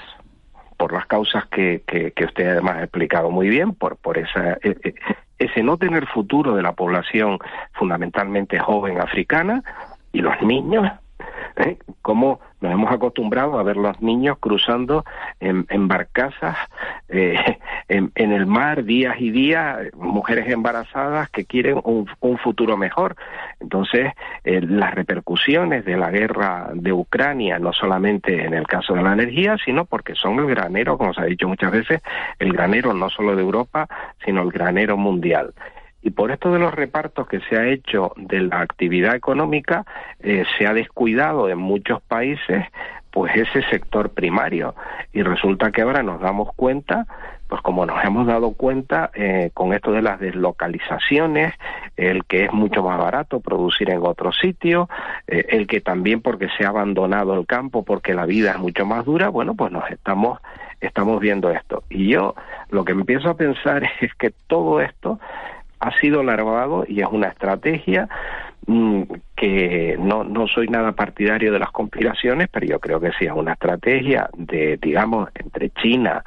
por 0.76 0.92
las 0.92 1.06
causas 1.06 1.44
que, 1.48 1.82
que, 1.86 2.24
usted 2.24 2.48
además 2.48 2.76
ha 2.78 2.82
explicado 2.84 3.30
muy 3.30 3.50
bien, 3.50 3.74
por, 3.74 3.96
por 3.96 4.16
esa, 4.16 4.52
e, 4.62 4.76
e, 4.82 4.94
ese 5.38 5.62
no 5.62 5.76
tener 5.76 6.06
futuro 6.06 6.54
de 6.54 6.62
la 6.62 6.72
población 6.72 7.38
fundamentalmente 7.74 8.58
joven 8.58 8.98
africana 8.98 9.62
y 10.10 10.20
los 10.20 10.40
niños, 10.40 10.90
¿eh? 11.56 11.78
Cómo 12.02 12.40
nos 12.60 12.72
hemos 12.72 12.92
acostumbrado 12.92 13.58
a 13.58 13.62
ver 13.62 13.76
los 13.76 14.00
niños 14.02 14.36
cruzando 14.38 15.04
en, 15.40 15.66
en 15.70 15.88
barcazas 15.88 16.56
eh, 17.08 17.58
en, 17.88 18.10
el 18.14 18.46
mar 18.46 18.84
días 18.84 19.16
y 19.18 19.30
días, 19.30 19.78
mujeres 19.94 20.48
embarazadas 20.48 21.30
que 21.30 21.44
quieren 21.44 21.80
un, 21.84 22.06
futuro 22.38 22.76
mejor. 22.76 23.16
Entonces, 23.60 24.12
eh, 24.44 24.60
las 24.62 24.94
repercusiones 24.94 25.84
de 25.84 25.96
la 25.96 26.10
guerra 26.10 26.70
de 26.74 26.92
Ucrania, 26.92 27.58
no 27.58 27.72
solamente 27.72 28.44
en 28.44 28.54
el 28.54 28.66
caso 28.66 28.94
de 28.94 29.02
la 29.02 29.12
energía, 29.12 29.56
sino 29.64 29.84
porque 29.84 30.14
son 30.14 30.38
el 30.38 30.46
granero, 30.46 30.96
como 30.96 31.12
se 31.12 31.22
ha 31.22 31.24
dicho 31.24 31.48
muchas 31.48 31.72
veces, 31.72 32.02
el 32.38 32.52
granero 32.52 32.94
no 32.94 33.10
solo 33.10 33.34
de 33.34 33.42
Europa, 33.42 33.88
sino 34.24 34.42
el 34.42 34.50
granero 34.50 34.96
mundial. 34.96 35.52
Y 36.02 36.10
por 36.10 36.30
esto 36.30 36.50
de 36.52 36.58
los 36.58 36.74
repartos 36.74 37.28
que 37.28 37.40
se 37.40 37.56
ha 37.56 37.66
hecho 37.68 38.12
de 38.16 38.40
la 38.40 38.60
actividad 38.60 39.14
económica, 39.14 39.84
eh, 40.20 40.44
se 40.58 40.66
ha 40.66 40.72
descuidado 40.72 41.48
en 41.48 41.58
muchos 41.58 42.00
países 42.02 42.64
pues 43.10 43.34
ese 43.34 43.62
sector 43.70 44.10
primario. 44.10 44.74
Y 45.12 45.22
resulta 45.22 45.72
que 45.72 45.82
ahora 45.82 46.02
nos 46.02 46.20
damos 46.20 46.54
cuenta, 46.54 47.06
pues 47.48 47.60
como 47.62 47.84
nos 47.84 48.02
hemos 48.04 48.26
dado 48.26 48.52
cuenta 48.52 49.10
eh, 49.14 49.50
con 49.52 49.74
esto 49.74 49.92
de 49.92 50.02
las 50.02 50.20
deslocalizaciones, 50.20 51.52
el 51.96 52.24
que 52.24 52.44
es 52.44 52.52
mucho 52.52 52.82
más 52.82 52.98
barato 52.98 53.40
producir 53.40 53.90
en 53.90 54.00
otro 54.02 54.32
sitio, 54.32 54.88
eh, 55.26 55.44
el 55.48 55.66
que 55.66 55.80
también 55.80 56.22
porque 56.22 56.48
se 56.56 56.64
ha 56.64 56.68
abandonado 56.68 57.34
el 57.34 57.46
campo, 57.46 57.84
porque 57.84 58.14
la 58.14 58.26
vida 58.26 58.52
es 58.52 58.58
mucho 58.58 58.86
más 58.86 59.04
dura, 59.04 59.28
bueno, 59.28 59.54
pues 59.54 59.72
nos 59.72 59.90
estamos 59.90 60.38
estamos 60.80 61.20
viendo 61.20 61.50
esto. 61.50 61.82
Y 61.90 62.08
yo 62.08 62.34
lo 62.70 62.84
que 62.84 62.92
empiezo 62.92 63.28
a 63.28 63.36
pensar 63.36 63.82
es 64.00 64.14
que 64.14 64.32
todo 64.46 64.80
esto 64.80 65.20
ha 65.80 65.98
sido 65.98 66.22
larvado 66.22 66.84
y 66.86 67.00
es 67.00 67.08
una 67.10 67.28
estrategia 67.28 68.08
mm, 68.66 69.02
que 69.34 69.96
no, 69.98 70.24
no 70.24 70.46
soy 70.46 70.68
nada 70.68 70.92
partidario 70.92 71.52
de 71.52 71.58
las 71.58 71.70
conspiraciones, 71.70 72.48
pero 72.52 72.66
yo 72.66 72.78
creo 72.78 73.00
que 73.00 73.12
sí 73.18 73.24
es 73.24 73.32
una 73.32 73.54
estrategia 73.54 74.28
de, 74.36 74.78
digamos, 74.80 75.30
entre 75.34 75.70
China, 75.70 76.22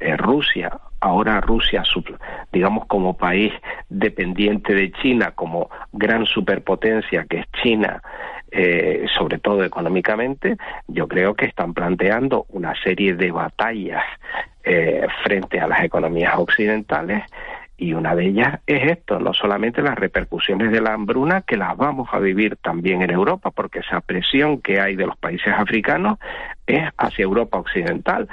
eh, 0.00 0.16
Rusia, 0.16 0.78
ahora 1.00 1.40
Rusia, 1.40 1.84
digamos, 2.52 2.86
como 2.86 3.16
país 3.16 3.52
dependiente 3.88 4.74
de 4.74 4.90
China, 4.92 5.32
como 5.34 5.70
gran 5.92 6.26
superpotencia 6.26 7.24
que 7.28 7.40
es 7.40 7.46
China, 7.62 8.02
eh, 8.50 9.06
sobre 9.16 9.38
todo 9.38 9.64
económicamente, 9.64 10.56
yo 10.88 11.06
creo 11.08 11.34
que 11.34 11.46
están 11.46 11.74
planteando 11.74 12.46
una 12.50 12.74
serie 12.82 13.14
de 13.14 13.30
batallas 13.30 14.02
eh, 14.64 15.06
frente 15.22 15.60
a 15.60 15.68
las 15.68 15.84
economías 15.84 16.34
occidentales 16.36 17.22
y 17.78 17.92
una 17.92 18.14
de 18.14 18.28
ellas 18.28 18.60
es 18.66 18.90
esto, 18.90 19.18
no 19.18 19.34
solamente 19.34 19.82
las 19.82 19.96
repercusiones 19.96 20.72
de 20.72 20.80
la 20.80 20.94
hambruna, 20.94 21.42
que 21.42 21.56
las 21.56 21.76
vamos 21.76 22.08
a 22.12 22.18
vivir 22.18 22.56
también 22.56 23.02
en 23.02 23.10
Europa, 23.10 23.50
porque 23.50 23.80
esa 23.80 24.00
presión 24.00 24.60
que 24.62 24.80
hay 24.80 24.96
de 24.96 25.06
los 25.06 25.16
países 25.16 25.52
africanos 25.52 26.18
es 26.66 26.88
hacia 26.96 27.22
Europa 27.22 27.58
occidental, 27.58 28.28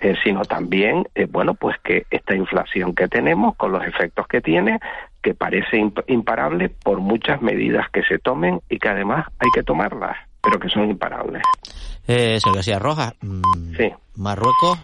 eh, 0.00 0.14
sino 0.22 0.42
también, 0.42 1.08
eh, 1.14 1.26
bueno, 1.28 1.54
pues 1.54 1.76
que 1.82 2.06
esta 2.10 2.34
inflación 2.34 2.94
que 2.94 3.08
tenemos, 3.08 3.56
con 3.56 3.72
los 3.72 3.84
efectos 3.84 4.26
que 4.28 4.40
tiene, 4.40 4.78
que 5.22 5.34
parece 5.34 5.78
imparable 6.06 6.68
por 6.68 7.00
muchas 7.00 7.40
medidas 7.42 7.88
que 7.90 8.02
se 8.02 8.18
tomen 8.18 8.60
y 8.68 8.78
que 8.78 8.88
además 8.88 9.26
hay 9.38 9.48
que 9.54 9.62
tomarlas, 9.62 10.16
pero 10.42 10.60
que 10.60 10.68
son 10.68 10.90
imparables. 10.90 11.42
Eh, 12.06 12.38
señor 12.38 12.56
García 12.56 12.78
Rojas, 12.78 13.14
mm, 13.22 13.74
sí. 13.76 13.90
Marruecos 14.16 14.78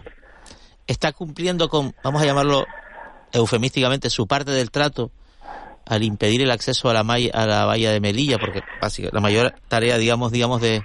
está 0.87 1.11
cumpliendo 1.11 1.69
con, 1.69 1.93
vamos 2.03 2.21
a 2.23 2.25
llamarlo 2.25 2.65
eufemísticamente 3.33 4.09
su 4.09 4.27
parte 4.27 4.51
del 4.51 4.71
trato 4.71 5.11
al 5.85 6.03
impedir 6.03 6.41
el 6.41 6.51
acceso 6.51 6.89
a 6.89 6.93
la, 6.93 7.01
a 7.01 7.45
la 7.45 7.65
bahía 7.65 7.91
de 7.91 7.99
Melilla, 7.99 8.37
porque 8.37 8.61
la 9.11 9.19
mayor 9.19 9.55
tarea, 9.67 9.97
digamos, 9.97 10.31
digamos 10.31 10.61
de 10.61 10.83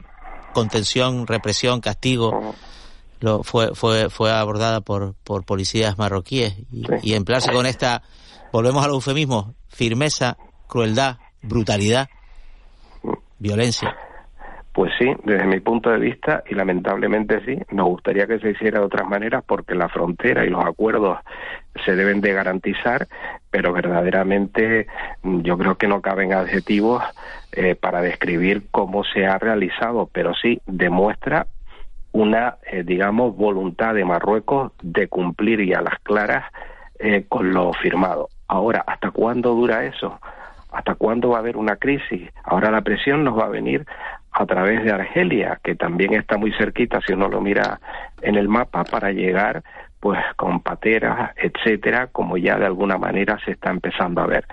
contención, 0.52 1.26
represión, 1.26 1.80
castigo, 1.80 2.54
lo, 3.20 3.42
fue, 3.42 3.74
fue, 3.74 4.10
fue 4.10 4.32
abordada 4.32 4.80
por, 4.80 5.14
por 5.22 5.44
policías 5.44 5.98
marroquíes 5.98 6.56
y, 7.02 7.14
emplearse 7.14 7.52
con 7.52 7.66
esta, 7.66 8.02
volvemos 8.52 8.84
al 8.84 8.90
eufemismo, 8.90 9.54
firmeza, 9.68 10.36
crueldad, 10.66 11.18
brutalidad, 11.42 12.08
violencia. 13.38 13.96
Pues 14.76 14.92
sí, 14.98 15.10
desde 15.24 15.46
mi 15.46 15.58
punto 15.60 15.88
de 15.88 15.98
vista, 15.98 16.44
y 16.50 16.54
lamentablemente 16.54 17.42
sí, 17.46 17.58
nos 17.70 17.86
gustaría 17.86 18.26
que 18.26 18.38
se 18.38 18.50
hiciera 18.50 18.78
de 18.78 18.84
otras 18.84 19.08
maneras 19.08 19.42
porque 19.48 19.74
la 19.74 19.88
frontera 19.88 20.44
y 20.44 20.50
los 20.50 20.62
acuerdos 20.62 21.16
se 21.82 21.96
deben 21.96 22.20
de 22.20 22.34
garantizar, 22.34 23.08
pero 23.50 23.72
verdaderamente 23.72 24.86
mm, 25.22 25.40
yo 25.40 25.56
creo 25.56 25.78
que 25.78 25.88
no 25.88 26.02
caben 26.02 26.34
adjetivos 26.34 27.02
eh, 27.52 27.74
para 27.74 28.02
describir 28.02 28.64
cómo 28.70 29.02
se 29.02 29.24
ha 29.24 29.38
realizado, 29.38 30.10
pero 30.12 30.34
sí 30.34 30.60
demuestra 30.66 31.46
una, 32.12 32.56
eh, 32.70 32.82
digamos, 32.84 33.34
voluntad 33.34 33.94
de 33.94 34.04
Marruecos 34.04 34.72
de 34.82 35.08
cumplir 35.08 35.62
y 35.62 35.72
a 35.72 35.80
las 35.80 35.98
claras 36.00 36.52
eh, 36.98 37.24
con 37.26 37.54
lo 37.54 37.72
firmado. 37.72 38.28
Ahora, 38.46 38.84
¿hasta 38.86 39.10
cuándo 39.10 39.54
dura 39.54 39.86
eso? 39.86 40.20
¿Hasta 40.70 40.96
cuándo 40.96 41.30
va 41.30 41.38
a 41.38 41.40
haber 41.40 41.56
una 41.56 41.76
crisis? 41.76 42.30
Ahora 42.44 42.70
la 42.70 42.82
presión 42.82 43.24
nos 43.24 43.38
va 43.38 43.46
a 43.46 43.48
venir 43.48 43.86
a 44.38 44.44
través 44.44 44.84
de 44.84 44.92
Argelia, 44.92 45.58
que 45.64 45.74
también 45.74 46.12
está 46.12 46.36
muy 46.36 46.52
cerquita 46.52 47.00
si 47.00 47.14
uno 47.14 47.26
lo 47.28 47.40
mira 47.40 47.80
en 48.20 48.34
el 48.34 48.48
mapa 48.48 48.84
para 48.84 49.10
llegar 49.10 49.62
pues 49.98 50.20
con 50.36 50.60
pateras, 50.60 51.30
etcétera, 51.36 52.08
como 52.08 52.36
ya 52.36 52.58
de 52.58 52.66
alguna 52.66 52.98
manera 52.98 53.38
se 53.44 53.52
está 53.52 53.70
empezando 53.70 54.20
a 54.20 54.26
ver. 54.26 54.44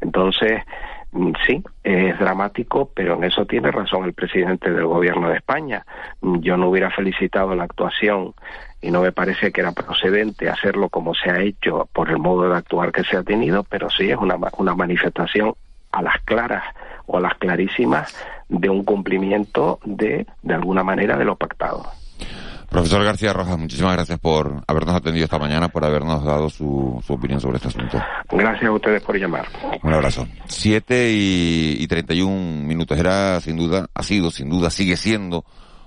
Entonces, 0.00 0.62
mm, 1.10 1.32
sí, 1.44 1.62
es 1.82 2.16
dramático, 2.20 2.92
pero 2.94 3.14
en 3.14 3.24
eso 3.24 3.44
tiene 3.44 3.72
razón 3.72 4.04
el 4.04 4.12
presidente 4.12 4.70
del 4.70 4.86
gobierno 4.86 5.28
de 5.28 5.38
España. 5.38 5.84
Mm, 6.20 6.38
yo 6.38 6.56
no 6.56 6.68
hubiera 6.68 6.92
felicitado 6.92 7.56
la 7.56 7.64
actuación 7.64 8.34
y 8.80 8.92
no 8.92 9.02
me 9.02 9.10
parece 9.10 9.50
que 9.50 9.60
era 9.60 9.72
procedente 9.72 10.48
hacerlo 10.48 10.88
como 10.88 11.14
se 11.14 11.30
ha 11.30 11.40
hecho 11.40 11.88
por 11.92 12.10
el 12.10 12.18
modo 12.18 12.48
de 12.48 12.56
actuar 12.56 12.92
que 12.92 13.02
se 13.02 13.16
ha 13.16 13.24
tenido, 13.24 13.64
pero 13.64 13.90
sí 13.90 14.08
es 14.08 14.16
una, 14.16 14.36
una 14.56 14.76
manifestación 14.76 15.54
a 15.90 16.00
las 16.00 16.16
claras 16.24 16.62
o 17.12 17.20
las 17.20 17.34
clarísimas 17.38 18.14
de 18.48 18.68
un 18.68 18.82
cumplimiento 18.84 19.78
de, 19.84 20.26
de 20.42 20.54
alguna 20.54 20.82
manera, 20.82 21.16
de 21.16 21.24
lo 21.24 21.36
pactado. 21.36 21.86
Profesor 22.70 23.04
García 23.04 23.34
Rojas, 23.34 23.58
muchísimas 23.58 23.92
gracias 23.92 24.18
por 24.18 24.62
habernos 24.66 24.96
atendido 24.96 25.24
esta 25.24 25.38
mañana, 25.38 25.68
por 25.68 25.84
habernos 25.84 26.24
dado 26.24 26.48
su, 26.48 27.02
su 27.06 27.12
opinión 27.12 27.38
sobre 27.38 27.56
este 27.56 27.68
asunto. 27.68 28.00
Gracias 28.30 28.64
a 28.64 28.72
ustedes 28.72 29.02
por 29.02 29.18
llamar. 29.18 29.46
Un 29.82 29.92
abrazo. 29.92 30.26
Siete 30.46 31.12
y, 31.12 31.76
y 31.78 31.86
treinta 31.86 32.14
y 32.14 32.22
un 32.22 32.66
minutos. 32.66 32.98
Era 32.98 33.38
sin 33.40 33.58
duda, 33.58 33.88
ha 33.92 34.02
sido 34.02 34.30
sin 34.30 34.48
duda, 34.48 34.70
sigue 34.70 34.96
siendo 34.96 35.44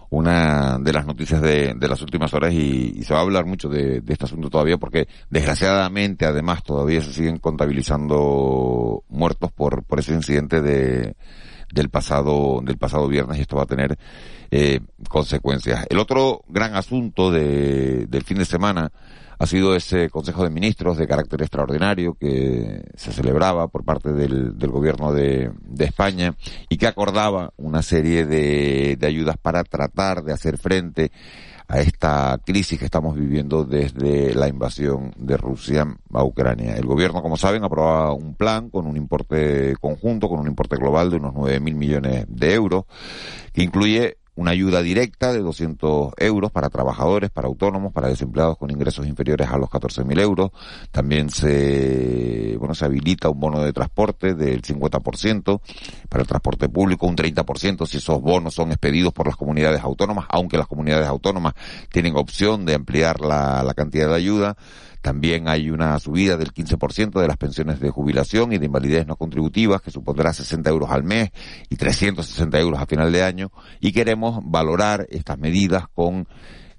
una 0.09 0.77
de 0.79 0.93
las 0.93 1.05
noticias 1.05 1.41
de, 1.41 1.73
de 1.75 1.87
las 1.87 2.01
últimas 2.01 2.33
horas 2.33 2.53
y, 2.53 3.03
se 3.03 3.13
va 3.13 3.19
a 3.19 3.23
hablar 3.23 3.45
mucho 3.45 3.69
de, 3.69 4.01
de, 4.01 4.13
este 4.13 4.25
asunto 4.25 4.49
todavía 4.49 4.77
porque 4.77 5.07
desgraciadamente 5.29 6.25
además 6.25 6.63
todavía 6.63 7.01
se 7.01 7.13
siguen 7.13 7.37
contabilizando 7.37 9.03
muertos 9.09 9.51
por, 9.51 9.83
por 9.83 9.99
ese 9.99 10.13
incidente 10.13 10.61
de, 10.61 11.15
del 11.73 11.89
pasado, 11.89 12.61
del 12.63 12.77
pasado 12.77 13.07
viernes 13.07 13.37
y 13.37 13.41
esto 13.41 13.57
va 13.57 13.63
a 13.63 13.67
tener 13.67 13.97
eh, 14.51 14.79
consecuencias. 15.09 15.85
El 15.89 15.99
otro 15.99 16.43
gran 16.47 16.75
asunto 16.75 17.31
de, 17.31 18.05
del 18.07 18.23
fin 18.23 18.37
de 18.37 18.45
semana 18.45 18.91
ha 19.37 19.45
sido 19.45 19.75
ese 19.75 20.09
Consejo 20.09 20.43
de 20.43 20.49
Ministros 20.49 20.97
de 20.97 21.07
carácter 21.07 21.41
extraordinario 21.41 22.15
que 22.15 22.83
se 22.95 23.11
celebraba 23.11 23.67
por 23.67 23.83
parte 23.83 24.11
del, 24.13 24.57
del 24.57 24.69
gobierno 24.69 25.13
de, 25.13 25.51
de, 25.61 25.85
España 25.85 26.35
y 26.69 26.77
que 26.77 26.87
acordaba 26.87 27.53
una 27.57 27.81
serie 27.81 28.25
de, 28.25 28.95
de 28.97 29.07
ayudas 29.07 29.37
para 29.37 29.63
tratar 29.63 30.23
de 30.23 30.33
hacer 30.33 30.57
frente 30.57 31.11
a 31.67 31.79
esta 31.79 32.39
crisis 32.45 32.77
que 32.77 32.85
estamos 32.85 33.15
viviendo 33.15 33.65
desde 33.65 34.35
la 34.35 34.47
invasión 34.47 35.13
de 35.17 35.35
Rusia 35.35 35.85
a 36.13 36.23
Ucrania. 36.23 36.75
El 36.75 36.85
gobierno, 36.85 37.21
como 37.21 37.37
saben, 37.37 37.63
aprobaba 37.63 38.13
un 38.13 38.35
plan 38.35 38.69
con 38.69 38.85
un 38.85 38.97
importe 38.97 39.75
conjunto, 39.79 40.29
con 40.29 40.39
un 40.39 40.47
importe 40.47 40.75
global 40.77 41.09
de 41.09 41.17
unos 41.17 41.33
9.000 41.33 41.75
millones 41.75 42.25
de 42.29 42.53
euros, 42.53 42.85
que 43.51 43.63
incluye 43.63 44.17
una 44.35 44.51
ayuda 44.51 44.81
directa 44.81 45.31
de 45.31 45.39
200 45.39 46.13
euros 46.17 46.51
para 46.51 46.69
trabajadores, 46.69 47.29
para 47.29 47.47
autónomos, 47.47 47.93
para 47.93 48.09
desempleados 48.09 48.57
con 48.57 48.69
ingresos 48.69 49.07
inferiores 49.07 49.49
a 49.49 49.57
los 49.57 49.69
14.000 49.69 50.19
euros. 50.19 50.51
También 50.91 51.29
se, 51.29 52.55
bueno, 52.59 52.75
se 52.75 52.85
habilita 52.85 53.29
un 53.29 53.39
bono 53.39 53.61
de 53.61 53.71
transporte 53.71 54.33
del 54.33 54.61
50% 54.61 55.61
para 56.09 56.21
el 56.21 56.27
transporte 56.27 56.69
público, 56.69 57.07
un 57.07 57.15
30% 57.15 57.85
si 57.85 57.97
esos 57.97 58.21
bonos 58.21 58.53
son 58.53 58.71
expedidos 58.71 59.13
por 59.13 59.27
las 59.27 59.37
comunidades 59.37 59.81
autónomas, 59.81 60.25
aunque 60.29 60.57
las 60.57 60.67
comunidades 60.67 61.07
autónomas 61.07 61.53
tienen 61.89 62.15
opción 62.17 62.65
de 62.65 62.75
ampliar 62.75 63.21
la, 63.21 63.63
la 63.63 63.73
cantidad 63.73 64.09
de 64.09 64.15
ayuda. 64.15 64.57
También 65.05 65.47
hay 65.47 65.69
una 65.69 65.99
subida 65.99 66.35
del 66.35 66.51
15% 66.51 67.21
de 67.21 67.27
las 67.27 67.37
pensiones 67.37 67.79
de 67.79 67.91
jubilación 67.91 68.51
y 68.53 68.57
de 68.57 68.65
invalidez 68.65 69.05
no 69.05 69.17
contributivas, 69.17 69.79
que 69.79 69.91
supondrá 69.91 70.33
60 70.33 70.67
euros 70.67 70.89
al 70.89 71.03
mes 71.03 71.29
y 71.69 71.75
360 71.75 72.59
euros 72.59 72.79
a 72.79 72.87
final 72.87 73.11
de 73.11 73.21
año. 73.21 73.51
Y 73.79 73.91
queremos 73.91 74.39
valorar 74.43 75.05
estas 75.11 75.37
medidas 75.37 75.83
con 75.93 76.27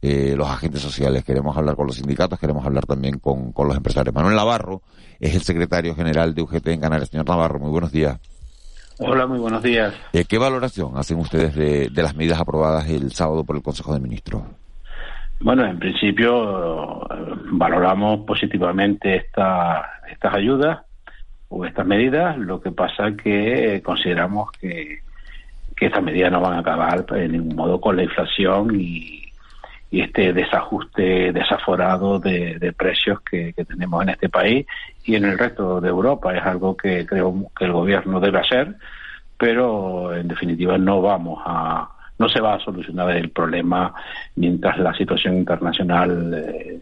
eh, 0.03 0.35
los 0.37 0.49
agentes 0.49 0.83
sociales, 0.83 1.23
queremos 1.23 1.57
hablar 1.57 1.77
con 1.77 1.87
los 1.87 1.95
sindicatos, 1.95 2.41
queremos 2.41 2.67
hablar 2.67 2.85
también 2.85 3.21
con, 3.21 3.53
con 3.53 3.69
los 3.69 3.77
empresarios. 3.77 4.13
Manuel 4.13 4.35
Navarro 4.35 4.83
es 5.21 5.37
el 5.37 5.43
secretario 5.43 5.95
general 5.95 6.35
de 6.35 6.43
UGT 6.43 6.67
en 6.67 6.81
Canarias. 6.81 7.11
Señor 7.11 7.29
Navarro, 7.29 7.61
muy 7.61 7.71
buenos 7.71 7.93
días. 7.93 8.19
Hola, 8.99 9.29
muy 9.29 9.39
buenos 9.39 9.63
días. 9.63 9.95
Eh, 10.13 10.25
¿Qué 10.25 10.39
valoración 10.39 10.99
hacen 10.99 11.21
ustedes 11.21 11.55
de, 11.55 11.91
de, 11.91 12.03
las 12.03 12.17
medidas 12.17 12.41
aprobadas 12.41 12.89
el 12.89 13.13
sábado 13.13 13.45
por 13.45 13.55
el 13.55 13.63
Consejo 13.63 13.95
de 13.95 14.01
Ministros? 14.01 14.43
Bueno, 15.41 15.67
en 15.67 15.79
principio 15.79 17.03
eh, 17.03 17.35
valoramos 17.53 18.21
positivamente 18.27 19.17
esta, 19.17 20.01
estas 20.11 20.35
ayudas 20.35 20.81
o 21.49 21.65
estas 21.65 21.87
medidas. 21.87 22.39
Lo 22.39 22.61
que 22.61 22.73
pasa 22.73 23.13
que 23.23 23.83
consideramos 23.85 24.51
que, 24.53 25.01
que 25.77 25.87
estas 25.87 26.03
medidas 26.03 26.33
no 26.33 26.41
van 26.41 26.55
a 26.55 26.61
acabar 26.61 27.05
en 27.15 27.33
ningún 27.33 27.55
modo 27.55 27.81
con 27.81 27.97
la 27.97 28.05
inflación 28.05 28.81
y, 28.81 29.31
y 29.91 30.01
este 30.01 30.33
desajuste 30.33 31.33
desaforado 31.33 32.19
de, 32.19 32.59
de 32.59 32.73
precios 32.73 33.21
que, 33.21 33.53
que, 33.53 33.65
tenemos 33.67 34.03
en 34.03 34.09
este 34.09 34.31
país 34.31 34.67
y 35.05 35.17
en 35.17 35.27
el 35.27 35.39
resto 35.39 35.83
de 35.83 35.91
Europa. 35.91 36.35
Es 36.35 36.45
algo 36.45 36.77
que 36.77 37.05
creo 37.05 37.51
que 37.55 37.67
el 37.67 37.73
gobierno 37.73 38.21
debe 38.21 38.41
hacer, 38.41 38.75
pero 39.37 40.15
en 40.17 40.29
definitiva 40.29 40.79
no 40.79 41.03
vamos 41.03 41.43
a 41.45 41.91
no 42.19 42.29
se 42.29 42.41
va 42.41 42.55
a 42.55 42.61
solucionar 42.61 43.11
el 43.17 43.31
problema 43.31 43.93
mientras 44.37 44.79
la 44.79 44.95
situación 44.95 45.37
internacional 45.37 46.35
eh, 46.35 46.81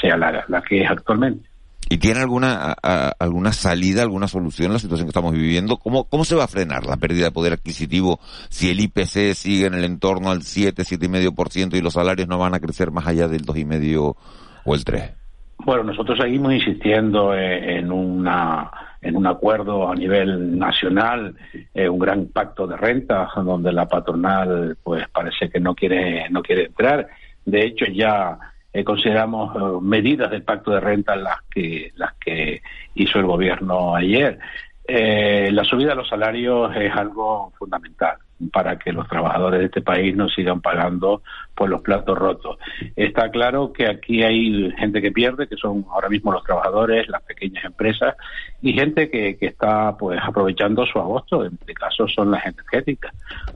sea 0.00 0.16
la, 0.16 0.44
la 0.48 0.62
que 0.62 0.82
es 0.82 0.90
actualmente. 0.90 1.48
¿Y 1.88 1.98
tiene 1.98 2.20
alguna 2.20 2.74
a, 2.82 3.12
alguna 3.18 3.52
salida, 3.52 4.02
alguna 4.02 4.26
solución 4.26 4.70
a 4.70 4.74
la 4.74 4.78
situación 4.78 5.06
que 5.06 5.10
estamos 5.10 5.32
viviendo? 5.32 5.76
¿Cómo, 5.76 6.04
¿Cómo 6.04 6.24
se 6.24 6.34
va 6.34 6.44
a 6.44 6.48
frenar 6.48 6.86
la 6.86 6.96
pérdida 6.96 7.26
de 7.26 7.32
poder 7.32 7.52
adquisitivo 7.52 8.18
si 8.48 8.70
el 8.70 8.80
IPC 8.80 9.34
sigue 9.34 9.66
en 9.66 9.74
el 9.74 9.84
entorno 9.84 10.30
al 10.30 10.42
7, 10.42 10.82
7,5% 10.82 11.76
y 11.76 11.82
los 11.82 11.92
salarios 11.92 12.28
no 12.28 12.38
van 12.38 12.54
a 12.54 12.60
crecer 12.60 12.92
más 12.92 13.06
allá 13.06 13.28
del 13.28 13.44
2,5% 13.44 14.16
o 14.64 14.74
el 14.74 14.84
3%? 14.84 15.12
Bueno, 15.64 15.84
nosotros 15.84 16.18
seguimos 16.18 16.54
insistiendo 16.54 17.36
en 17.36 17.92
una 17.92 18.70
en 19.02 19.16
un 19.16 19.26
acuerdo 19.26 19.90
a 19.90 19.94
nivel 19.94 20.56
nacional, 20.56 21.34
eh, 21.74 21.88
un 21.88 21.98
gran 21.98 22.26
pacto 22.26 22.66
de 22.66 22.76
rentas 22.76 23.28
donde 23.34 23.72
la 23.72 23.88
patronal 23.88 24.78
pues 24.82 25.08
parece 25.08 25.50
que 25.50 25.60
no 25.60 25.74
quiere 25.74 26.30
no 26.30 26.40
quiere 26.40 26.66
entrar. 26.66 27.08
De 27.44 27.64
hecho 27.64 27.84
ya 27.86 28.38
eh, 28.72 28.84
consideramos 28.84 29.54
eh, 29.54 29.78
medidas 29.82 30.30
del 30.30 30.44
pacto 30.44 30.70
de 30.70 30.80
renta 30.80 31.14
las 31.16 31.42
que 31.50 31.90
las 31.96 32.14
que 32.14 32.62
hizo 32.94 33.18
el 33.18 33.26
gobierno 33.26 33.94
ayer. 33.94 34.38
Eh, 34.86 35.50
la 35.52 35.64
subida 35.64 35.90
de 35.90 35.96
los 35.96 36.08
salarios 36.08 36.74
es 36.76 36.92
algo 36.94 37.52
fundamental 37.58 38.16
para 38.50 38.78
que 38.78 38.92
los 38.92 39.08
trabajadores 39.08 39.60
de 39.60 39.66
este 39.66 39.82
país 39.82 40.16
no 40.16 40.28
sigan 40.28 40.60
pagando 40.60 41.22
por 41.54 41.68
los 41.68 41.82
platos 41.82 42.18
rotos. 42.18 42.58
Está 42.96 43.30
claro 43.30 43.72
que 43.72 43.86
aquí 43.86 44.22
hay 44.22 44.70
gente 44.78 45.00
que 45.00 45.12
pierde, 45.12 45.46
que 45.46 45.56
son 45.56 45.84
ahora 45.90 46.08
mismo 46.08 46.32
los 46.32 46.44
trabajadores, 46.44 47.08
las 47.08 47.22
pequeñas 47.22 47.64
empresas, 47.64 48.16
y 48.60 48.72
gente 48.72 49.10
que, 49.10 49.36
que 49.36 49.46
está 49.46 49.96
pues 49.96 50.18
aprovechando 50.22 50.86
su 50.86 50.98
agosto, 50.98 51.44
en 51.44 51.54
este 51.60 51.74
caso 51.74 52.08
son 52.08 52.30
las 52.30 52.44
energéticas. 52.46 53.12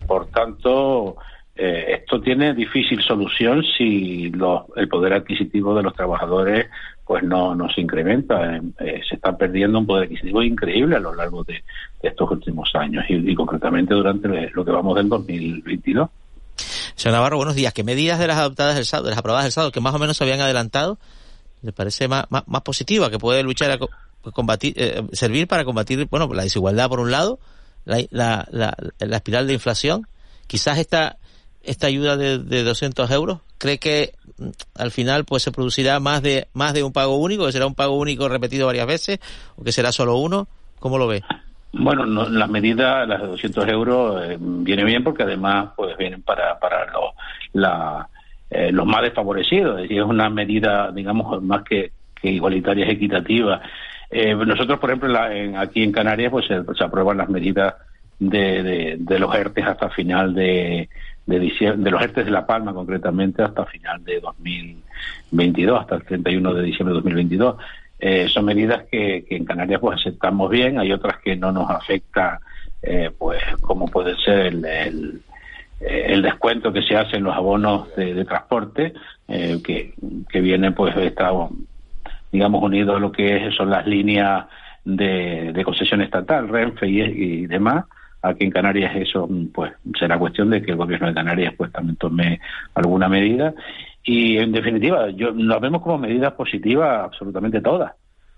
Por 0.07 0.27
tanto, 0.29 1.17
eh, 1.59 2.01
esto 2.01 2.21
tiene 2.21 2.53
difícil 2.53 3.01
solución 3.03 3.65
si 3.65 4.31
el 4.77 4.89
poder 4.89 5.15
adquisitivo 5.15 5.75
de 5.75 5.83
los 5.83 5.95
trabajadores 5.95 6.67
pues 7.07 7.23
no, 7.23 7.55
no 7.55 7.71
se 7.71 7.81
incrementa. 7.81 8.57
Eh, 8.57 9.01
se 9.09 9.15
está 9.15 9.37
perdiendo 9.37 9.79
un 9.79 9.87
poder 9.87 10.05
adquisitivo 10.05 10.43
increíble 10.43 10.97
a 10.97 11.01
lo 11.01 11.15
largo 11.15 11.45
de, 11.45 11.63
estos 12.03 12.31
últimos 12.31 12.71
años 12.75 13.05
y, 13.09 13.35
concretamente 13.35 13.95
durante 13.95 14.29
lo 14.51 14.65
que 14.65 14.71
vamos 14.71 14.97
del 14.97 15.09
2022. 15.09 16.09
Señor 16.95 17.17
Navarro, 17.17 17.37
buenos 17.37 17.55
días. 17.55 17.73
¿Qué 17.73 17.85
medidas 17.85 18.19
de 18.19 18.27
las 18.27 18.39
adoptadas 18.39 18.77
el 18.77 18.85
sábado, 18.85 19.07
de 19.07 19.11
las 19.11 19.19
aprobadas 19.19 19.47
el 19.47 19.53
sábado, 19.53 19.73
que 19.73 19.81
más 19.81 19.95
o 19.95 19.99
menos 19.99 20.17
se 20.17 20.25
habían 20.25 20.41
adelantado, 20.41 20.99
le 21.63 21.73
parece 21.73 22.09
más, 22.09 22.27
más, 22.31 22.63
positiva, 22.63 23.11
que 23.11 23.19
puede 23.19 23.43
luchar 23.43 23.71
a 23.73 24.31
combatir, 24.31 24.75
eh, 24.77 25.03
servir 25.13 25.49
para 25.49 25.65
combatir, 25.65 26.07
bueno, 26.11 26.29
la 26.33 26.43
desigualdad 26.43 26.89
por 26.89 27.01
un 27.01 27.11
lado, 27.11 27.39
la, 27.85 27.99
la, 28.11 28.47
la, 28.51 28.77
la 28.99 29.17
espiral 29.17 29.47
de 29.47 29.55
inflación? 29.55 30.07
Quizás 30.47 30.79
esta 30.79 31.19
esta 31.67 31.89
ayuda 31.89 32.17
de, 32.17 32.39
de 32.39 32.63
200 32.63 33.11
euros? 33.11 33.41
¿Cree 33.59 33.79
que 33.79 34.13
mm, 34.39 34.51
al 34.77 34.91
final 34.91 35.25
pues 35.25 35.43
se 35.43 35.53
producirá 35.53 36.01
más 36.01 36.23
de 36.23 36.49
más 36.53 36.75
de 36.75 36.83
un 36.83 36.93
pago 36.93 37.17
único, 37.17 37.47
que 37.47 37.53
será 37.53 37.67
un 37.67 37.75
pago 37.75 37.97
único 37.97 38.29
repetido 38.29 38.67
varias 38.67 38.87
veces 38.87 39.19
o 39.57 39.65
que 39.65 39.73
será 39.73 39.93
solo 39.93 40.17
uno? 40.17 40.49
¿Cómo 40.79 40.99
lo 40.99 41.07
ve? 41.07 41.23
Bueno, 41.73 42.07
no, 42.07 42.29
las 42.29 42.49
medidas, 42.49 43.07
las 43.07 43.21
de 43.21 43.29
200 43.29 43.69
euros, 43.69 44.23
eh, 44.25 44.37
viene 44.41 44.85
bien 44.85 45.05
porque 45.05 45.25
además 45.25 45.71
pues 45.77 45.97
vienen 45.97 46.23
para, 46.23 46.59
para 46.59 46.87
los, 46.87 47.11
la, 47.53 48.09
eh, 48.51 48.73
los 48.73 48.87
más 48.87 49.03
desfavorecidos. 49.03 49.81
Es 49.83 49.91
es 49.91 50.03
una 50.03 50.31
medida, 50.31 50.91
digamos, 50.93 51.43
más 51.43 51.63
que, 51.65 51.93
que 52.15 52.31
igualitaria, 52.31 52.87
es 52.87 52.93
equitativa. 52.93 53.61
Eh, 54.11 54.35
nosotros, 54.35 54.79
por 54.79 54.91
ejemplo, 54.91 55.09
la, 55.09 55.35
en, 55.37 55.57
aquí 55.57 55.83
en 55.83 55.93
Canarias 55.93 56.31
pues 56.31 56.47
se, 56.47 56.63
se 56.75 56.85
aprueban 56.85 57.19
las 57.19 57.29
medidas 57.29 57.75
de, 58.19 58.63
de, 58.63 58.97
de, 58.99 59.19
los 59.19 59.35
ERTES 59.35 59.67
hasta 59.67 59.91
final 59.91 60.35
de, 60.35 60.89
de, 61.27 61.39
diciembre, 61.39 61.85
de 61.85 61.91
los 61.91 62.03
ERTES 62.03 62.25
de 62.25 62.31
La 62.31 62.47
Palma 62.47 62.73
concretamente 62.73 63.43
hasta 63.43 63.67
final 63.67 64.03
de 64.05 64.21
2022, 64.21 65.81
hasta 65.81 65.97
el 65.97 66.05
31 66.05 66.55
de 66.55 66.63
diciembre 66.63 66.93
de 66.93 67.01
2022. 67.01 67.57
Eh, 67.99 68.29
son 68.29 68.45
medidas 68.45 68.85
que, 68.91 69.27
en 69.31 69.45
Canarias 69.45 69.81
pues 69.81 69.99
aceptamos 70.01 70.51
bien, 70.51 70.79
hay 70.79 70.93
otras 70.93 71.19
que 71.23 71.35
no 71.35 71.51
nos 71.51 71.69
afecta, 71.71 72.41
eh, 72.83 73.11
pues 73.17 73.43
como 73.61 73.89
puede 73.89 74.17
ser 74.17 74.47
el, 74.47 74.65
el, 74.65 75.21
el, 75.81 76.23
descuento 76.23 76.73
que 76.73 76.83
se 76.83 76.95
hace 76.95 77.17
en 77.17 77.25
los 77.25 77.35
abonos 77.35 77.95
de, 77.97 78.13
de 78.15 78.25
transporte, 78.25 78.93
eh, 79.29 79.61
que, 79.65 79.95
que 80.29 80.41
viene 80.41 80.73
pues 80.73 80.95
está, 80.97 81.31
digamos 82.31 82.63
unido 82.63 82.97
a 82.97 83.01
lo 83.01 83.11
que 83.11 83.51
son 83.57 83.71
las 83.71 83.87
líneas 83.87 84.45
de, 84.85 85.53
de 85.55 85.65
concesión 85.65 86.03
estatal, 86.03 86.49
Renfe 86.49 86.87
y, 86.87 87.01
y 87.01 87.47
demás, 87.47 87.87
Aquí 88.29 88.45
en 88.45 88.51
Canarias 88.51 88.95
eso 88.97 89.29
pues 89.53 89.73
será 89.99 90.19
cuestión 90.19 90.51
de 90.51 90.63
que 90.63 90.73
el 90.73 90.77
gobierno 90.77 91.09
de 91.09 91.15
Canarias 91.15 91.55
pues 91.57 91.73
también 91.73 91.97
tome 91.97 92.41
alguna 92.75 93.09
medida. 93.09 93.55
Y 94.03 94.39
en 94.39 94.53
definitiva 94.53 95.11
yo 95.11 95.33
las 95.33 95.61
vemos 95.61 95.83
como 95.83 95.99
medidas 95.99 96.33
positivas 96.35 97.05
absolutamente 97.05 97.61
todas. 97.61 97.93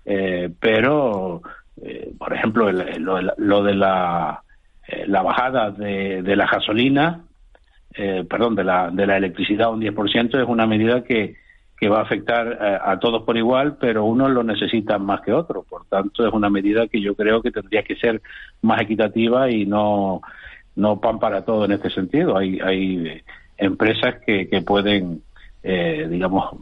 Eh, 0.05 0.49
pero 0.59 1.41
eh, 1.81 2.11
por 2.17 2.33
ejemplo 2.33 2.69
el, 2.69 3.03
lo, 3.03 3.19
lo, 3.37 3.63
de 3.63 3.75
la, 3.75 4.41
eh, 4.87 5.05
la 5.07 5.21
bajada 5.21 5.71
de, 5.71 6.23
de 6.23 6.35
la 6.35 6.47
gasolina 6.47 7.21
eh, 7.93 8.23
perdón 8.29 8.55
de 8.55 8.63
la 8.63 8.91
de 8.91 9.05
la 9.05 9.17
electricidad 9.17 9.73
un 9.73 9.81
10% 9.81 10.41
es 10.41 10.47
una 10.47 10.67
medida 10.67 11.03
que 11.03 11.35
que 11.79 11.89
va 11.89 11.99
a 11.99 12.03
afectar 12.03 12.47
a, 12.61 12.75
eh, 12.75 12.79
a 12.83 12.99
todos 12.99 13.23
por 13.23 13.37
igual, 13.37 13.77
pero 13.79 14.05
unos 14.05 14.29
lo 14.31 14.43
necesitan 14.43 15.05
más 15.05 15.21
que 15.21 15.31
otros. 15.31 15.65
Por 15.65 15.85
tanto, 15.85 16.27
es 16.27 16.33
una 16.33 16.49
medida 16.49 16.87
que 16.87 17.01
yo 17.01 17.15
creo 17.15 17.41
que 17.41 17.51
tendría 17.51 17.83
que 17.83 17.95
ser 17.95 18.21
más 18.61 18.81
equitativa 18.81 19.49
y 19.49 19.65
no, 19.65 20.21
no 20.75 20.99
pan 20.99 21.19
para 21.19 21.45
todo 21.45 21.65
en 21.65 21.71
este 21.71 21.89
sentido. 21.89 22.37
Hay, 22.37 22.59
hay 22.59 23.21
empresas 23.57 24.15
que, 24.25 24.47
que 24.49 24.61
pueden, 24.61 25.21
eh, 25.63 26.07
digamos, 26.09 26.55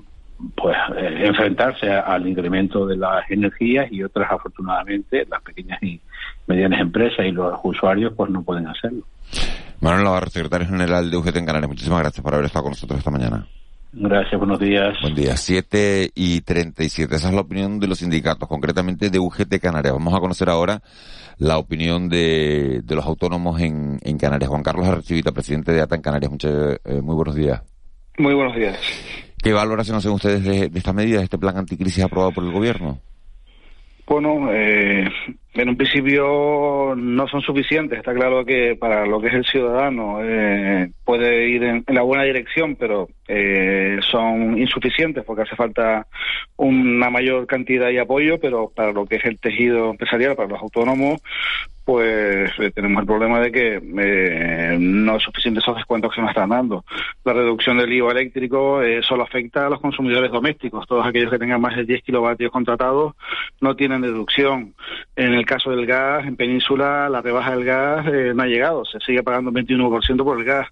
pues 0.56 0.78
eh, 0.96 1.26
enfrentarse 1.26 1.90
al 1.90 2.28
incremento 2.28 2.86
de 2.86 2.98
las 2.98 3.30
energías 3.32 3.92
y 3.92 4.04
otras 4.04 4.32
afortunadamente 4.32 5.26
las 5.30 5.42
pequeñas 5.42 5.82
y 5.82 6.00
medianas 6.46 6.80
empresas 6.80 7.26
y 7.26 7.32
los 7.32 7.60
usuarios 7.64 8.14
pues 8.16 8.30
no 8.30 8.44
pueden 8.44 8.68
hacerlo. 8.68 9.04
Manuel 9.80 10.04
Navarro, 10.04 10.30
secretario 10.30 10.68
general 10.68 11.10
de 11.10 11.18
UGT 11.18 11.38
en 11.38 11.46
Canarias, 11.46 11.70
muchísimas 11.70 12.00
gracias 12.00 12.24
por 12.24 12.34
haber 12.34 12.46
estado 12.46 12.64
con 12.64 12.72
nosotros 12.72 13.00
esta 13.00 13.12
mañana. 13.12 13.48
Gracias, 13.94 14.38
buenos 14.38 14.60
días. 14.60 14.98
Buen 15.02 15.16
día, 15.16 15.38
7 15.38 16.12
y 16.14 16.42
37. 16.42 17.16
Esa 17.16 17.30
es 17.30 17.34
la 17.34 17.42
opinión 17.42 17.80
de 17.80 17.88
los 17.88 18.00
sindicatos, 18.00 18.48
concretamente 18.48 19.10
de 19.10 19.20
UGT 19.20 19.60
Canarias. 19.62 19.94
Vamos 19.94 20.14
a 20.14 20.20
conocer 20.20 20.50
ahora 20.50 20.82
la 21.38 21.58
opinión 21.58 22.10
de, 22.10 22.82
de 22.84 22.96
los 22.96 23.06
autónomos 23.06 23.62
en, 23.62 24.00
en 24.04 24.18
Canarias. 24.18 24.50
Juan 24.50 24.64
Carlos 24.64 24.88
Archivita, 24.88 25.32
presidente 25.32 25.72
de 25.72 25.82
ATA 25.82 25.96
en 25.96 26.02
Canarias. 26.02 26.32
Muchas, 26.32 26.80
eh, 26.84 27.02
muy 27.02 27.16
buenos 27.16 27.36
días. 27.36 27.62
Muy 28.18 28.34
buenos 28.34 28.56
días. 28.56 28.78
¿Qué 29.42 29.54
valoración 29.54 29.98
hacen 29.98 30.12
ustedes 30.12 30.44
de, 30.44 30.70
de 30.70 30.80
esta 30.80 30.94
medida, 30.94 31.20
de 31.20 31.24
este 31.24 31.38
plan 31.38 31.58
anticrisis 31.58 32.04
aprobado 32.04 32.32
por 32.32 32.44
el 32.44 32.52
gobierno? 32.52 33.00
Bueno, 34.08 34.52
eh, 34.52 35.06
en 35.58 35.70
un 35.70 35.78
principio 35.78 36.94
no 36.96 37.28
son 37.28 37.42
suficientes. 37.42 37.98
Está 37.98 38.14
claro 38.14 38.46
que 38.46 38.76
para 38.76 39.06
lo 39.06 39.20
que 39.20 39.28
es 39.28 39.34
el 39.34 39.46
ciudadano 39.46 40.20
eh, 40.24 40.92
puede 41.04 41.50
ir 41.50 41.64
en, 41.64 41.84
la 41.88 42.02
buena 42.02 42.24
dirección, 42.24 42.76
pero 42.76 43.08
eh, 43.28 44.00
son 44.10 44.58
insuficientes 44.58 45.24
porque 45.24 45.44
hace 45.44 45.56
falta 45.56 46.08
una 46.58 47.10
mayor 47.10 47.48
cantidad 47.48 47.90
y 47.90 47.98
apoyo, 47.98 48.40
pero 48.40 48.72
para 48.76 48.92
lo 48.92 49.06
que 49.06 49.18
es 49.18 49.26
el 49.26 49.40
tejido 49.40 49.92
empresarial, 49.92 50.36
para 50.36 50.50
los 50.50 50.62
autónomos, 50.62 51.22
pues 51.88 52.52
eh, 52.60 52.70
tenemos 52.76 53.00
el 53.00 53.08
problema 53.08 53.40
de 53.40 53.50
que 53.50 53.76
eh, 53.78 54.78
no 54.78 55.16
es 55.16 55.24
suficiente 55.24 55.62
esos 55.62 55.78
descuentos 55.78 56.14
que 56.14 56.20
nos 56.20 56.32
están 56.32 56.50
dando. 56.50 56.84
La 57.24 57.32
reducción 57.32 57.78
del 57.78 57.94
IVA 57.94 58.12
eléctrico 58.12 58.82
eh, 58.82 59.02
solo 59.04 59.24
afecta 59.24 59.66
a 59.66 59.70
los 59.70 59.80
consumidores 59.80 60.30
domésticos. 60.30 60.86
Todos 60.86 61.08
aquellos 61.08 61.32
que 61.32 61.40
tengan 61.40 61.62
más 61.62 61.78
de 61.78 61.86
10 61.86 62.04
kilovatios 62.04 62.52
contratados 62.52 63.14
no 63.62 63.78
tienen 63.78 64.02
deducción. 64.02 64.74
En 65.16 65.34
el 65.34 65.46
caso 65.48 65.72
del 65.72 65.86
gas, 65.86 66.26
en 66.28 66.36
Península, 66.36 67.10
la 67.10 67.22
rebaja 67.22 67.56
del 67.56 67.66
gas 67.66 68.06
eh, 68.08 68.34
no 68.36 68.44
ha 68.44 68.48
llegado. 68.48 68.86
Se 68.86 69.00
sigue 69.00 69.24
pagando 69.24 69.50
un 69.50 69.56
21% 69.56 70.24
por 70.24 70.38
el 70.38 70.46
gas. 70.46 70.68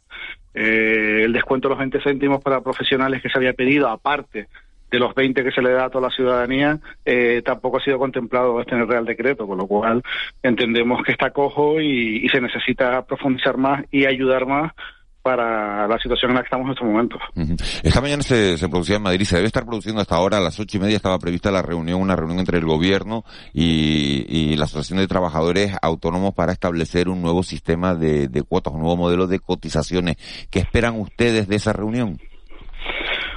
el 0.53 1.33
descuento 1.33 1.67
de 1.67 1.71
los 1.71 1.79
20 1.79 2.01
céntimos 2.01 2.43
para 2.43 2.61
profesionales 2.61 3.21
que 3.21 3.29
se 3.29 3.37
había 3.37 3.53
pedido, 3.53 3.89
aparte 3.89 4.47
de 4.91 4.99
los 4.99 5.15
20 5.15 5.43
que 5.43 5.51
se 5.51 5.61
le 5.61 5.71
da 5.71 5.85
a 5.85 5.89
toda 5.89 6.09
la 6.09 6.15
ciudadanía, 6.15 6.79
eh, 7.03 7.41
tampoco 7.43 7.77
ha 7.77 7.83
sido 7.83 7.97
contemplado 7.97 8.61
este 8.61 8.75
en 8.75 8.81
el 8.81 8.87
Real 8.87 9.05
Decreto, 9.05 9.47
con 9.47 9.57
lo 9.57 9.67
cual 9.67 10.03
entendemos 10.43 11.03
que 11.03 11.11
está 11.11 11.31
cojo 11.31 11.81
y 11.81 12.27
se 12.29 12.39
necesita 12.39 13.03
profundizar 13.05 13.57
más 13.57 13.83
y 13.91 14.05
ayudar 14.05 14.45
más 14.45 14.71
para 15.25 15.87
la 15.87 15.97
situación 15.97 16.29
en 16.29 16.35
la 16.35 16.41
que 16.43 16.45
estamos 16.45 16.67
en 16.67 16.73
estos 16.73 16.87
momentos. 16.87 17.19
Esta 17.81 17.99
mañana 17.99 18.21
se, 18.21 18.59
se, 18.59 18.69
producía 18.69 18.97
en 18.97 19.01
Madrid, 19.01 19.25
se 19.25 19.37
debe 19.37 19.47
estar 19.47 19.65
produciendo 19.65 19.99
hasta 19.99 20.17
ahora, 20.17 20.37
a 20.37 20.39
las 20.39 20.59
ocho 20.59 20.77
y 20.77 20.79
media 20.79 20.97
estaba 20.97 21.17
prevista 21.17 21.49
la 21.49 21.63
reunión, 21.63 21.99
una 21.99 22.15
reunión 22.15 22.37
entre 22.37 22.59
el 22.59 22.65
gobierno 22.65 23.23
y, 23.51 24.23
y 24.29 24.55
la 24.55 24.65
Asociación 24.65 24.99
de 24.99 25.07
Trabajadores 25.07 25.75
Autónomos 25.81 26.35
para 26.35 26.51
establecer 26.51 27.09
un 27.09 27.23
nuevo 27.23 27.41
sistema 27.41 27.95
de, 27.95 28.27
de 28.27 28.43
cuotas, 28.43 28.75
un 28.75 28.81
nuevo 28.81 28.97
modelo 28.97 29.25
de 29.25 29.39
cotizaciones. 29.39 30.17
¿Qué 30.51 30.59
esperan 30.59 30.99
ustedes 30.99 31.47
de 31.47 31.55
esa 31.55 31.73
reunión? 31.73 32.19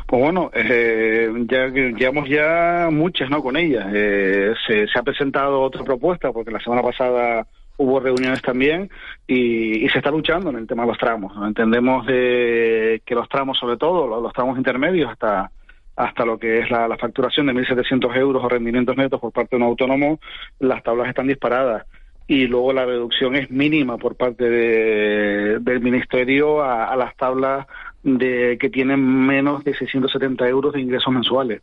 Pues 0.06 0.22
bueno, 0.22 0.50
eh, 0.52 1.30
ya 1.50 1.68
llevamos 1.68 2.28
ya 2.28 2.88
muchas, 2.92 3.30
¿no? 3.30 3.42
Con 3.42 3.56
ella. 3.56 3.88
Eh, 3.94 4.52
se, 4.66 4.86
se 4.88 4.98
ha 4.98 5.02
presentado 5.02 5.62
otra 5.62 5.84
propuesta 5.84 6.32
porque 6.32 6.50
la 6.50 6.60
semana 6.60 6.82
pasada 6.82 7.46
hubo 7.78 8.00
reuniones 8.00 8.42
también 8.42 8.90
y, 9.26 9.84
y, 9.84 9.88
se 9.88 9.98
está 9.98 10.10
luchando 10.10 10.50
en 10.50 10.56
el 10.56 10.66
tema 10.66 10.82
de 10.82 10.88
los 10.88 10.98
tramos. 10.98 11.32
Entendemos 11.46 12.06
de 12.06 13.02
que 13.06 13.14
los 13.14 13.28
tramos, 13.28 13.58
sobre 13.58 13.76
todo 13.76 14.20
los, 14.20 14.32
tramos 14.32 14.58
intermedios, 14.58 15.10
hasta 15.10 15.50
hasta 15.96 16.24
lo 16.24 16.38
que 16.38 16.60
es 16.60 16.70
la, 16.70 16.86
la 16.86 16.96
facturación 16.96 17.46
de 17.46 17.54
1.700 17.54 18.16
euros 18.16 18.44
o 18.44 18.48
rendimientos 18.48 18.96
netos 18.96 19.20
por 19.20 19.32
parte 19.32 19.56
de 19.56 19.62
un 19.62 19.68
autónomo, 19.68 20.20
las 20.60 20.80
tablas 20.84 21.08
están 21.08 21.26
disparadas 21.26 21.86
y 22.28 22.46
luego 22.46 22.72
la 22.72 22.86
reducción 22.86 23.34
es 23.34 23.50
mínima 23.50 23.98
por 23.98 24.14
parte 24.14 24.48
de, 24.48 25.58
del 25.58 25.80
Ministerio 25.80 26.62
a, 26.62 26.84
a 26.84 26.94
las 26.96 27.16
tablas 27.16 27.66
de 28.04 28.58
que 28.60 28.70
tienen 28.70 29.00
menos 29.26 29.64
de 29.64 29.74
670 29.74 30.48
euros 30.48 30.72
de 30.74 30.80
ingresos 30.80 31.12
mensuales. 31.12 31.62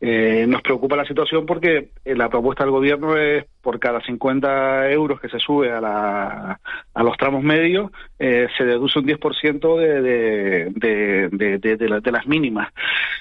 Eh, 0.00 0.46
nos 0.48 0.62
preocupa 0.62 0.96
la 0.96 1.04
situación 1.04 1.44
porque 1.44 1.90
eh, 2.04 2.14
la 2.14 2.30
propuesta 2.30 2.64
del 2.64 2.70
gobierno 2.70 3.16
es 3.18 3.44
por 3.60 3.78
cada 3.78 4.00
50 4.00 4.90
euros 4.90 5.20
que 5.20 5.28
se 5.28 5.38
sube 5.38 5.70
a, 5.70 5.80
la, 5.80 6.60
a 6.94 7.02
los 7.02 7.16
tramos 7.18 7.42
medios, 7.42 7.90
eh, 8.18 8.48
se 8.56 8.64
deduce 8.64 8.98
un 8.98 9.06
10% 9.06 9.78
de, 9.78 10.00
de, 10.72 11.28
de, 11.58 11.76
de, 11.76 11.88
la, 11.88 12.00
de 12.00 12.12
las 12.12 12.26
mínimas. 12.26 12.72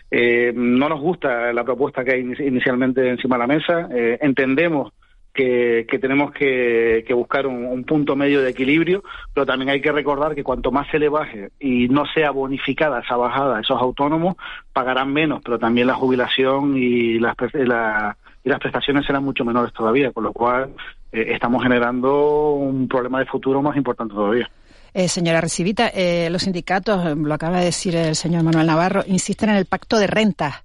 Eh, 0.10 0.54
no 0.56 0.90
nos 0.90 1.02
gusta 1.02 1.52
la 1.52 1.64
propuesta 1.64 2.04
que 2.04 2.14
hay 2.14 2.22
inicialmente 2.22 3.08
encima 3.10 3.36
de 3.36 3.40
la 3.40 3.48
mesa. 3.48 3.90
Eh, 3.92 4.18
entendemos 4.22 4.94
que, 5.34 5.86
que 5.90 6.00
tenemos 6.00 6.32
que, 6.32 7.04
que 7.08 7.14
buscar 7.14 7.48
un, 7.48 7.66
un, 7.66 7.84
punto 7.84 8.16
medio 8.16 8.42
de 8.42 8.50
equilibrio, 8.50 9.04
pero 9.34 9.46
también 9.46 9.70
hay 9.70 9.82
que 9.82 9.92
recordar 9.92 10.36
que 10.36 10.44
cuanto 10.44 10.72
más 10.72 10.88
se 10.90 11.00
le 11.00 11.10
baje 11.10 11.50
y 11.60 11.88
no 11.88 12.06
sea 12.14 12.32
bonificada 12.32 13.00
esa 13.00 13.16
bajada 13.16 13.58
a 13.58 13.62
esos 13.62 13.80
autónomos, 13.80 14.36
pagarán 14.74 15.14
menos, 15.14 15.42
pero 15.44 15.60
también 15.60 15.88
la 15.88 15.94
jubilación 15.96 16.76
y 16.78 17.20
las, 17.20 17.36
la, 17.54 18.18
y 18.44 18.50
las 18.50 18.60
prestaciones 18.60 19.06
serán 19.06 19.24
mucho 19.24 19.46
menores 19.46 19.74
todavía, 19.74 20.12
con 20.12 20.24
lo 20.24 20.34
cual 20.34 20.74
eh, 21.12 21.28
estamos 21.30 21.64
generando 21.64 22.52
un 22.52 22.88
problema 22.88 23.20
de 23.20 23.26
futuro 23.26 23.62
más 23.62 23.76
importante 23.78 24.14
todavía. 24.14 24.50
Eh, 24.94 25.08
señora 25.08 25.40
Recibita, 25.40 25.88
eh, 25.90 26.30
los 26.32 26.44
sindicatos, 26.44 27.16
lo 27.16 27.34
acaba 27.34 27.60
de 27.60 27.66
decir 27.66 27.96
el 27.96 28.16
señor 28.16 28.44
Manuel 28.44 28.68
Navarro, 28.68 29.04
insisten 29.06 29.50
en 29.50 29.56
el 29.56 29.66
pacto 29.66 29.98
de 29.98 30.08
rentas. 30.08 30.64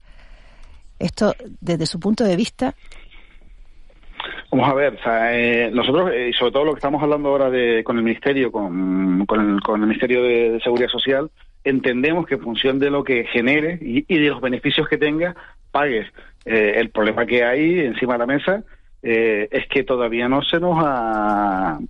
Esto, 0.98 1.34
desde 1.60 1.86
su 1.86 2.00
punto 2.00 2.24
de 2.24 2.36
vista, 2.36 2.74
Vamos 4.54 4.70
a 4.70 4.74
ver, 4.74 4.94
o 4.94 5.02
sea, 5.02 5.36
eh, 5.36 5.68
nosotros, 5.72 6.12
y 6.14 6.30
eh, 6.30 6.32
sobre 6.38 6.52
todo 6.52 6.64
lo 6.64 6.74
que 6.74 6.78
estamos 6.78 7.02
hablando 7.02 7.28
ahora 7.28 7.50
de, 7.50 7.82
con 7.82 7.98
el 7.98 8.04
Ministerio, 8.04 8.52
con, 8.52 9.26
con, 9.26 9.40
el, 9.40 9.60
con 9.60 9.80
el 9.80 9.88
Ministerio 9.88 10.22
de, 10.22 10.60
Seguridad 10.62 10.86
Social, 10.90 11.28
entendemos 11.64 12.24
que 12.24 12.36
en 12.36 12.40
función 12.40 12.78
de 12.78 12.88
lo 12.88 13.02
que 13.02 13.24
genere 13.24 13.80
y, 13.82 14.04
y 14.06 14.16
de 14.16 14.28
los 14.28 14.40
beneficios 14.40 14.86
que 14.86 14.96
tenga, 14.96 15.34
pagues. 15.72 16.06
Eh, 16.44 16.74
el 16.76 16.90
problema 16.90 17.26
que 17.26 17.42
hay 17.42 17.80
encima 17.80 18.12
de 18.12 18.18
la 18.20 18.26
mesa 18.26 18.62
es 19.02 19.66
que 19.66 19.82
todavía 19.82 20.28
no 20.28 20.40
se 20.42 20.60
nos 20.60 20.78
ha 20.80 21.80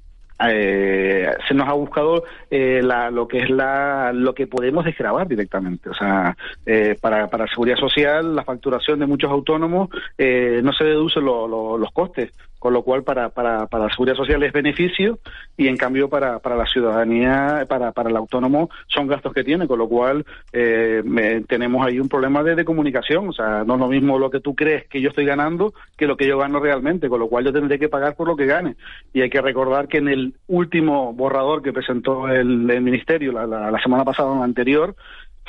eh, 0.49 1.29
se 1.47 1.55
nos 1.55 1.69
ha 1.69 1.73
buscado 1.73 2.25
eh, 2.51 2.81
la, 2.83 3.11
lo 3.11 3.29
que 3.29 3.39
es 3.39 3.51
la 3.51 4.13
lo 4.13 4.35
que 4.35 4.47
podemos 4.47 4.85
desgravar 4.85 5.29
directamente 5.29 5.91
o 5.91 5.95
sea 5.95 6.37
eh, 6.67 6.97
para 7.01 7.29
para 7.29 7.47
seguridad 7.47 7.77
social 7.77 8.35
la 8.35 8.43
facturación 8.43 8.99
de 8.99 9.07
muchos 9.07 9.31
autónomos 9.31 9.91
eh, 10.19 10.61
no 10.63 10.73
se 10.73 10.85
deducen 10.85 11.25
lo, 11.25 11.79
los 11.79 11.93
costes 11.93 12.33
con 12.65 12.73
lo 12.73 12.83
cual 12.83 13.03
para, 13.03 13.29
para, 13.29 13.67
para 13.67 13.85
la 13.85 13.91
seguridad 13.91 14.17
social 14.17 14.43
es 14.43 14.51
beneficio 14.51 15.19
y 15.55 15.69
en 15.69 15.77
cambio 15.77 16.09
para, 16.09 16.39
para 16.39 16.57
la 16.57 16.65
ciudadanía, 16.65 17.67
para, 17.69 17.93
para 17.93 18.09
el 18.09 18.17
autónomo 18.17 18.71
son 18.87 19.07
gastos 19.07 19.35
que 19.35 19.45
tiene, 19.45 19.69
con 19.69 19.79
lo 19.79 19.87
cual 19.87 20.25
eh, 20.51 21.03
me, 21.05 21.43
tenemos 21.43 21.87
ahí 21.87 22.01
un 22.01 22.09
problema 22.09 22.43
de, 22.43 22.55
de, 22.55 22.65
comunicación, 22.65 23.29
o 23.29 23.33
sea, 23.35 23.65
no 23.65 23.75
es 23.75 23.81
lo 23.81 23.89
mismo 23.89 24.19
lo 24.19 24.31
que 24.31 24.41
tú 24.41 24.55
crees 24.55 24.89
que 24.89 25.03
yo 25.03 25.11
estoy 25.11 25.27
ganando 25.27 25.75
que 25.99 26.07
lo 26.07 26.17
que 26.17 26.27
yo 26.27 26.39
gano 26.39 26.59
realmente, 26.59 27.11
con 27.11 27.21
lo 27.21 27.29
cual 27.29 27.45
yo 27.45 27.53
tendré 27.53 27.79
que 27.79 27.91
pagar 27.91 28.17
por 28.17 28.29
lo 28.29 28.35
que 28.35 28.47
gane. 28.47 28.77
Y 29.13 29.21
hay 29.21 29.29
que 29.29 29.43
recordar 29.43 29.87
que 29.87 29.99
en 29.99 30.09
el 30.09 30.35
último 30.47 31.13
borrador 31.13 31.61
que 31.61 31.75
presentó 31.75 32.29
el, 32.29 32.71
el 32.71 32.81
Ministerio 32.81 33.31
la, 33.31 33.47
la, 33.47 33.71
la 33.71 33.83
semana 33.83 34.07
pasada 34.07 34.31
o 34.31 34.39
la 34.39 34.45
anterior, 34.45 34.97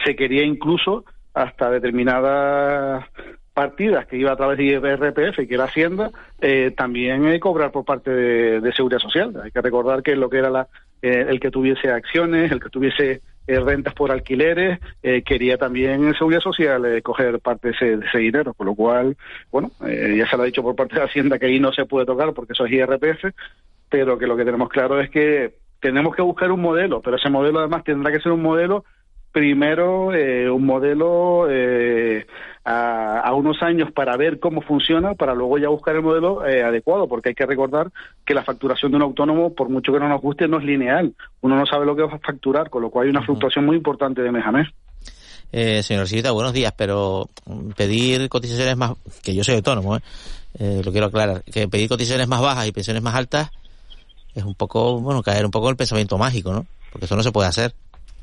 se 0.03 0.17
quería 0.17 0.43
incluso 0.43 1.05
hasta 1.33 1.69
determinadas 1.69 3.05
partidas 3.55 4.05
que 4.05 4.17
iba 4.17 4.33
a 4.33 4.35
través 4.35 4.57
de 4.57 4.65
IRPF, 4.65 5.47
que 5.47 5.53
era 5.55 5.63
Hacienda, 5.63 6.11
eh, 6.41 6.73
también 6.75 7.25
eh, 7.25 7.39
cobrar 7.39 7.71
por 7.71 7.85
parte 7.85 8.11
de, 8.11 8.73
Seguridad 8.73 8.99
Social. 8.99 9.33
Hay 9.41 9.49
que 9.49 9.61
recordar 9.61 10.03
que 10.03 10.17
lo 10.17 10.29
que 10.29 10.39
era 10.39 10.49
la, 10.49 10.67
eh, 11.01 11.25
el 11.29 11.39
que 11.39 11.51
tuviese 11.51 11.89
acciones, 11.89 12.51
el 12.51 12.59
que 12.59 12.67
tuviese 12.67 13.21
eh, 13.47 13.59
rentas 13.61 13.93
por 13.93 14.11
alquileres, 14.11 14.79
quería 15.23 15.57
también 15.57 16.05
en 16.05 16.13
Seguridad 16.15 16.41
Social 16.41 17.01
coger 17.01 17.39
parte 17.39 17.69
de 17.69 17.73
ese, 17.75 17.97
de 17.97 18.05
ese, 18.05 18.17
dinero, 18.17 18.53
con 18.53 18.67
lo 18.67 18.75
cual, 18.75 19.15
bueno, 19.51 19.71
ya 19.79 20.27
se 20.27 20.35
lo 20.35 20.43
ha 20.43 20.47
dicho 20.47 20.61
por 20.61 20.75
parte 20.75 20.95
de 20.95 21.03
Hacienda 21.03 21.39
que 21.39 21.45
ahí 21.45 21.59
no 21.59 21.71
se 21.71 21.85
puede 21.85 22.05
tocar 22.05 22.33
porque 22.33 22.51
eso 22.51 22.65
es 22.65 22.73
IRPF, 22.73 23.33
pero 23.89 24.17
que 24.17 24.27
lo 24.27 24.35
que 24.35 24.43
tenemos 24.43 24.67
claro 24.67 24.99
es 24.99 25.09
que 25.09 25.59
tenemos 25.79 26.13
que 26.13 26.23
buscar 26.23 26.51
un 26.51 26.61
modelo, 26.61 27.01
pero 27.01 27.15
ese 27.15 27.29
modelo 27.29 27.59
además 27.59 27.85
tendrá 27.85 28.11
que 28.11 28.19
ser 28.19 28.33
un 28.33 28.41
modelo 28.41 28.83
primero 29.35 30.13
eh, 30.13 30.49
un 30.49 30.65
modelo 30.65 31.45
eh, 31.49 32.25
a, 32.63 33.19
a, 33.19 33.33
unos 33.33 33.61
años 33.61 33.91
para 33.91 34.15
ver 34.15 34.39
cómo 34.39 34.61
funciona, 34.61 35.13
para 35.13 35.33
luego 35.33 35.57
ya 35.57 35.67
buscar 35.67 35.93
el 35.93 36.03
modelo 36.03 36.47
eh, 36.47 36.63
adecuado, 36.63 37.09
porque 37.09 37.29
hay 37.29 37.35
que 37.35 37.45
recordar 37.45 37.91
que 38.25 38.33
la 38.33 38.45
facturación 38.45 38.91
de 38.93 38.95
un 38.95 39.03
autónomo, 39.03 39.53
por 39.53 39.67
mucho 39.67 39.91
que 39.91 39.99
no 39.99 40.07
nos 40.07 40.21
guste, 40.21 40.47
no 40.47 40.59
es 40.59 40.63
lineal. 40.63 41.13
Uno 41.41 41.57
no 41.57 41.65
sabe 41.65 41.85
lo 41.85 41.97
que 41.97 42.03
va 42.03 42.13
a 42.13 42.19
facturar, 42.19 42.69
con 42.69 42.81
lo 42.81 42.89
cual 42.89 43.07
hay 43.07 43.09
una 43.09 43.23
fluctuación 43.23 43.65
muy 43.65 43.75
importante 43.75 44.21
de 44.21 44.31
mes 44.31 44.45
a 44.45 44.53
mes. 44.53 44.69
Eh, 45.51 45.83
señor 45.83 46.07
Sivita, 46.07 46.31
buenos 46.31 46.53
días, 46.53 46.73
pero 46.77 47.27
pedir 47.75 48.29
cotizaciones 48.29 48.77
más, 48.77 48.93
que 49.21 49.35
yo 49.35 49.43
soy 49.43 49.55
autónomo, 49.55 49.97
eh, 50.57 50.81
lo 50.81 50.93
quiero 50.93 51.07
aclarar, 51.07 51.43
que 51.43 51.67
pedir 51.67 51.89
cotizaciones 51.89 52.29
más 52.29 52.39
bajas 52.39 52.67
y 52.67 52.71
pensiones 52.71 53.03
más 53.03 53.15
altas 53.15 53.51
es 54.33 54.45
un 54.45 54.55
poco, 54.55 55.01
bueno, 55.01 55.21
caer 55.21 55.43
un 55.43 55.51
poco 55.51 55.67
en 55.67 55.71
el 55.71 55.77
pensamiento 55.77 56.17
mágico, 56.17 56.53
¿no? 56.53 56.65
Porque 56.93 57.03
eso 57.07 57.17
no 57.17 57.23
se 57.23 57.33
puede 57.33 57.49
hacer. 57.49 57.73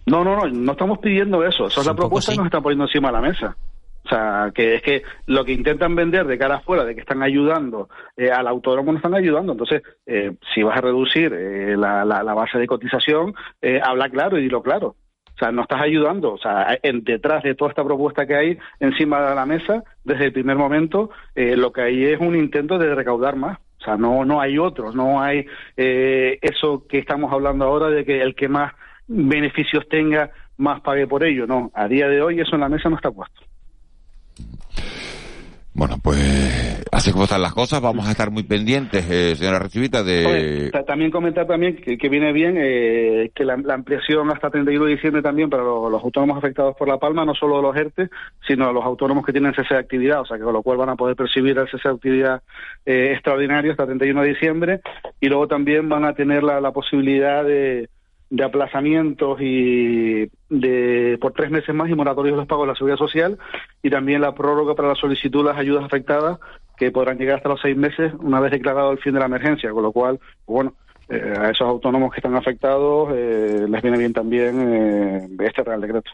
No, 0.06 0.24
no, 0.24 0.36
no, 0.36 0.48
no 0.48 0.72
estamos 0.72 0.98
pidiendo 0.98 1.44
eso. 1.44 1.66
Esa 1.66 1.80
es 1.80 1.86
la 1.86 1.94
propuesta 1.94 2.32
que 2.32 2.38
nos 2.38 2.46
están 2.46 2.62
poniendo 2.62 2.84
encima 2.84 3.08
de 3.08 3.12
la 3.12 3.20
mesa. 3.20 3.56
O 4.04 4.08
sea, 4.08 4.50
que 4.52 4.74
es 4.74 4.82
que 4.82 5.02
lo 5.26 5.44
que 5.44 5.52
intentan 5.52 5.94
vender 5.94 6.26
de 6.26 6.36
cara 6.36 6.56
afuera, 6.56 6.84
de 6.84 6.94
que 6.94 7.02
están 7.02 7.22
ayudando 7.22 7.88
eh, 8.16 8.30
al 8.30 8.48
autónomo, 8.48 8.90
no 8.90 8.98
están 8.98 9.14
ayudando. 9.14 9.52
Entonces, 9.52 9.82
eh, 10.06 10.32
si 10.52 10.62
vas 10.62 10.76
a 10.76 10.80
reducir 10.80 11.32
eh, 11.32 11.76
la, 11.76 12.04
la, 12.04 12.22
la, 12.24 12.34
base 12.34 12.58
de 12.58 12.66
cotización, 12.66 13.34
eh, 13.60 13.80
habla 13.82 14.08
claro 14.10 14.38
y 14.38 14.42
dilo 14.42 14.60
claro. 14.60 14.96
O 15.34 15.38
sea, 15.38 15.52
no 15.52 15.62
estás 15.62 15.80
ayudando. 15.82 16.32
O 16.32 16.38
sea, 16.38 16.78
en, 16.82 17.04
detrás 17.04 17.42
de 17.42 17.54
toda 17.54 17.70
esta 17.70 17.84
propuesta 17.84 18.26
que 18.26 18.34
hay 18.34 18.58
encima 18.80 19.28
de 19.28 19.34
la 19.34 19.46
mesa, 19.46 19.82
desde 20.04 20.26
el 20.26 20.32
primer 20.32 20.56
momento, 20.56 21.10
eh, 21.34 21.56
lo 21.56 21.72
que 21.72 21.82
hay 21.82 22.04
es 22.04 22.20
un 22.20 22.36
intento 22.36 22.78
de 22.78 22.94
recaudar 22.94 23.36
más. 23.36 23.58
O 23.80 23.84
sea, 23.84 23.96
no, 23.96 24.24
no 24.24 24.40
hay 24.40 24.58
otro, 24.58 24.92
no 24.92 25.20
hay 25.20 25.46
eh, 25.76 26.38
eso 26.40 26.86
que 26.86 26.98
estamos 26.98 27.32
hablando 27.32 27.64
ahora 27.64 27.88
de 27.88 28.04
que 28.04 28.22
el 28.22 28.36
que 28.36 28.48
más 28.48 28.72
beneficios 29.12 29.88
tenga, 29.88 30.30
más 30.56 30.80
pague 30.80 31.06
por 31.06 31.24
ello. 31.24 31.46
No, 31.46 31.70
a 31.74 31.88
día 31.88 32.08
de 32.08 32.22
hoy 32.22 32.40
eso 32.40 32.54
en 32.54 32.60
la 32.60 32.68
mesa 32.68 32.88
no 32.88 32.96
está 32.96 33.10
puesto. 33.10 33.42
Bueno, 35.74 35.96
pues 36.02 36.84
así 36.92 37.12
como 37.12 37.24
están 37.24 37.40
las 37.40 37.54
cosas, 37.54 37.80
vamos 37.80 38.06
a 38.06 38.10
estar 38.10 38.30
muy 38.30 38.42
pendientes, 38.42 39.08
eh, 39.10 39.34
señora 39.34 39.58
Recibita, 39.58 40.02
de... 40.02 40.26
Oye, 40.26 40.84
también 40.84 41.10
comentar 41.10 41.46
también 41.46 41.76
que, 41.76 41.96
que 41.96 42.08
viene 42.10 42.30
bien 42.34 42.56
eh, 42.58 43.30
que 43.34 43.46
la, 43.46 43.56
la, 43.56 43.72
ampliación 43.72 44.30
hasta 44.30 44.50
31 44.50 44.84
de 44.84 44.90
diciembre 44.92 45.22
también 45.22 45.48
para 45.48 45.62
los, 45.62 45.90
los, 45.90 46.04
autónomos 46.04 46.36
afectados 46.36 46.76
por 46.76 46.88
la 46.88 46.98
palma, 46.98 47.24
no 47.24 47.34
solo 47.34 47.62
los 47.62 47.74
ERTE, 47.74 48.10
sino 48.46 48.70
los 48.70 48.84
autónomos 48.84 49.24
que 49.24 49.32
tienen 49.32 49.54
cese 49.54 49.72
de 49.72 49.80
actividad, 49.80 50.20
o 50.20 50.26
sea, 50.26 50.36
que 50.36 50.44
con 50.44 50.52
lo 50.52 50.62
cual 50.62 50.76
van 50.76 50.90
a 50.90 50.96
poder 50.96 51.16
percibir 51.16 51.56
el 51.56 51.70
cese 51.70 51.88
de 51.88 51.94
actividad 51.94 52.42
eh, 52.84 53.12
extraordinario 53.12 53.70
hasta 53.70 53.86
31 53.86 54.20
de 54.20 54.28
diciembre, 54.28 54.80
y 55.22 55.28
luego 55.28 55.48
también 55.48 55.88
van 55.88 56.04
a 56.04 56.12
tener 56.12 56.42
la, 56.42 56.60
la 56.60 56.72
posibilidad 56.72 57.44
de 57.44 57.88
de 58.32 58.44
aplazamientos 58.44 59.38
y 59.42 60.26
de 60.48 61.18
por 61.20 61.34
tres 61.34 61.50
meses 61.50 61.74
más 61.74 61.90
y 61.90 61.94
moratorios 61.94 62.32
de 62.32 62.38
los 62.38 62.46
pagos 62.46 62.64
de 62.64 62.72
la 62.72 62.74
seguridad 62.74 62.96
social 62.96 63.38
y 63.82 63.90
también 63.90 64.22
la 64.22 64.34
prórroga 64.34 64.74
para 64.74 64.88
la 64.88 64.94
solicitud 64.94 65.40
de 65.40 65.50
las 65.50 65.58
ayudas 65.58 65.84
afectadas 65.84 66.38
que 66.78 66.90
podrán 66.90 67.18
llegar 67.18 67.36
hasta 67.36 67.50
los 67.50 67.60
seis 67.60 67.76
meses 67.76 68.10
una 68.20 68.40
vez 68.40 68.50
declarado 68.50 68.90
el 68.90 68.98
fin 69.00 69.12
de 69.12 69.20
la 69.20 69.26
emergencia, 69.26 69.70
con 69.70 69.82
lo 69.82 69.92
cual, 69.92 70.18
bueno, 70.46 70.72
eh, 71.10 71.34
a 71.38 71.50
esos 71.50 71.68
autónomos 71.68 72.10
que 72.10 72.20
están 72.20 72.34
afectados 72.34 73.10
eh, 73.14 73.66
les 73.68 73.82
viene 73.82 73.98
bien 73.98 74.14
también 74.14 74.60
eh, 74.62 75.28
este 75.40 75.62
Real 75.62 75.82
Decreto. 75.82 76.10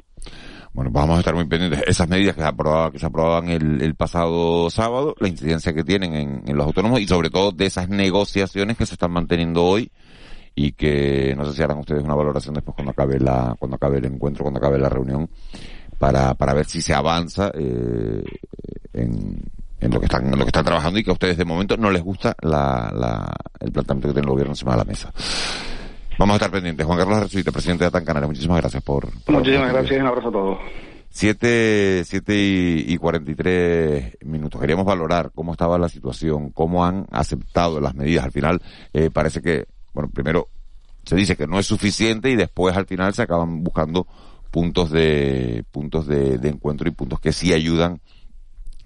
Bueno, 0.73 0.91
vamos 0.93 1.19
a 1.19 1.21
estar 1.21 1.37
muy 1.37 1.47
pendientes. 1.47 1.85
Esas 1.87 2.09
medidas 2.09 2.35
que 2.35 2.43
se 2.43 2.49
aprobaban, 2.49 2.91
que 2.91 2.99
se 2.99 3.07
aprobaban 3.07 3.49
el, 3.49 3.81
el 3.81 3.95
pasado 3.95 4.69
sábado, 4.71 5.15
la 5.21 5.29
incidencia 5.29 5.73
que 5.73 5.85
tienen 5.85 6.15
en, 6.15 6.43
en 6.49 6.57
los 6.57 6.67
autónomos 6.67 7.01
y 7.01 7.07
sobre 7.07 7.31
todo 7.31 7.53
de 7.53 7.67
esas 7.67 7.89
negociaciones 7.89 8.77
que 8.77 8.87
se 8.87 8.95
están 8.95 9.13
manteniendo 9.13 9.63
hoy 9.63 9.93
y 10.61 10.73
que 10.73 11.35
no 11.37 11.45
sé 11.45 11.53
si 11.53 11.63
harán 11.63 11.79
ustedes 11.79 12.03
una 12.03 12.17
valoración 12.17 12.53
después 12.53 12.75
cuando 12.75 12.91
acabe 12.91 13.21
la 13.21 13.55
cuando 13.61 13.77
acabe 13.77 13.99
el 13.99 14.07
encuentro, 14.07 14.43
cuando 14.43 14.59
acabe 14.59 14.77
la 14.77 14.89
reunión 14.89 15.31
para, 15.99 16.35
para 16.35 16.53
ver 16.53 16.67
si 16.67 16.83
se 16.83 16.93
avanza 16.93 17.53
eh, 17.55 18.25
en, 18.93 19.41
en 19.81 19.91
lo 19.93 20.01
que 20.01 20.07
están 20.07 20.27
en 20.27 20.37
lo 20.37 20.45
que 20.45 20.49
están 20.49 20.65
trabajando 20.65 20.99
y 20.99 21.05
que 21.05 21.11
a 21.11 21.13
ustedes 21.13 21.37
de 21.37 21.45
momento 21.45 21.77
no 21.77 21.93
les 21.93 22.03
gusta 22.03 22.35
la, 22.41 22.93
la, 22.93 23.33
el 23.61 23.71
planteamiento 23.71 24.09
que 24.09 24.15
tiene 24.15 24.27
el 24.27 24.33
gobierno 24.33 24.51
encima 24.51 24.73
de 24.73 24.79
la 24.79 24.85
mesa. 24.85 25.13
Vamos 26.19 26.35
a 26.35 26.37
estar 26.39 26.51
pendientes. 26.51 26.85
Juan 26.85 26.99
Carlos 26.99 27.21
Resuita, 27.21 27.53
presidente 27.53 27.85
de 27.85 27.89
Atan 27.89 28.05
Canarias, 28.05 28.31
muchísimas 28.31 28.61
gracias 28.61 28.83
por... 28.83 29.09
por 29.23 29.37
Muchísimas 29.37 29.73
gracias 29.73 29.97
y 29.97 30.01
un 30.01 30.09
abrazo 30.09 30.29
a 30.29 30.33
todos. 30.33 30.59
Siete, 31.09 32.03
siete 32.05 32.35
y, 32.35 32.85
y 32.89 32.97
43 32.97 34.19
minutos. 34.25 34.61
Queríamos 34.61 34.85
valorar 34.85 35.31
cómo 35.33 35.53
estaba 35.53 35.79
la 35.79 35.89
situación, 35.89 36.51
cómo 36.51 36.85
han 36.85 37.07
aceptado 37.13 37.81
las 37.81 37.95
medidas. 37.95 38.25
Al 38.25 38.33
final, 38.33 38.61
eh, 38.93 39.11
parece 39.13 39.41
que, 39.41 39.67
bueno, 39.93 40.11
primero 40.11 40.49
se 41.05 41.17
dice 41.17 41.37
que 41.37 41.47
no 41.47 41.59
es 41.59 41.67
suficiente 41.67 42.31
y 42.31 42.37
después 42.37 42.77
al 42.77 42.87
final 42.87 43.15
se 43.15 43.23
acaban 43.23 43.65
buscando 43.65 44.07
puntos 44.51 44.91
de, 44.91 45.65
puntos 45.71 46.07
de, 46.07 46.39
de 46.39 46.49
encuentro 46.49 46.89
y 46.89 46.93
puntos 46.93 47.21
que 47.21 47.33
sí 47.33 47.53
ayudan 47.53 48.01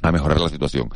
a 0.02 0.12
mejorar 0.12 0.40
la 0.40 0.48
situación. 0.48 0.90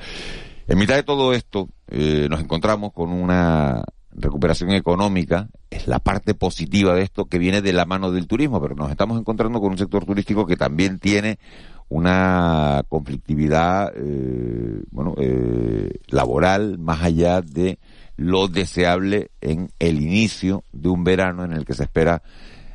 En 0.69 0.79
mitad 0.79 0.97
de 0.97 1.05
todo 1.05 1.33
esto, 1.33 1.69
eh, 1.89 2.27
nos 2.29 2.41
encontramos 2.41 2.93
con 2.93 3.13
una 3.13 3.85
recuperación 4.11 4.71
económica, 4.73 5.49
es 5.71 5.87
la 5.87 6.01
parte 6.01 6.35
positiva 6.35 6.95
de 6.95 7.03
esto 7.03 7.27
que 7.27 7.39
viene 7.39 7.63
de 7.63 7.73
la 7.73 7.85
mano 7.85 8.11
del 8.11 8.27
turismo, 8.27 8.61
pero 8.61 8.75
nos 8.75 8.91
estamos 8.91 9.19
encontrando 9.19 9.61
con 9.61 9.73
un 9.73 9.79
sector 9.79 10.05
turístico 10.05 10.47
que 10.47 10.57
también 10.57 10.99
tiene 10.99 11.39
una 11.89 12.83
conflictividad, 12.89 13.93
eh, 13.95 14.83
bueno, 14.91 15.15
eh, 15.19 16.01
laboral 16.09 16.79
más 16.79 17.03
allá 17.03 17.43
de 17.43 17.79
lo 18.17 18.49
deseable 18.49 19.31
en 19.41 19.71
el 19.79 20.01
inicio 20.01 20.65
de 20.73 20.89
un 20.89 21.05
verano 21.05 21.45
en 21.45 21.53
el 21.53 21.65
que 21.65 21.75
se 21.75 21.85
espera 21.85 22.23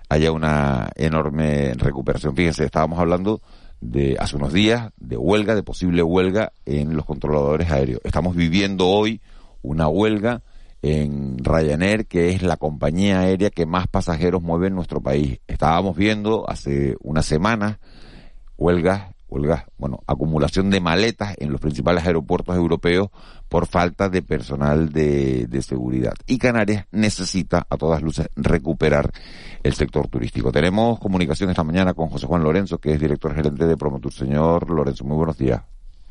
haya 0.09 0.31
una 0.31 0.89
enorme 0.95 1.73
recuperación. 1.75 2.35
Fíjense, 2.35 2.65
estábamos 2.65 2.99
hablando 2.99 3.41
de 3.79 4.17
hace 4.19 4.35
unos 4.35 4.53
días 4.53 4.91
de 4.97 5.17
huelga, 5.17 5.55
de 5.55 5.63
posible 5.63 6.03
huelga 6.03 6.51
en 6.65 6.95
los 6.95 7.05
controladores 7.05 7.71
aéreos. 7.71 8.01
Estamos 8.03 8.35
viviendo 8.35 8.87
hoy 8.87 9.21
una 9.61 9.87
huelga 9.87 10.43
en 10.81 11.37
Ryanair, 11.43 12.07
que 12.07 12.29
es 12.29 12.41
la 12.41 12.57
compañía 12.57 13.21
aérea 13.21 13.49
que 13.51 13.65
más 13.65 13.87
pasajeros 13.87 14.41
mueve 14.41 14.67
en 14.67 14.75
nuestro 14.75 15.01
país. 15.01 15.39
Estábamos 15.47 15.95
viendo 15.95 16.49
hace 16.49 16.95
unas 17.01 17.25
semanas 17.25 17.77
huelgas, 18.57 19.10
huelgas, 19.31 19.65
bueno, 19.77 19.99
acumulación 20.05 20.69
de 20.69 20.81
maletas 20.81 21.35
en 21.39 21.51
los 21.51 21.61
principales 21.61 22.05
aeropuertos 22.05 22.55
europeos 22.55 23.09
por 23.49 23.65
falta 23.65 24.09
de 24.09 24.21
personal 24.21 24.91
de, 24.91 25.47
de 25.47 25.61
seguridad. 25.61 26.13
Y 26.27 26.37
Canarias 26.37 26.85
necesita, 26.91 27.65
a 27.69 27.77
todas 27.77 28.01
luces, 28.01 28.29
recuperar 28.35 29.11
el 29.63 29.73
sector 29.73 30.07
turístico. 30.07 30.51
Tenemos 30.51 30.99
comunicación 30.99 31.49
esta 31.49 31.63
mañana 31.63 31.93
con 31.93 32.09
José 32.09 32.27
Juan 32.27 32.43
Lorenzo, 32.43 32.77
que 32.77 32.91
es 32.91 32.99
director 32.99 33.33
gerente 33.33 33.65
de 33.65 33.77
Promotur. 33.77 34.11
Señor 34.11 34.69
Lorenzo, 34.69 35.05
muy 35.05 35.17
buenos 35.17 35.37
días. 35.37 35.61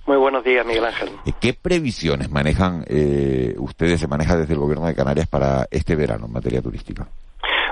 Muy 0.07 0.17
buenos 0.17 0.43
días, 0.43 0.67
Miguel 0.67 0.87
Ángel. 0.87 1.11
¿Qué 1.41 1.53
previsiones 1.53 2.31
manejan 2.31 2.85
eh, 2.89 3.55
ustedes, 3.59 4.01
se 4.01 4.09
maneja 4.09 4.37
desde 4.37 4.55
el 4.55 4.59
gobierno 4.59 4.87
de 4.87 4.95
Canarias 4.95 5.29
para 5.29 5.69
este 5.71 5.95
verano 5.95 6.27
en 6.27 6.33
materia 6.33 6.61
turística? 6.61 7.07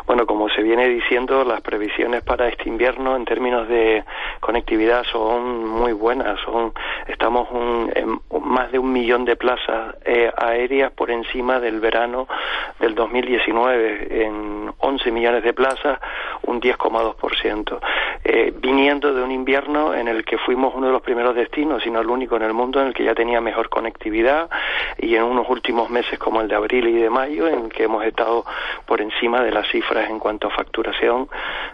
Bueno, 0.07 0.25
como 0.25 0.38
se 0.55 0.63
viene 0.63 0.89
diciendo, 0.89 1.45
las 1.45 1.61
previsiones 1.61 2.23
para 2.23 2.49
este 2.49 2.69
invierno 2.69 3.17
en 3.17 3.25
términos 3.25 3.69
de 3.69 4.05
conectividad 4.41 5.05
son 5.05 5.67
muy 5.67 5.93
buenas. 5.93 6.41
Son, 6.41 6.73
estamos 7.07 7.49
un, 7.51 7.91
en 7.95 8.21
más 8.43 8.73
de 8.73 8.79
un 8.79 8.93
millón 8.93 9.25
de 9.25 9.37
plazas 9.37 9.97
eh, 10.05 10.31
aéreas 10.37 10.93
por 10.93 11.11
encima 11.11 11.61
del 11.61 11.81
verano 11.81 12.29
del 12.81 12.95
2019, 12.95 14.25
en 14.25 14.73
11 14.79 15.11
millones 15.11 15.43
de 15.43 15.53
plazas, 15.53 15.99
un 16.43 16.61
10,2%. 16.61 17.79
Eh, 18.31 18.53
viniendo 18.55 19.15
de 19.15 19.23
un 19.23 19.31
invierno 19.31 19.95
en 19.95 20.07
el 20.07 20.23
que 20.23 20.37
fuimos 20.37 20.75
uno 20.75 20.89
de 20.89 20.93
los 20.93 21.01
primeros 21.01 21.35
destinos, 21.35 21.83
sino 21.83 21.99
el 21.99 22.11
único 22.11 22.37
en 22.37 22.43
el 22.43 22.53
mundo 22.53 22.79
en 22.79 22.89
el 22.89 22.93
que 22.93 23.03
ya 23.03 23.15
tenía 23.15 23.41
mejor 23.41 23.71
conectividad 23.71 24.51
y 24.99 25.15
en 25.15 25.23
unos 25.23 25.49
últimos 25.49 25.89
meses 25.89 26.19
como 26.19 26.43
el 26.43 26.49
de 26.49 26.55
abril 26.55 26.89
y 26.89 26.93
de 26.93 27.09
mayo 27.09 27.49
en 27.49 27.71
que 27.71 27.85
hemos 27.85 28.05
estado 28.05 28.45
por 28.85 29.01
encima 29.01 29.41
de 29.43 29.51
las 29.51 29.67
cifras 29.69 30.11
en 30.11 30.19
cuanto 30.19 30.49
a 30.49 30.51
facturación 30.51 31.27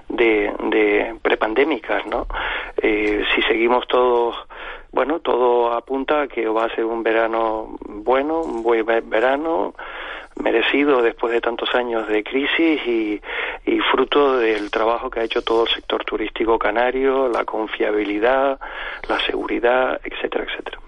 de, 0.08 0.52
de 0.70 1.16
prepandémicas, 1.20 2.06
¿no? 2.06 2.28
Eh, 2.76 3.24
si 3.34 3.42
seguimos 3.42 3.88
todos 3.88 4.36
bueno, 4.94 5.18
todo 5.18 5.72
apunta 5.72 6.22
a 6.22 6.28
que 6.28 6.46
va 6.46 6.66
a 6.66 6.74
ser 6.74 6.84
un 6.84 7.02
verano 7.02 7.76
bueno, 7.86 8.42
un 8.42 8.62
buen 8.62 8.86
verano, 8.86 9.74
merecido 10.40 11.02
después 11.02 11.32
de 11.32 11.40
tantos 11.40 11.74
años 11.74 12.06
de 12.08 12.22
crisis 12.22 12.80
y, 12.86 13.20
y, 13.66 13.78
fruto 13.90 14.38
del 14.38 14.70
trabajo 14.70 15.10
que 15.10 15.20
ha 15.20 15.24
hecho 15.24 15.42
todo 15.42 15.64
el 15.64 15.72
sector 15.72 16.04
turístico 16.04 16.58
canario, 16.58 17.28
la 17.28 17.44
confiabilidad, 17.44 18.58
la 19.08 19.20
seguridad, 19.26 20.00
etcétera, 20.04 20.44
etcétera. 20.44 20.78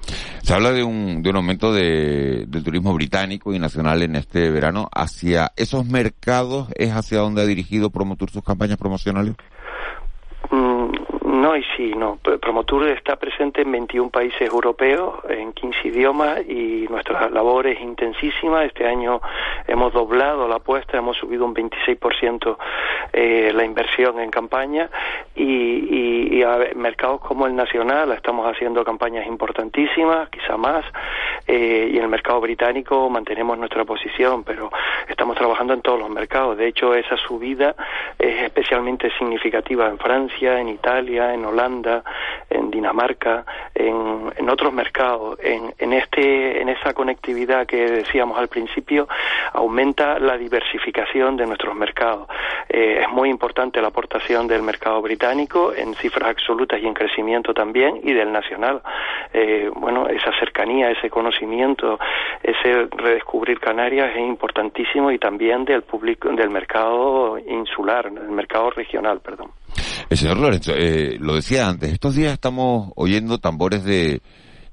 Se 0.42 0.54
habla 0.54 0.70
de 0.70 0.84
un, 0.84 1.22
de 1.22 1.30
un 1.30 1.36
aumento 1.36 1.72
de, 1.72 2.44
del 2.46 2.62
turismo 2.62 2.94
británico 2.94 3.52
y 3.52 3.59
nacional 3.59 4.02
en 4.02 4.14
este 4.14 4.50
verano. 4.50 4.88
¿Hacia 4.92 5.50
esos 5.57 5.84
mercados 5.84 6.68
es 6.76 6.92
hacia 6.92 7.18
donde 7.18 7.42
ha 7.42 7.46
dirigido 7.46 7.90
Promotur 7.90 8.30
sus 8.30 8.44
campañas 8.44 8.76
promocionales? 8.76 9.34
Mm, 10.50 10.92
no 11.47 11.57
y 11.57 11.62
sí, 11.76 11.94
no. 11.94 12.18
Promotur 12.40 12.88
está 12.88 13.14
presente 13.14 13.62
en 13.62 13.70
21 13.70 14.11
países 14.11 14.40
europeos, 14.40 15.14
en 15.28 15.53
15 15.53 15.88
idiomas 15.88 16.40
y 16.40 16.86
nuestra 16.90 17.30
labor 17.30 17.68
es 17.68 17.80
intensísima. 17.80 18.64
Este 18.64 18.84
año 18.84 19.20
hemos 19.68 19.92
doblado 19.92 20.49
la 20.49 20.57
apuesta, 20.57 20.99
hemos 20.99 21.16
subido 21.16 21.44
un 21.44 21.55
26% 21.55 22.57
eh, 23.12 23.53
la 23.55 23.64
inversión 23.64 24.18
en 24.18 24.30
campaña 24.30 24.90
y, 25.36 25.44
y, 25.44 26.38
y, 26.38 26.42
a 26.42 26.59
mercados 26.74 27.20
como 27.20 27.47
el 27.47 27.55
nacional 27.55 28.11
estamos 28.12 28.44
haciendo 28.47 28.84
campañas 28.84 29.24
importantísimas, 29.26 30.28
quizá 30.30 30.57
más, 30.57 30.84
eh, 31.47 31.90
y 31.92 31.97
en 31.97 32.03
el 32.03 32.09
mercado 32.09 32.40
británico 32.40 33.09
mantenemos 33.09 33.57
nuestra 33.57 33.84
posición, 33.84 34.42
pero 34.42 34.70
estamos 35.09 35.36
trabajando 35.36 35.74
en 35.74 35.82
todos 35.82 36.01
los 36.01 36.11
mercados. 36.11 36.59
De 36.59 36.66
hecho, 36.66 36.92
esa 36.94 37.16
subida 37.16 37.76
es 38.18 38.42
especialmente 38.42 39.11
significativa 39.16 39.86
en 39.86 39.99
Francia, 39.99 40.59
en 40.59 40.68
Italia, 40.68 41.36
en 41.37 41.45
Holanda, 41.45 42.03
en 42.51 42.70
Dinamarca, 42.70 43.45
en, 43.74 44.49
otros 44.49 44.72
mercados. 44.72 45.39
En, 45.43 45.74
en, 45.78 45.93
este, 45.93 46.61
en 46.61 46.68
esa 46.68 46.95
conectividad 46.95 47.66
que 47.66 47.91
decíamos 47.91 48.39
al 48.39 48.49
principio, 48.49 49.09
aumenta 49.53 50.18
la 50.18 50.37
diversificación 50.39 51.37
de 51.37 51.47
nuestros 51.47 51.74
mercados. 51.74 52.28
Eh, 52.68 53.01
es 53.03 53.09
muy 53.11 53.28
importante 53.28 53.80
la 53.80 53.89
aportación 53.89 54.47
del 54.47 54.62
mercado 54.62 55.03
británico 55.03 55.72
en 55.74 55.95
cifras 55.95 56.30
absolutas 56.30 56.80
y 56.80 56.87
en 56.87 56.95
crecimiento 56.95 57.53
también, 57.53 58.01
y 58.03 58.12
del 58.12 58.32
nacional. 58.32 58.82
Eh, 59.32 59.70
bueno, 59.74 60.09
esa 60.09 60.32
cercanía, 60.39 60.91
ese 60.91 61.11
conocimiento, 61.11 61.99
ese 62.43 62.89
redescubrir 62.97 63.61
Canarias 63.61 64.12
es 64.14 64.20
importantísimo 64.20 65.11
y 65.11 65.18
también 65.18 65.64
del 65.64 65.82
público, 65.82 66.28
del 66.30 66.51
mercado 66.51 67.39
insular, 67.39 68.11
del 68.11 68.30
mercado 68.30 68.70
regional, 68.70 69.20
perdón. 69.20 69.51
El 70.11 70.18
señor 70.18 70.38
Lorenzo, 70.38 70.72
eh, 70.74 71.16
lo 71.20 71.34
decía 71.34 71.68
antes, 71.68 71.92
estos 71.92 72.14
días 72.14 72.32
estamos 72.32 72.92
oyendo 72.97 73.38
tambores 73.38 73.84
de, 73.84 74.20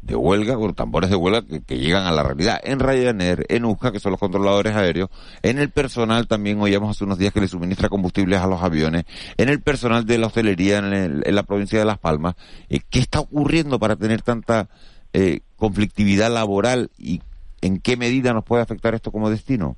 huelga, 0.08 0.58
tambores 0.76 1.10
de 1.10 1.16
huelga 1.16 1.46
que, 1.46 1.62
que, 1.62 1.78
llegan 1.78 2.06
a 2.06 2.12
la 2.12 2.24
realidad. 2.24 2.60
En 2.64 2.80
Ryanair, 2.80 3.46
en 3.50 3.66
UJA, 3.66 3.92
que 3.92 4.00
son 4.00 4.12
los 4.12 4.20
controladores 4.20 4.76
aéreos, 4.76 5.10
en 5.42 5.60
el 5.60 5.70
personal 5.70 6.28
también 6.28 6.62
oíamos 6.62 6.92
hace 6.92 7.04
unos 7.04 7.18
días 7.18 7.34
que 7.34 7.42
le 7.42 7.48
suministra 7.48 7.90
combustibles 7.90 8.40
a 8.40 8.48
los 8.48 8.62
aviones, 8.62 9.06
en 9.38 9.50
el 9.50 9.62
personal 9.62 10.06
de 10.06 10.18
la 10.18 10.28
hostelería 10.28 10.80
en, 10.80 10.94
el, 10.94 11.24
en 11.26 11.36
la 11.36 11.44
provincia 11.44 11.80
de 11.80 11.86
Las 11.86 12.00
Palmas. 12.00 12.36
Eh, 12.70 12.82
¿Qué 12.90 13.00
está 13.00 13.20
ocurriendo 13.20 13.80
para 13.80 13.96
tener 13.96 14.22
tanta 14.22 14.70
eh, 15.14 15.42
conflictividad 15.58 16.32
laboral 16.32 16.92
y 16.98 17.22
en 17.62 17.80
qué 17.80 17.98
medida 17.98 18.34
nos 18.34 18.44
puede 18.44 18.64
afectar 18.64 18.94
esto 18.94 19.12
como 19.12 19.30
destino? 19.30 19.78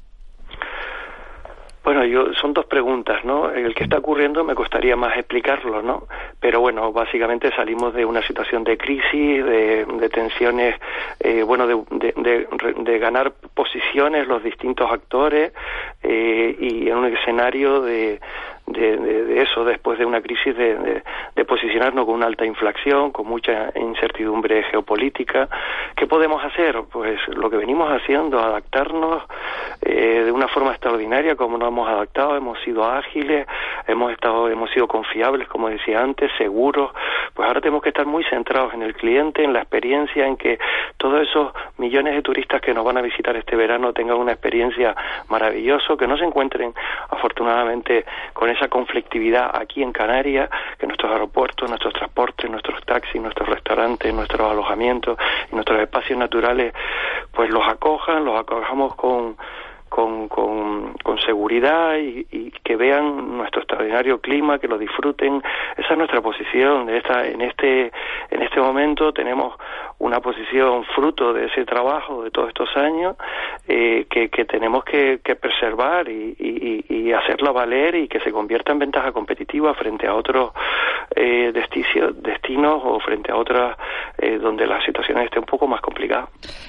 Bueno, 1.85 2.03
yo 2.03 2.33
son 2.33 2.51
dos 2.51 2.65
preguntas, 2.65 3.23
¿no? 3.23 3.51
El 3.51 3.75
que 3.75 3.83
está 3.83 3.99
ocurriendo 3.99 4.43
me 4.43 4.55
costaría 4.55 4.95
más 4.95 5.15
explicarlo, 5.17 5.83
¿no? 5.83 6.07
Pero 6.39 6.59
bueno, 6.59 6.91
básicamente 6.91 7.55
salimos 7.55 7.93
de 7.93 8.03
una 8.03 8.23
situación 8.23 8.63
de 8.63 8.75
crisis, 8.75 9.45
de, 9.45 9.85
de 9.85 10.09
tensiones, 10.09 10.75
eh, 11.19 11.43
bueno, 11.43 11.67
de, 11.67 11.75
de, 11.91 12.47
de, 12.75 12.97
ganar 12.97 13.33
posiciones 13.53 14.27
los 14.27 14.43
distintos 14.43 14.91
actores 14.91 15.53
eh, 16.01 16.57
y 16.59 16.89
en 16.89 16.97
un 16.97 17.05
escenario 17.05 17.81
de, 17.81 18.19
de, 18.67 19.41
eso 19.41 19.63
después 19.63 19.99
de 19.99 20.05
una 20.05 20.21
crisis 20.21 20.55
de, 20.55 21.03
de, 21.35 21.45
posicionarnos 21.45 22.05
con 22.05 22.15
una 22.15 22.25
alta 22.25 22.45
inflación, 22.45 23.11
con 23.11 23.27
mucha 23.27 23.71
incertidumbre 23.75 24.63
geopolítica. 24.63 25.47
¿Qué 25.95 26.07
podemos 26.07 26.43
hacer? 26.43 26.81
Pues 26.91 27.19
lo 27.27 27.49
que 27.49 27.57
venimos 27.57 27.89
haciendo, 27.91 28.39
adaptarnos 28.39 29.23
eh, 29.81 30.23
de 30.25 30.31
una 30.31 30.47
forma 30.47 30.71
extraordinaria 30.71 31.35
como 31.35 31.57
nos 31.57 31.67
hemos 31.67 31.87
adaptado, 31.87 32.35
hemos 32.35 32.59
sido 32.61 32.83
ágiles, 32.83 33.47
hemos 33.87 34.11
estado, 34.11 34.49
hemos 34.49 34.71
sido 34.71 34.87
confiables, 34.87 35.47
como 35.47 35.69
decía 35.69 36.01
antes, 36.01 36.31
seguros. 36.37 36.91
Pues 37.33 37.47
ahora 37.47 37.61
tenemos 37.61 37.83
que 37.83 37.89
estar 37.89 38.05
muy 38.05 38.23
centrados 38.23 38.73
en 38.73 38.81
el 38.81 38.95
cliente, 38.95 39.43
en 39.43 39.53
la 39.53 39.59
experiencia, 39.59 40.25
en 40.25 40.37
que 40.37 40.57
todos 40.97 41.27
esos 41.27 41.53
millones 41.77 42.15
de 42.15 42.21
turistas 42.23 42.61
que 42.61 42.73
nos 42.73 42.83
van 42.83 42.97
a 42.97 43.01
visitar 43.01 43.35
este 43.35 43.55
verano 43.55 43.93
tengan 43.93 44.17
una 44.17 44.31
experiencia 44.31 44.95
maravillosa, 45.29 45.95
que 45.97 46.07
no 46.07 46.17
se 46.17 46.25
encuentren 46.25 46.73
afortunadamente 47.09 48.05
con 48.33 48.49
esa 48.55 48.67
conflictividad 48.67 49.51
aquí 49.53 49.83
en 49.83 49.91
Canarias, 49.91 50.49
que 50.79 50.87
nuestros 50.87 51.11
aeropuertos, 51.11 51.69
nuestros 51.69 51.93
transportes, 51.93 52.49
nuestros 52.49 52.83
taxis, 52.85 53.21
nuestros 53.21 53.47
restaurantes, 53.49 54.13
nuestros 54.13 54.51
alojamientos 54.51 55.17
nuestros 55.51 55.79
espacios 55.79 56.19
naturales, 56.19 56.73
pues 57.31 57.49
los 57.49 57.67
acojan, 57.67 58.25
los 58.25 58.39
acojamos 58.39 58.95
con 58.95 59.37
con, 59.95 60.27
con, 60.27 61.17
seguridad 61.25 61.95
y, 61.97 62.27
y, 62.29 62.51
que 62.63 62.75
vean 62.75 63.37
nuestro 63.37 63.61
extraordinario 63.61 64.19
clima, 64.19 64.59
que 64.59 64.67
lo 64.67 64.77
disfruten. 64.77 65.41
Esa 65.77 65.93
es 65.93 65.97
nuestra 65.97 66.21
posición. 66.21 66.89
Esta, 66.89 67.25
en, 67.25 67.39
este, 67.41 67.91
en 68.29 68.41
este 68.41 68.59
momento 68.59 69.13
tenemos 69.13 69.55
una 69.99 70.19
posición 70.19 70.83
fruto 70.93 71.31
de 71.31 71.45
ese 71.45 71.63
trabajo 71.63 72.23
de 72.23 72.31
todos 72.31 72.49
estos 72.49 72.69
años 72.75 73.15
eh, 73.69 74.05
que, 74.09 74.27
que, 74.29 74.43
tenemos 74.43 74.83
que, 74.83 75.21
que 75.23 75.35
preservar 75.35 76.09
y, 76.09 76.35
y, 76.37 76.85
y, 76.93 77.13
hacerla 77.13 77.51
valer 77.51 77.95
y 77.95 78.07
que 78.09 78.19
se 78.19 78.31
convierta 78.33 78.73
en 78.73 78.79
ventaja 78.79 79.13
competitiva 79.13 79.73
frente 79.75 80.07
a 80.07 80.13
otros 80.13 80.51
eh, 81.15 81.53
destinos 81.53 82.81
o 82.83 82.99
frente 82.99 83.31
a 83.31 83.37
otras 83.37 83.77
eh, 84.17 84.37
donde 84.37 84.67
la 84.67 84.83
situación 84.85 85.19
esté 85.19 85.39
un 85.39 85.45
poco 85.45 85.67
más 85.67 85.79
complicada. 85.79 86.27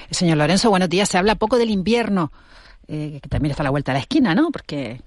Señor 0.09 0.37
Lorenzo, 0.37 0.69
buenos 0.69 0.89
días. 0.89 1.09
Se 1.09 1.17
habla 1.17 1.35
poco 1.35 1.57
del 1.57 1.69
invierno 1.69 2.31
eh, 2.87 3.19
que 3.21 3.29
también 3.29 3.51
está 3.51 3.63
a 3.63 3.65
la 3.65 3.69
vuelta 3.69 3.91
de 3.91 3.97
la 3.97 4.01
esquina, 4.01 4.35
¿no? 4.35 4.51
Porque 4.51 5.01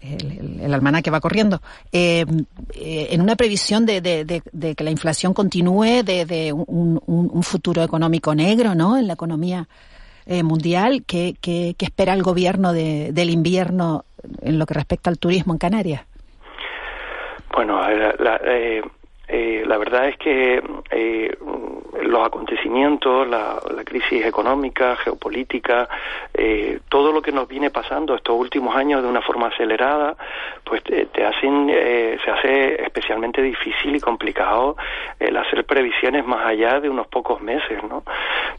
el, 0.00 0.60
el, 0.62 0.74
almanaque 0.74 1.10
va 1.10 1.20
corriendo, 1.20 1.60
eh, 1.92 2.24
eh, 2.74 3.08
en 3.10 3.20
una 3.20 3.36
previsión 3.36 3.86
de, 3.86 4.00
de, 4.00 4.74
que 4.74 4.84
la 4.84 4.90
inflación 4.90 5.32
continúe, 5.32 6.02
de, 6.04 6.52
un, 6.52 7.00
un, 7.06 7.30
un, 7.32 7.42
futuro 7.42 7.82
económico 7.82 8.34
negro, 8.34 8.74
¿no? 8.74 8.98
En 8.98 9.06
la 9.06 9.14
economía 9.14 9.68
eh, 10.26 10.42
mundial, 10.42 11.04
¿qué, 11.06 11.34
qué, 11.40 11.74
qué 11.78 11.84
espera 11.84 12.12
el 12.14 12.22
gobierno 12.22 12.72
del 12.72 13.30
invierno 13.30 14.04
en 14.42 14.58
lo 14.58 14.66
que 14.66 14.74
respecta 14.74 15.10
al 15.10 15.18
turismo 15.18 15.54
en 15.54 15.58
Canarias? 15.58 16.02
Bueno, 17.54 17.80
la, 17.80 18.14
la, 18.18 18.40
eh, 18.44 18.82
eh, 19.28 19.64
la 19.66 19.78
verdad 19.78 20.08
es 20.08 20.16
que 20.18 20.62
eh, 20.90 21.38
los 22.02 22.26
acontecimientos, 22.26 23.26
la, 23.28 23.60
la, 23.74 23.84
crisis 23.84 24.24
económica, 24.24 24.96
geopolítica, 24.96 25.88
eh, 26.34 26.80
todo 26.88 27.12
lo 27.12 27.22
que 27.22 27.32
nos 27.32 27.48
viene 27.48 27.70
pasando 27.70 28.14
estos 28.14 28.38
últimos 28.38 28.74
años 28.76 29.02
de 29.02 29.08
una 29.08 29.22
forma 29.22 29.48
acelerada, 29.48 30.16
pues 30.64 30.82
te, 30.82 31.24
hacen, 31.24 31.68
eh, 31.70 32.18
se 32.24 32.30
hace 32.30 32.82
especialmente 32.82 33.40
difícil 33.42 33.96
y 33.96 34.00
complicado 34.00 34.76
el 35.18 35.36
hacer 35.36 35.64
previsiones 35.64 36.26
más 36.26 36.46
allá 36.46 36.80
de 36.80 36.88
unos 36.88 37.06
pocos 37.06 37.40
meses, 37.40 37.82
¿no? 37.84 38.02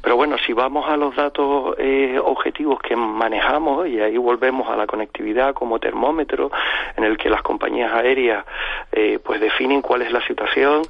Pero 0.02 0.16
bueno, 0.16 0.38
si 0.38 0.54
vamos 0.54 0.90
a 0.90 0.96
los 0.96 1.16
datos 1.16 1.76
eh, 1.78 2.20
objetivos 2.24 2.80
que 2.80 2.96
manejamos 2.96 3.88
y 3.88 4.00
ahí 4.00 4.18
volvemos 4.18 4.70
a 4.70 4.76
la 4.76 4.88
conectividad 4.88 5.54
como 5.54 5.80
termómetro 5.80 6.52
en 6.96 7.04
el 7.04 7.18
que 7.18 7.30
las 7.30 7.42
compañías 7.42 7.94
aéreas 7.94 8.46
pues 9.24 9.40
definen 9.40 9.82
cuál 9.82 10.02
es 10.02 10.12
la 10.12 10.26
situación 10.26 10.82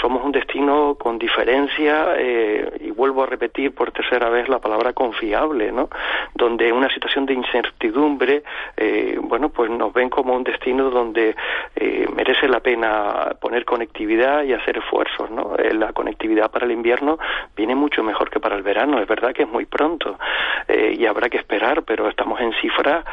somos 0.00 0.24
un 0.24 0.32
destino 0.32 0.96
con 0.98 1.18
diferencia, 1.18 1.89
eh, 2.16 2.78
y 2.80 2.90
vuelvo 2.90 3.22
a 3.22 3.26
repetir 3.26 3.74
por 3.74 3.92
tercera 3.92 4.28
vez 4.28 4.48
la 4.48 4.58
palabra 4.58 4.92
confiable, 4.92 5.72
¿no? 5.72 5.88
Donde 6.34 6.72
una 6.72 6.88
situación 6.92 7.26
de 7.26 7.34
incertidumbre, 7.34 8.42
eh, 8.76 9.18
bueno, 9.20 9.48
pues 9.48 9.70
nos 9.70 9.92
ven 9.92 10.08
como 10.08 10.34
un 10.34 10.44
destino 10.44 10.90
donde 10.90 11.34
eh, 11.76 12.06
merece 12.14 12.48
la 12.48 12.60
pena 12.60 13.36
poner 13.40 13.64
conectividad 13.64 14.44
y 14.44 14.52
hacer 14.52 14.78
esfuerzos, 14.78 15.30
¿no? 15.30 15.56
la 15.56 15.92
conectividad 15.92 16.50
para 16.50 16.66
el 16.66 16.72
invierno 16.72 17.18
viene 17.56 17.74
mucho 17.74 18.02
mejor 18.02 18.30
que 18.30 18.40
para 18.40 18.56
el 18.56 18.62
verano, 18.62 19.00
es 19.00 19.08
verdad 19.08 19.32
que 19.32 19.42
es 19.42 19.48
muy 19.48 19.66
pronto 19.66 20.18
y 20.68 21.04
habrá 21.06 21.28
que 21.28 21.38
esperar, 21.38 21.82
pero 21.82 22.08
estamos 22.08 22.40
en 22.40 22.52
cifras 22.60 23.04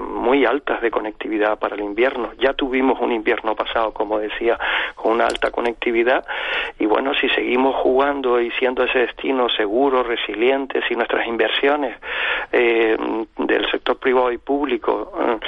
muy 0.00 0.44
altas 0.44 0.80
de 0.80 0.90
conectividad 0.90 1.58
para 1.58 1.74
el 1.74 1.82
invierno. 1.82 2.32
Ya 2.38 2.54
tuvimos 2.54 3.00
un 3.00 3.12
invierno 3.12 3.54
pasado, 3.54 3.92
como 3.92 4.18
decía, 4.18 4.58
con 4.94 5.12
una 5.12 5.26
alta 5.26 5.50
conectividad 5.50 6.24
y 6.78 6.86
bueno, 6.86 7.14
si 7.14 7.28
seguimos 7.30 7.74
jugando 7.76 7.95
y 8.40 8.50
siendo 8.58 8.84
ese 8.84 8.98
destino 8.98 9.48
seguro, 9.48 10.02
resiliente, 10.02 10.82
si 10.86 10.94
nuestras 10.94 11.26
inversiones 11.26 11.96
eh, 12.52 12.96
del 13.38 13.70
sector 13.70 13.96
privado 13.96 14.30
y 14.30 14.36
público 14.36 15.12
eh, 15.18 15.38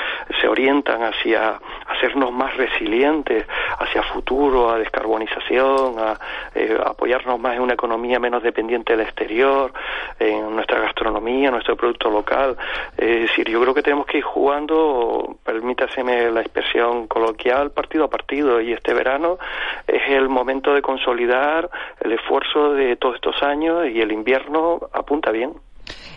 se 0.40 0.48
orientan 0.48 1.02
hacia 1.02 1.60
hacernos 1.86 2.32
más 2.32 2.56
resilientes, 2.56 3.46
hacia 3.78 4.02
futuro, 4.02 4.70
a 4.70 4.78
descarbonización, 4.78 5.98
a 5.98 6.18
eh, 6.54 6.78
apoyarnos 6.82 7.38
más 7.38 7.56
en 7.56 7.62
una 7.62 7.74
economía 7.74 8.18
menos 8.18 8.42
dependiente 8.42 8.96
del 8.96 9.06
exterior, 9.06 9.70
en 10.18 10.54
nuestra 10.54 10.80
gastronomía, 10.80 11.50
nuestro 11.50 11.76
producto 11.76 12.10
local. 12.10 12.56
es 12.96 13.20
decir, 13.28 13.48
yo 13.50 13.60
creo 13.60 13.74
que 13.74 13.82
tenemos 13.82 14.06
que 14.06 14.18
ir 14.18 14.24
jugando, 14.24 15.36
permítaseme 15.44 16.30
la 16.30 16.40
expresión 16.40 17.08
coloquial, 17.08 17.72
partido 17.72 18.04
a 18.04 18.08
partido 18.08 18.60
y 18.60 18.72
este 18.72 18.94
verano 18.94 19.38
es 19.86 20.02
el 20.08 20.30
momento 20.30 20.72
de 20.72 20.80
consolidar 20.80 21.68
el 22.00 22.12
esfuerzo 22.12 22.37
de 22.74 22.96
todos 22.96 23.16
estos 23.16 23.42
años 23.42 23.86
y 23.92 24.00
el 24.00 24.12
invierno 24.12 24.80
apunta 24.92 25.30
bien. 25.30 25.52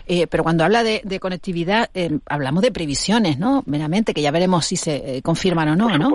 Eh, 0.06 0.26
pero 0.26 0.42
cuando 0.42 0.64
habla 0.64 0.82
de, 0.82 1.00
de 1.04 1.20
conectividad, 1.20 1.88
eh, 1.94 2.18
hablamos 2.26 2.62
de 2.62 2.72
previsiones, 2.72 3.38
¿no? 3.38 3.62
Meramente, 3.66 4.12
que 4.12 4.22
ya 4.22 4.30
veremos 4.30 4.66
si 4.66 4.76
se 4.76 5.16
eh, 5.16 5.22
confirman 5.22 5.68
o 5.68 5.76
no, 5.76 5.88
Por 5.88 5.98
¿no? 5.98 6.10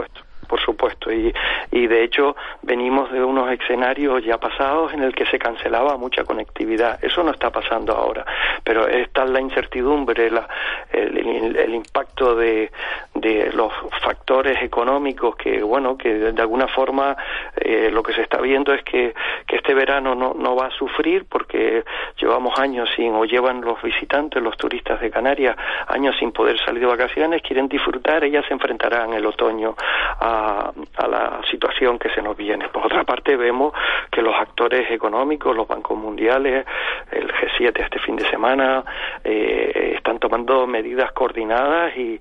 Supuesto. 0.77 1.11
Y, 1.11 1.33
y 1.71 1.87
de 1.87 2.03
hecho 2.03 2.35
venimos 2.61 3.11
de 3.11 3.23
unos 3.23 3.51
escenarios 3.51 4.23
ya 4.23 4.37
pasados 4.37 4.93
en 4.93 5.01
el 5.01 5.15
que 5.15 5.25
se 5.25 5.39
cancelaba 5.39 5.97
mucha 5.97 6.23
conectividad. 6.23 7.03
Eso 7.03 7.23
no 7.23 7.31
está 7.31 7.49
pasando 7.49 7.93
ahora, 7.93 8.23
pero 8.63 8.87
está 8.87 9.25
la 9.25 9.41
incertidumbre, 9.41 10.29
la, 10.29 10.47
el, 10.91 11.17
el, 11.57 11.73
impacto 11.73 12.35
de, 12.35 12.71
de 13.15 13.51
los 13.53 13.73
factores 14.03 14.61
económicos 14.61 15.35
que, 15.35 15.63
bueno, 15.63 15.97
que 15.97 16.13
de, 16.13 16.41
alguna 16.41 16.67
forma 16.67 17.17
eh, 17.55 17.89
lo 17.91 18.03
que 18.03 18.13
se 18.13 18.21
está 18.21 18.39
viendo 18.39 18.73
es 18.73 18.83
que, 18.83 19.15
que 19.47 19.55
este 19.55 19.73
verano 19.73 20.13
no, 20.13 20.33
no 20.35 20.55
va 20.55 20.67
a 20.67 20.71
sufrir 20.71 21.25
porque 21.27 21.83
llevamos 22.21 22.57
años 22.59 22.89
sin, 22.95 23.13
o 23.15 23.25
llevan 23.25 23.61
los 23.61 23.81
visitantes, 23.81 24.41
los 24.41 24.55
turistas 24.57 25.01
de 25.01 25.09
Canarias, 25.09 25.57
años 25.87 26.15
sin 26.19 26.31
poder 26.31 26.59
salir 26.59 26.81
de 26.81 26.87
vacaciones, 26.87 27.41
quieren 27.41 27.67
disfrutar, 27.67 28.23
ellas 28.23 28.45
se 28.47 28.53
enfrentarán 28.53 29.13
el 29.13 29.25
otoño 29.25 29.75
a 30.19 30.66
a, 30.95 31.07
la 31.07 31.41
situación 31.49 31.97
que 31.99 32.09
se 32.09 32.21
nos 32.21 32.35
viene. 32.35 32.69
Por 32.69 32.85
otra 32.85 33.03
parte, 33.03 33.35
vemos 33.35 33.73
que 34.11 34.21
los 34.21 34.35
actores 34.35 34.89
económicos, 34.91 35.55
los 35.55 35.67
bancos 35.67 35.97
mundiales, 35.97 36.65
el 37.11 37.27
G7 37.27 37.83
este 37.83 37.99
fin 37.99 38.15
de 38.15 38.29
semana, 38.29 38.83
eh, 39.23 39.93
están 39.95 40.19
tomando 40.19 40.67
medidas 40.67 41.11
coordinadas 41.11 41.95
y, 41.97 42.19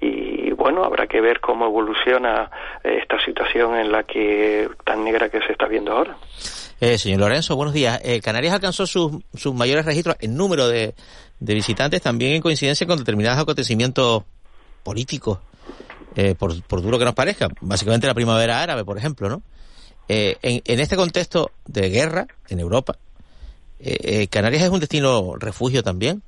y, 0.00 0.50
bueno, 0.52 0.84
habrá 0.84 1.06
que 1.06 1.20
ver 1.20 1.40
cómo 1.40 1.66
evoluciona 1.66 2.50
esta 2.82 3.20
situación 3.24 3.76
en 3.76 3.92
la 3.92 4.04
que 4.04 4.68
tan 4.84 5.04
negra 5.04 5.28
que 5.28 5.40
se 5.42 5.52
está 5.52 5.66
viendo 5.66 5.92
ahora. 5.92 6.16
Eh, 6.80 6.96
señor 6.96 7.20
Lorenzo, 7.20 7.56
buenos 7.56 7.74
días. 7.74 8.00
Eh, 8.04 8.20
Canarias 8.20 8.54
alcanzó 8.54 8.86
sus, 8.86 9.12
sus 9.34 9.54
mayores 9.54 9.84
registros 9.84 10.16
en 10.20 10.36
número 10.36 10.68
de, 10.68 10.94
de 11.40 11.54
visitantes, 11.54 12.00
también 12.02 12.34
en 12.34 12.42
coincidencia 12.42 12.86
con 12.86 12.98
determinados 12.98 13.40
acontecimientos 13.40 14.22
políticos 14.84 15.40
eh, 16.18 16.34
por, 16.34 16.50
por, 16.64 16.82
duro 16.82 16.98
que 16.98 17.04
nos 17.04 17.14
parezca, 17.14 17.46
básicamente 17.60 18.08
la 18.08 18.14
primavera 18.14 18.60
árabe, 18.60 18.84
por 18.84 18.98
ejemplo, 18.98 19.28
¿no? 19.28 19.40
Eh, 20.08 20.36
en, 20.42 20.62
en, 20.64 20.80
este 20.80 20.96
contexto 20.96 21.52
de 21.64 21.90
guerra 21.90 22.26
en 22.48 22.58
Europa, 22.58 22.96
eh, 23.78 23.96
eh 24.02 24.26
Canarias 24.26 24.64
es 24.64 24.70
un 24.70 24.80
destino 24.80 25.36
refugio 25.38 25.84
también. 25.84 26.22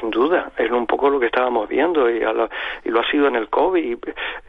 Sin 0.00 0.08
duda, 0.10 0.50
es 0.56 0.70
un 0.70 0.86
lo 1.12 1.20
que 1.20 1.26
estábamos 1.26 1.68
viendo 1.68 2.08
y, 2.08 2.20
lo, 2.20 2.48
y 2.84 2.88
lo 2.90 3.00
ha 3.00 3.10
sido 3.10 3.28
en 3.28 3.36
el 3.36 3.48
COVID, 3.48 3.98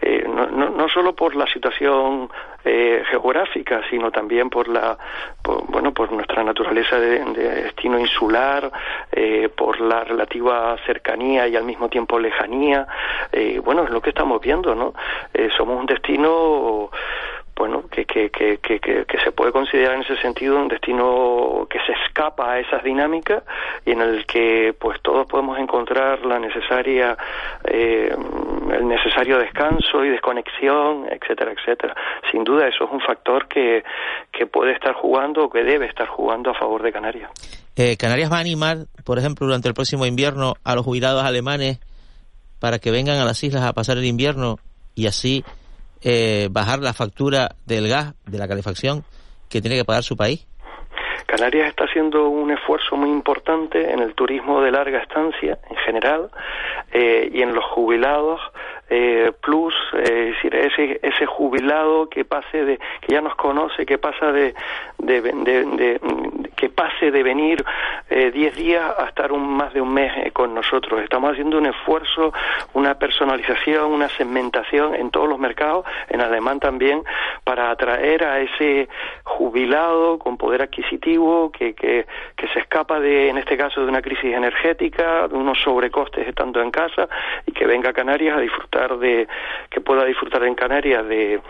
eh, 0.01 0.25
no, 0.27 0.47
no, 0.47 0.69
no, 0.69 0.89
solo 0.89 1.15
por 1.15 1.35
la 1.35 1.47
situación 1.47 2.29
eh, 2.63 3.03
geográfica, 3.09 3.81
sino 3.89 4.11
también 4.11 4.49
por 4.49 4.67
la, 4.67 4.97
por, 5.41 5.65
bueno, 5.67 5.93
por 5.93 6.11
nuestra 6.11 6.43
naturaleza 6.43 6.99
de, 6.99 7.23
de 7.23 7.63
destino 7.63 7.99
insular, 7.99 8.71
eh, 9.11 9.49
por 9.55 9.79
la 9.79 10.03
relativa 10.03 10.75
cercanía 10.85 11.47
y 11.47 11.55
al 11.55 11.63
mismo 11.63 11.89
tiempo 11.89 12.19
lejanía. 12.19 12.87
Eh, 13.31 13.59
bueno, 13.63 13.83
es 13.83 13.91
lo 13.91 14.01
que 14.01 14.09
estamos 14.09 14.41
viendo, 14.41 14.73
¿no? 14.73 14.93
Eh, 15.33 15.49
somos 15.55 15.79
un 15.79 15.85
destino 15.85 16.89
bueno, 17.55 17.85
que, 17.89 18.05
que, 18.05 18.29
que, 18.29 18.57
que, 18.57 18.79
que 18.79 19.19
se 19.23 19.31
puede 19.31 19.53
considerar 19.53 19.95
en 19.95 20.01
ese 20.01 20.17
sentido 20.17 20.57
un 20.59 20.67
destino 20.67 21.65
que 21.69 21.79
se 21.85 21.93
escapa 22.05 22.51
a 22.51 22.59
esas 22.59 22.83
dinámicas 22.83 23.43
y 23.85 23.91
en 23.91 24.01
el 24.01 24.25
que 24.25 24.75
pues 24.77 25.01
todos 25.01 25.25
podemos 25.25 25.57
encontrar 25.57 26.25
la 26.25 26.37
necesaria 26.37 27.17
eh, 27.63 28.13
el 28.71 28.87
necesario 28.87 29.37
descanso 29.39 30.03
y 30.03 30.09
desconexión, 30.09 31.07
etcétera, 31.09 31.53
etcétera. 31.53 31.95
Sin 32.29 32.43
duda 32.43 32.67
eso 32.67 32.85
es 32.85 32.91
un 32.91 32.99
factor 32.99 33.47
que, 33.47 33.83
que 34.31 34.47
puede 34.47 34.73
estar 34.73 34.93
jugando 34.93 35.45
o 35.45 35.49
que 35.49 35.63
debe 35.63 35.85
estar 35.85 36.07
jugando 36.07 36.51
a 36.51 36.53
favor 36.55 36.83
de 36.83 36.91
Canarias. 36.91 37.31
Eh, 37.77 37.95
Canarias 37.97 38.31
va 38.31 38.37
a 38.37 38.41
animar, 38.41 38.85
por 39.05 39.17
ejemplo, 39.17 39.45
durante 39.47 39.67
el 39.67 39.73
próximo 39.73 40.05
invierno 40.05 40.55
a 40.63 40.75
los 40.75 40.83
jubilados 40.83 41.23
alemanes 41.23 41.79
para 42.59 42.79
que 42.79 42.91
vengan 42.91 43.17
a 43.17 43.25
las 43.25 43.41
islas 43.43 43.63
a 43.63 43.73
pasar 43.73 43.97
el 43.97 44.05
invierno 44.05 44.57
y 44.95 45.07
así 45.07 45.43
eh, 46.05 46.49
bajar 46.51 46.79
la 46.79 46.93
factura 46.93 47.55
del 47.65 47.89
gas, 47.89 48.13
de 48.25 48.37
la 48.37 48.47
calefacción 48.47 49.03
que 49.49 49.59
tiene 49.59 49.75
que 49.75 49.85
pagar 49.85 50.03
su 50.03 50.15
país? 50.15 50.45
Canarias 51.25 51.69
está 51.69 51.85
haciendo 51.85 52.29
un 52.29 52.51
esfuerzo 52.51 52.95
muy 52.95 53.09
importante 53.09 53.91
en 53.91 53.99
el 53.99 54.13
turismo 54.13 54.61
de 54.61 54.71
larga 54.71 54.99
estancia 54.99 55.57
en 55.69 55.75
general 55.77 56.29
eh, 56.93 57.29
y 57.33 57.41
en 57.41 57.55
los 57.55 57.65
jubilados 57.65 58.39
eh, 58.89 59.31
plus, 59.41 59.73
eh, 59.93 60.29
es 60.29 60.35
decir, 60.35 60.55
ese, 60.55 60.99
ese 61.01 61.25
jubilado 61.25 62.07
que 62.07 62.23
pase 62.23 62.63
de, 62.63 62.77
que 63.01 63.13
ya 63.13 63.21
nos 63.21 63.35
conoce, 63.35 63.85
que 63.85 63.97
pasa 63.97 64.31
de, 64.31 64.53
de, 64.99 65.21
de, 65.21 65.99
que 66.55 66.69
pase 66.69 67.11
de 67.11 67.23
venir 67.23 67.63
10 68.09 68.35
eh, 68.35 68.51
días 68.55 68.83
a 68.97 69.05
estar 69.05 69.31
un, 69.31 69.57
más 69.57 69.73
de 69.73 69.81
un 69.81 69.93
mes 69.93 70.11
eh, 70.17 70.31
con 70.31 70.53
nosotros. 70.53 71.01
Estamos 71.01 71.31
haciendo 71.31 71.57
un 71.57 71.65
esfuerzo, 71.65 72.33
una 72.73 72.95
personalización, 72.95 73.91
una 73.91 74.09
segmentación 74.09 74.95
en 74.95 75.11
todos 75.11 75.27
los 75.27 75.39
mercados, 75.39 75.85
en 76.09 76.21
alemán 76.21 76.59
también, 76.59 77.03
para 77.43 77.71
atraer 77.71 78.23
a 78.23 78.39
ese 78.39 78.87
jubilado 79.23 80.17
con 80.19 80.37
poder 80.37 80.61
adquisitivo 80.61 81.51
que, 81.51 81.73
que, 81.73 82.05
que 82.35 82.47
se 82.49 82.59
escapa 82.59 82.99
de, 82.99 83.29
en 83.29 83.37
este 83.37 83.57
caso, 83.57 83.81
de 83.81 83.87
una 83.87 84.01
crisis 84.01 84.33
energética, 84.33 85.27
de 85.27 85.35
unos 85.35 85.59
sobrecostes 85.61 86.27
estando 86.27 86.61
en 86.61 86.71
casa 86.71 87.07
y 87.45 87.51
que 87.51 87.65
venga 87.65 87.89
a 87.89 87.93
Canarias 87.93 88.37
a 88.37 88.39
disfrutar 88.39 88.97
de 88.97 89.27
que 89.69 89.81
pueda 89.81 90.05
disfrutar 90.05 90.43
en 90.43 90.55
Canarias 90.55 91.05
de, 91.07 91.41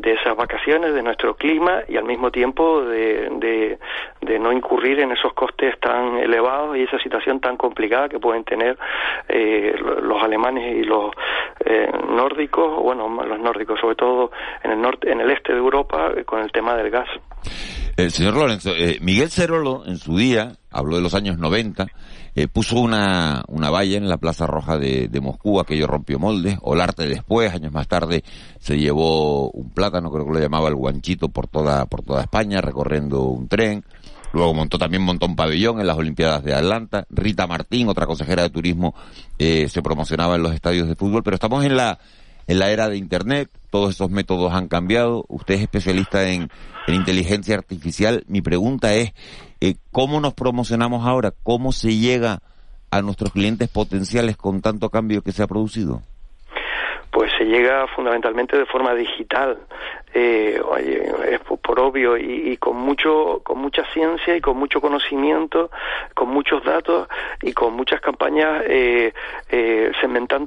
de 0.00 0.12
esas 0.12 0.36
vacaciones, 0.36 0.94
de 0.94 1.02
nuestro 1.02 1.36
clima 1.36 1.82
y 1.88 1.96
al 1.96 2.04
mismo 2.04 2.30
tiempo 2.30 2.82
de, 2.84 3.78
de, 4.20 4.38
no 4.38 4.52
incurrir 4.52 5.00
en 5.00 5.12
esos 5.12 5.32
costes 5.32 5.78
tan 5.80 6.18
elevados 6.18 6.76
y 6.76 6.82
esa 6.82 6.98
situación 6.98 7.40
tan 7.40 7.56
complicada 7.56 8.08
que 8.08 8.18
pueden 8.18 8.44
tener 8.44 8.78
eh, 9.28 9.74
los 10.02 10.22
alemanes 10.22 10.76
y 10.76 10.82
los 10.82 11.10
eh, 11.64 11.90
nórdicos, 12.10 12.82
bueno, 12.82 13.08
los 13.24 13.40
nórdicos 13.40 13.80
sobre 13.80 13.96
todo 13.96 14.30
en 14.62 14.72
el 14.72 14.80
norte, 14.80 15.10
en 15.10 15.20
el 15.20 15.30
este 15.30 15.52
de 15.52 15.58
Europa 15.58 16.12
eh, 16.16 16.24
con 16.24 16.40
el 16.40 16.52
tema 16.52 16.76
del 16.76 16.90
gas. 16.90 17.08
El 17.96 18.10
señor 18.10 18.34
Lorenzo, 18.34 18.70
Miguel 19.00 19.30
Cerolo 19.30 19.84
en 19.86 19.96
su 19.96 20.16
día 20.16 20.52
habló 20.70 20.96
de 20.96 21.02
los 21.02 21.14
años 21.14 21.38
90 21.38 21.86
eh, 22.36 22.48
puso 22.48 22.78
una, 22.78 23.42
una 23.48 23.70
valla 23.70 23.96
en 23.96 24.08
la 24.08 24.18
Plaza 24.18 24.46
Roja 24.46 24.76
de, 24.76 25.08
de 25.08 25.20
Moscú, 25.20 25.58
aquello 25.58 25.86
rompió 25.86 26.18
moldes. 26.18 26.58
Olarte 26.60 27.08
después, 27.08 27.52
años 27.52 27.72
más 27.72 27.88
tarde, 27.88 28.22
se 28.60 28.78
llevó 28.78 29.50
un 29.50 29.70
plátano, 29.70 30.12
creo 30.12 30.26
que 30.26 30.32
lo 30.34 30.38
llamaba 30.38 30.68
el 30.68 30.74
guanchito, 30.74 31.30
por 31.30 31.48
toda, 31.48 31.86
por 31.86 32.02
toda 32.02 32.20
España, 32.20 32.60
recorriendo 32.60 33.22
un 33.22 33.48
tren. 33.48 33.84
Luego 34.34 34.52
montó 34.52 34.76
también 34.76 35.02
montó 35.02 35.24
un 35.24 35.34
pabellón 35.34 35.80
en 35.80 35.86
las 35.86 35.96
Olimpiadas 35.96 36.44
de 36.44 36.52
Atlanta. 36.52 37.06
Rita 37.08 37.46
Martín, 37.46 37.88
otra 37.88 38.04
consejera 38.04 38.42
de 38.42 38.50
turismo, 38.50 38.94
eh, 39.38 39.68
se 39.70 39.80
promocionaba 39.80 40.36
en 40.36 40.42
los 40.42 40.52
estadios 40.52 40.88
de 40.88 40.94
fútbol. 40.94 41.22
Pero 41.22 41.36
estamos 41.36 41.64
en 41.64 41.74
la, 41.74 41.98
en 42.46 42.58
la 42.58 42.70
era 42.70 42.90
de 42.90 42.98
Internet, 42.98 43.48
todos 43.70 43.94
esos 43.94 44.10
métodos 44.10 44.52
han 44.52 44.68
cambiado. 44.68 45.24
Usted 45.28 45.54
es 45.54 45.62
especialista 45.62 46.28
en, 46.28 46.50
en 46.86 46.94
inteligencia 46.94 47.54
artificial. 47.54 48.24
Mi 48.28 48.42
pregunta 48.42 48.92
es, 48.92 49.14
eh, 49.60 49.76
¿cómo 49.90 50.20
nos 50.20 50.34
promocionamos 50.34 51.06
ahora? 51.06 51.32
¿Cómo 51.42 51.72
se 51.72 51.96
llega 51.96 52.42
a 52.90 53.02
nuestros 53.02 53.32
clientes 53.32 53.68
potenciales 53.68 54.36
con 54.36 54.60
tanto 54.60 54.90
cambio 54.90 55.22
que 55.22 55.32
se 55.32 55.42
ha 55.42 55.46
producido? 55.46 56.02
Llega 57.46 57.86
fundamentalmente 57.88 58.56
de 58.56 58.66
forma 58.66 58.94
digital 58.94 59.58
eh, 60.18 60.58
es 61.30 61.40
por, 61.40 61.78
obvio 61.78 62.16
y, 62.16 62.56
con 62.56 62.76
mucho 62.76 63.42
con 63.44 63.58
mucha 63.58 63.84
ciencia 63.92 64.34
y 64.34 64.40
con 64.40 64.56
mucho 64.56 64.80
conocimiento 64.80 65.70
con 66.14 66.30
muchos 66.30 66.64
datos 66.64 67.08
y 67.42 67.52
con 67.52 67.74
muchas 67.74 68.00
campañas 68.00 68.62
eh, 68.66 69.12
eh, 69.50 69.92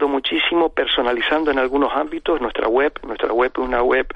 muchísimo 0.08 0.70
personalizando 0.70 1.52
en 1.52 1.60
algunos 1.60 1.92
ámbitos 1.94 2.42
nuestra 2.42 2.68
web. 2.68 2.94
Nuestra 3.04 3.32
web 3.32 3.52
es 3.54 3.60
una 3.60 3.84
web 3.84 4.08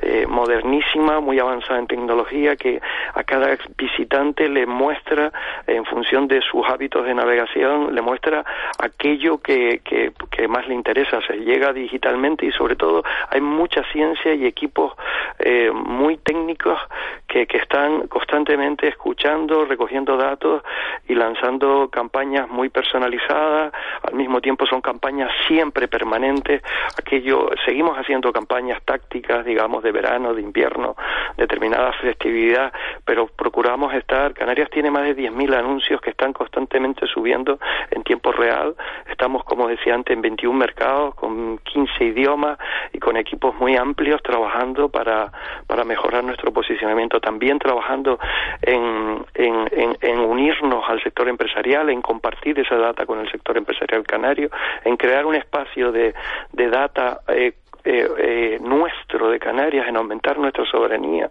eh, 0.00 0.26
modernísima 0.28 1.20
muy 1.20 1.38
avanzada 1.38 1.78
en 1.78 1.86
tecnología 1.86 2.56
que 2.56 2.80
a 3.14 3.24
cada 3.24 3.56
visitante 3.76 4.48
le 4.48 4.66
muestra 4.66 5.32
en 5.66 5.84
función 5.84 6.28
de 6.28 6.40
sus 6.42 6.64
hábitos 6.68 7.04
de 7.04 7.14
navegación 7.14 7.94
le 7.94 8.02
muestra 8.02 8.44
aquello 8.78 9.38
que, 9.38 9.80
que, 9.84 10.12
que 10.30 10.48
más 10.48 10.66
le 10.68 10.74
interesa. 10.74 11.20
Se 11.26 11.36
llega 11.36 11.72
digitalmente 11.72 12.21
y 12.22 12.52
sobre 12.52 12.76
todo 12.76 13.02
hay 13.30 13.40
mucha 13.40 13.82
ciencia 13.92 14.32
y 14.34 14.46
equipos 14.46 14.92
eh, 15.40 15.72
muy 15.72 16.18
técnicos 16.18 16.78
que, 17.26 17.46
que 17.46 17.58
están 17.58 18.06
constantemente 18.06 18.86
escuchando, 18.86 19.64
recogiendo 19.64 20.16
datos 20.16 20.62
y 21.08 21.14
lanzando 21.14 21.88
campañas 21.90 22.48
muy 22.48 22.68
personalizadas. 22.68 23.72
Al 24.02 24.14
mismo 24.14 24.40
tiempo 24.40 24.66
son 24.66 24.80
campañas 24.80 25.30
siempre 25.48 25.88
permanentes. 25.88 26.62
Aquello, 26.96 27.50
seguimos 27.64 27.98
haciendo 27.98 28.32
campañas 28.32 28.80
tácticas, 28.84 29.44
digamos, 29.44 29.82
de 29.82 29.90
verano, 29.90 30.32
de 30.34 30.42
invierno, 30.42 30.94
determinada 31.36 31.92
festividad, 31.94 32.72
pero 33.04 33.26
procuramos 33.26 33.92
estar. 33.94 34.32
Canarias 34.34 34.70
tiene 34.70 34.90
más 34.90 35.02
de 35.02 35.16
10.000 35.16 35.56
anuncios 35.56 36.00
que 36.00 36.10
están 36.10 36.32
constantemente 36.32 37.06
subiendo 37.06 37.58
en 37.90 38.04
tiempo 38.04 38.30
real. 38.30 38.76
Estamos, 39.10 39.42
como 39.44 39.66
decía 39.66 39.94
antes, 39.94 40.14
en 40.14 40.22
21 40.22 40.56
mercados, 40.56 41.14
con 41.14 41.58
15 41.58 42.01
idiomas 42.04 42.58
y 42.92 42.98
con 42.98 43.16
equipos 43.16 43.54
muy 43.56 43.76
amplios 43.76 44.22
trabajando 44.22 44.88
para, 44.88 45.32
para 45.66 45.84
mejorar 45.84 46.24
nuestro 46.24 46.52
posicionamiento. 46.52 47.20
También 47.20 47.58
trabajando 47.58 48.18
en, 48.62 49.24
en, 49.34 49.96
en, 50.00 50.18
unirnos 50.18 50.84
al 50.88 51.02
sector 51.02 51.28
empresarial, 51.28 51.90
en 51.90 52.02
compartir 52.02 52.58
esa 52.58 52.76
data 52.76 53.06
con 53.06 53.20
el 53.20 53.30
sector 53.30 53.56
empresarial 53.56 54.04
canario, 54.04 54.50
en 54.84 54.96
crear 54.96 55.26
un 55.26 55.34
espacio 55.34 55.92
de, 55.92 56.14
de 56.52 56.68
data 56.68 57.20
eh, 57.28 57.52
eh, 57.84 58.08
eh, 58.18 58.58
nuestro 58.60 59.30
de 59.30 59.38
Canarias, 59.38 59.86
en 59.88 59.96
aumentar 59.96 60.38
nuestra 60.38 60.64
soberanía, 60.64 61.30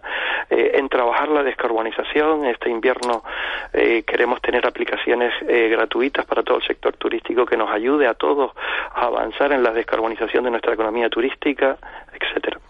eh, 0.50 0.72
en 0.74 0.88
trabajar 0.88 1.28
la 1.28 1.42
descarbonización. 1.42 2.46
Este 2.46 2.70
invierno 2.70 3.22
eh, 3.72 4.02
queremos 4.06 4.40
tener 4.42 4.66
aplicaciones 4.66 5.32
eh, 5.48 5.68
gratuitas 5.68 6.26
para 6.26 6.42
todo 6.42 6.58
el 6.58 6.62
sector 6.64 6.96
turístico 6.96 7.46
que 7.46 7.56
nos 7.56 7.70
ayude 7.70 8.06
a 8.06 8.14
todos 8.14 8.52
a 8.94 9.06
avanzar 9.06 9.52
en 9.52 9.62
la 9.62 9.72
descarbonización 9.72 10.44
de 10.44 10.50
nuestra 10.50 10.74
economía 10.74 11.08
turística, 11.08 11.76
etcétera. 12.12 12.60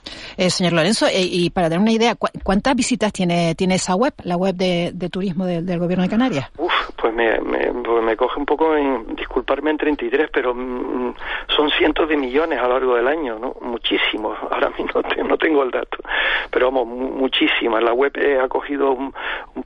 señor 0.48 0.72
Lorenzo, 0.74 1.06
y 1.12 1.50
para 1.50 1.68
dar 1.68 1.78
una 1.78 1.92
idea, 1.92 2.14
¿cuántas 2.14 2.74
visitas 2.74 3.12
tiene, 3.12 3.54
tiene 3.54 3.74
esa 3.74 3.94
web, 3.96 4.14
la 4.24 4.36
web 4.36 4.54
de, 4.54 5.08
turismo 5.10 5.44
del 5.46 5.78
Gobierno 5.78 6.04
de 6.04 6.10
Canarias? 6.10 6.50
Uf, 6.56 6.72
pues 7.02 7.12
me, 7.14 7.40
me, 7.40 7.72
pues 7.82 8.04
me 8.04 8.16
coge 8.16 8.38
un 8.38 8.46
poco 8.46 8.76
en 8.76 9.16
disculparme 9.16 9.70
en 9.70 9.76
33, 9.76 10.30
pero 10.32 10.54
mm, 10.54 11.14
son 11.48 11.68
cientos 11.70 12.08
de 12.08 12.16
millones 12.16 12.60
a 12.60 12.68
lo 12.68 12.74
largo 12.74 12.94
del 12.94 13.08
año, 13.08 13.40
¿no? 13.40 13.56
Muchísimos. 13.60 14.38
Ahora 14.50 14.70
mismo 14.70 15.02
no, 15.24 15.36
tengo 15.36 15.64
el 15.64 15.72
dato, 15.72 15.98
pero 16.48 16.66
vamos, 16.70 16.86
muchísimas. 16.86 17.82
La 17.82 17.92
web 17.92 18.12
ha 18.40 18.46
cogido 18.46 18.92
un, 18.92 19.12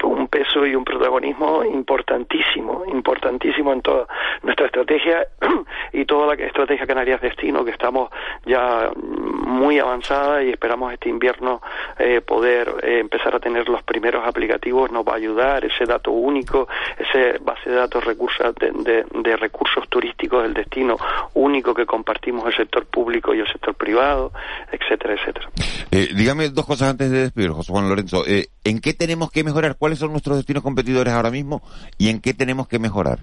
un, 0.03 0.29
peso 0.29 0.65
y 0.67 0.75
un 0.75 0.83
protagonismo 0.83 1.63
importantísimo, 1.63 2.85
importantísimo 2.87 3.75
en 3.75 3.83
toda 3.83 4.07
nuestra 4.43 4.67
estrategia 4.67 5.27
y 5.93 6.07
toda 6.07 6.35
la 6.35 6.43
estrategia 6.43 6.87
Canarias 6.87 7.21
Destino, 7.21 7.67
que 7.67 7.73
estamos 7.73 8.09
ya 8.47 8.91
muy 8.97 9.79
avanzada 9.79 10.43
y 10.43 10.51
esperamos 10.51 10.91
este 10.91 11.11
invierno 11.11 11.61
eh, 11.99 12.23
poder 12.23 12.77
eh, 12.83 13.01
empezar 13.01 13.35
a 13.35 13.41
tener 13.41 13.69
los 13.69 13.83
primeros 13.83 14.27
aplicativos. 14.27 14.91
Nos 14.91 15.05
va 15.05 15.13
a 15.13 15.17
ayudar 15.17 15.67
ese 15.67 15.85
dato 15.85 16.13
único, 16.13 16.67
ese 16.99 17.26
base 17.41 17.71
de 17.71 17.77
datos 17.77 18.05
recursos 18.05 18.55
de, 18.57 19.05
de, 19.23 19.37
recursos 19.37 19.89
turísticos 19.89 20.43
del 20.43 20.55
destino 20.55 20.97
único 21.35 21.75
que 21.75 21.87
compartimos 21.87 22.47
el 22.47 22.57
sector 22.57 22.87
público 22.87 23.35
y 23.35 23.41
el 23.41 23.47
sector 23.47 23.75
privado, 23.75 24.33
etcétera, 24.73 25.15
etcétera. 25.15 25.51
Eh, 25.91 26.11
dígame 26.15 26.49
dos 26.51 26.67
cosas 26.67 26.91
antes 26.91 27.11
de 27.11 27.23
despedir, 27.23 27.51
José 27.51 27.73
Juan 27.73 27.89
Lorenzo. 27.89 28.25
Eh, 28.27 28.47
¿En 28.65 28.81
qué 28.81 28.95
tenemos 28.95 29.31
que 29.31 29.45
mejorar? 29.45 29.77
¿Cuáles 29.77 29.99
son 29.99 30.13
nuestros 30.13 30.37
destinos 30.37 30.63
competidores 30.63 31.13
ahora 31.13 31.31
mismo? 31.31 31.63
¿Y 31.99 32.09
en 32.09 32.21
qué 32.21 32.35
tenemos 32.35 32.69
que 32.69 32.79
mejorar? 32.79 33.21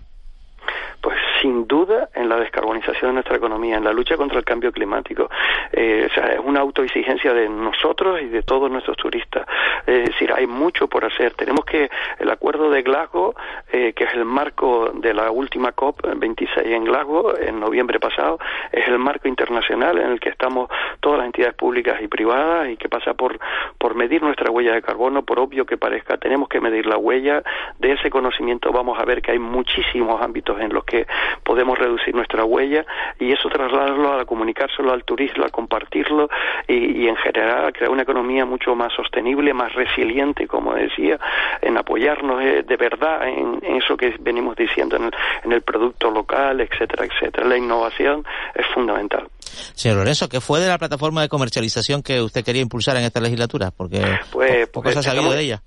Sin 1.43 1.67
duda 1.67 2.09
en 2.15 2.29
la 2.29 2.37
descarbonización 2.37 3.11
de 3.11 3.13
nuestra 3.15 3.35
economía, 3.35 3.75
en 3.75 3.83
la 3.83 3.91
lucha 3.91 4.15
contra 4.15 4.39
el 4.39 4.45
cambio 4.45 4.71
climático. 4.71 5.29
Eh, 5.73 6.07
o 6.09 6.13
sea, 6.13 6.33
es 6.33 6.39
una 6.39 6.61
autoexigencia 6.61 7.33
de 7.33 7.49
nosotros 7.49 8.21
y 8.21 8.29
de 8.29 8.43
todos 8.43 8.71
nuestros 8.71 8.95
turistas. 8.95 9.45
es 9.85 10.05
decir, 10.05 10.31
hay 10.33 10.47
mucho 10.47 10.87
por 10.87 11.03
hacer. 11.03 11.33
Tenemos 11.33 11.65
que 11.65 11.89
el 12.19 12.29
acuerdo 12.31 12.69
de 12.69 12.81
Glasgow, 12.81 13.35
eh, 13.71 13.91
que 13.93 14.05
es 14.05 14.13
el 14.13 14.23
marco 14.23 14.91
de 14.93 15.13
la 15.13 15.31
última 15.31 15.73
COP 15.73 15.99
26 16.15 16.65
en 16.65 16.85
Glasgow 16.85 17.35
en 17.37 17.59
noviembre 17.59 17.99
pasado, 17.99 18.39
es 18.71 18.87
el 18.87 18.97
marco 18.97 19.27
internacional 19.27 19.97
en 19.97 20.11
el 20.11 20.19
que 20.21 20.29
estamos 20.29 20.69
todas 21.01 21.17
las 21.17 21.25
entidades 21.25 21.55
públicas 21.55 22.01
y 22.01 22.07
privadas 22.07 22.69
y 22.69 22.77
que 22.77 22.87
pasa 22.87 23.13
por 23.13 23.37
por 23.77 23.95
medir 23.95 24.21
nuestra 24.21 24.49
huella 24.49 24.73
de 24.73 24.81
carbono, 24.81 25.23
por 25.23 25.39
obvio 25.39 25.65
que 25.65 25.77
parezca, 25.77 26.17
tenemos 26.17 26.47
que 26.47 26.61
medir 26.61 26.85
la 26.85 26.97
huella 26.97 27.43
de 27.79 27.91
ese 27.91 28.09
conocimiento. 28.09 28.71
Vamos 28.71 28.97
a 28.97 29.03
ver 29.03 29.21
que 29.21 29.31
hay 29.31 29.39
muchísimos 29.39 30.21
ámbitos 30.21 30.59
en 30.61 30.73
los 30.73 30.85
que 30.85 31.05
podemos 31.43 31.77
reducir 31.77 32.13
nuestra 32.13 32.45
huella 32.45 32.85
y 33.19 33.31
eso 33.31 33.49
trasladarlo 33.49 34.19
a 34.19 34.25
comunicárselo 34.25 34.91
al 34.91 35.03
turismo, 35.03 35.45
a 35.45 35.49
compartirlo 35.49 36.29
y, 36.67 37.07
en 37.07 37.15
general 37.17 37.65
a 37.65 37.71
crear 37.71 37.91
una 37.91 38.03
economía 38.03 38.45
mucho 38.45 38.75
más 38.75 38.93
sostenible, 38.93 39.53
más 39.53 39.73
resiliente, 39.73 40.47
como 40.47 40.73
decía, 40.73 41.19
en 41.61 41.77
apoyarnos 41.77 42.41
eh, 42.41 42.63
de 42.63 42.77
verdad 42.77 43.27
en, 43.27 43.59
eso 43.63 43.97
que 43.97 44.15
venimos 44.19 44.55
diciendo, 44.55 44.95
en 44.95 45.05
el, 45.05 45.11
en 45.43 45.51
el 45.51 45.61
producto 45.61 46.11
local, 46.11 46.61
etcétera, 46.61 47.05
etcétera. 47.05 47.47
La 47.47 47.57
innovación 47.57 48.25
es 48.55 48.65
fundamental. 48.73 49.27
Señor 49.73 49.97
Lorenzo, 49.97 50.29
¿qué 50.29 50.41
fue 50.41 50.59
de 50.59 50.67
la 50.67 50.77
plataforma 50.77 51.21
de 51.21 51.29
comercialización 51.29 52.01
que 52.01 52.21
usted 52.21 52.43
quería 52.43 52.61
impulsar 52.61 52.97
en 52.97 53.03
esta 53.03 53.19
legislatura? 53.19 53.71
Porque 53.75 54.03
pues, 54.31 54.67
poco 54.69 54.91
se 54.91 54.99
ha 54.99 55.03
sabido 55.03 55.31
de 55.31 55.41
ella. 55.41 55.61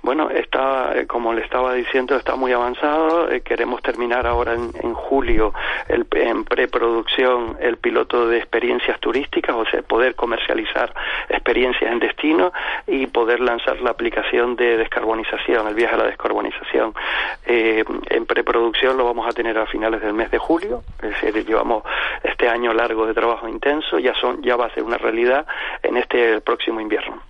Bueno, 0.00 0.30
está, 0.30 0.96
eh, 0.96 1.06
como 1.06 1.32
le 1.32 1.42
estaba 1.42 1.74
diciendo, 1.74 2.16
está 2.16 2.36
muy 2.36 2.52
avanzado. 2.52 3.30
Eh, 3.30 3.42
queremos 3.42 3.82
terminar 3.82 4.26
ahora 4.26 4.54
en, 4.54 4.94
julio 4.94 5.52
el, 5.88 6.06
en 6.12 6.44
preproducción 6.44 7.56
el 7.60 7.76
piloto 7.76 8.26
de 8.26 8.38
experiencias 8.38 8.98
turísticas, 9.00 9.54
o 9.56 9.64
sea, 9.66 9.82
poder 9.82 10.14
comercializar 10.14 10.94
experiencias 11.28 11.90
en 11.92 11.98
destino 11.98 12.52
y 12.86 13.06
poder 13.06 13.40
lanzar 13.40 13.80
la 13.80 13.90
aplicación 13.90 14.56
de 14.56 14.76
descarbonización, 14.76 15.68
el 15.68 15.74
viaje 15.74 15.94
a 15.94 15.98
la 15.98 16.06
descarbonización. 16.06 16.94
Eh, 17.46 17.84
en 18.10 18.26
preproducción 18.26 18.96
lo 18.96 19.04
vamos 19.04 19.26
a 19.28 19.32
tener 19.32 19.58
a 19.58 19.66
finales 19.66 20.00
del 20.00 20.14
mes 20.14 20.30
de 20.30 20.38
julio, 20.38 20.82
es 21.02 21.20
decir, 21.22 21.46
llevamos 21.46 21.84
este 22.22 22.48
año 22.48 22.72
largo 22.72 23.06
de 23.06 23.14
trabajo 23.14 23.48
intenso, 23.48 23.98
ya 23.98 24.14
son, 24.14 24.42
ya 24.42 24.56
va 24.56 24.66
a 24.66 24.74
ser 24.74 24.82
una 24.82 24.98
realidad 24.98 25.46
en 25.82 25.96
este 25.96 26.40
próximo 26.40 26.80
invierno. 26.80 27.22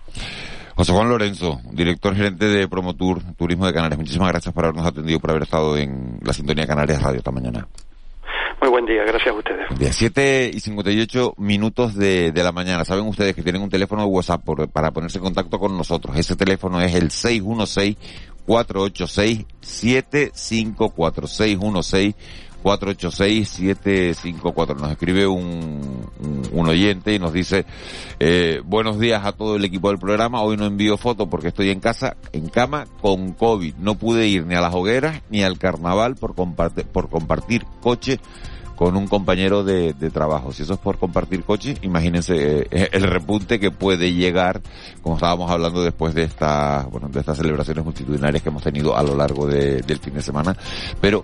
José 0.75 0.91
Juan 0.91 1.09
Lorenzo, 1.09 1.61
director 1.71 2.15
gerente 2.15 2.45
de 2.45 2.67
Promotur 2.67 3.21
Turismo 3.37 3.65
de 3.67 3.73
Canarias. 3.73 3.99
Muchísimas 3.99 4.29
gracias 4.29 4.53
por 4.53 4.65
habernos 4.65 4.85
atendido, 4.85 5.19
por 5.19 5.29
haber 5.29 5.43
estado 5.43 5.77
en 5.77 6.19
la 6.23 6.33
sintonía 6.33 6.63
de 6.63 6.67
Canarias 6.67 7.01
Radio 7.01 7.17
esta 7.19 7.31
mañana. 7.31 7.67
Muy 8.59 8.69
buen 8.69 8.85
día, 8.85 9.03
gracias 9.03 9.27
a 9.27 9.37
ustedes. 9.37 9.77
Día 9.77 9.91
7 9.91 10.51
y 10.53 10.59
58 10.59 11.33
minutos 11.37 11.95
de, 11.95 12.31
de 12.31 12.43
la 12.43 12.51
mañana. 12.51 12.85
Saben 12.85 13.05
ustedes 13.05 13.35
que 13.35 13.43
tienen 13.43 13.61
un 13.61 13.69
teléfono 13.69 14.03
de 14.03 14.07
WhatsApp 14.07 14.41
para 14.71 14.91
ponerse 14.91 15.17
en 15.19 15.25
contacto 15.25 15.59
con 15.59 15.77
nosotros. 15.77 16.17
Ese 16.17 16.35
teléfono 16.35 16.81
es 16.81 16.95
el 16.95 17.11
616 17.11 17.97
486 18.45 19.45
754 19.61 21.27
616 21.27 22.15
486-754. 22.63 24.79
Nos 24.79 24.91
escribe 24.91 25.27
un, 25.27 26.07
un, 26.51 26.67
oyente 26.67 27.13
y 27.13 27.19
nos 27.19 27.31
dice, 27.33 27.65
eh, 28.19 28.61
buenos 28.65 28.97
días 28.99 29.23
a 29.25 29.33
todo 29.33 29.57
el 29.57 29.65
equipo 29.65 29.89
del 29.89 29.99
programa. 29.99 30.41
Hoy 30.41 30.57
no 30.57 30.65
envío 30.65 30.97
foto 30.97 31.29
porque 31.29 31.49
estoy 31.49 31.69
en 31.69 31.81
casa, 31.81 32.15
en 32.31 32.47
cama, 32.47 32.85
con 33.01 33.33
COVID. 33.33 33.75
No 33.75 33.95
pude 33.95 34.27
ir 34.27 34.45
ni 34.45 34.55
a 34.55 34.61
las 34.61 34.73
hogueras 34.73 35.21
ni 35.29 35.43
al 35.43 35.59
carnaval 35.59 36.15
por, 36.15 36.35
compartir 36.35 36.85
por 36.85 37.09
compartir 37.09 37.65
coche 37.81 38.21
con 38.75 38.97
un 38.97 39.07
compañero 39.07 39.63
de, 39.63 39.93
de, 39.93 40.09
trabajo. 40.09 40.51
Si 40.51 40.63
eso 40.63 40.73
es 40.73 40.79
por 40.79 40.97
compartir 40.97 41.43
coche, 41.43 41.75
imagínense 41.81 42.67
eh, 42.71 42.89
el 42.91 43.03
repunte 43.03 43.59
que 43.59 43.71
puede 43.71 44.13
llegar, 44.13 44.61
como 45.01 45.15
estábamos 45.15 45.49
hablando 45.51 45.83
después 45.83 46.13
de 46.13 46.23
estas, 46.23 46.89
bueno, 46.89 47.09
de 47.09 47.19
estas 47.19 47.37
celebraciones 47.37 47.83
multitudinarias 47.83 48.41
que 48.41 48.49
hemos 48.49 48.63
tenido 48.63 48.97
a 48.97 49.03
lo 49.03 49.15
largo 49.15 49.47
de, 49.47 49.81
del 49.81 49.99
fin 49.99 50.15
de 50.15 50.21
semana. 50.21 50.55
Pero 50.99 51.23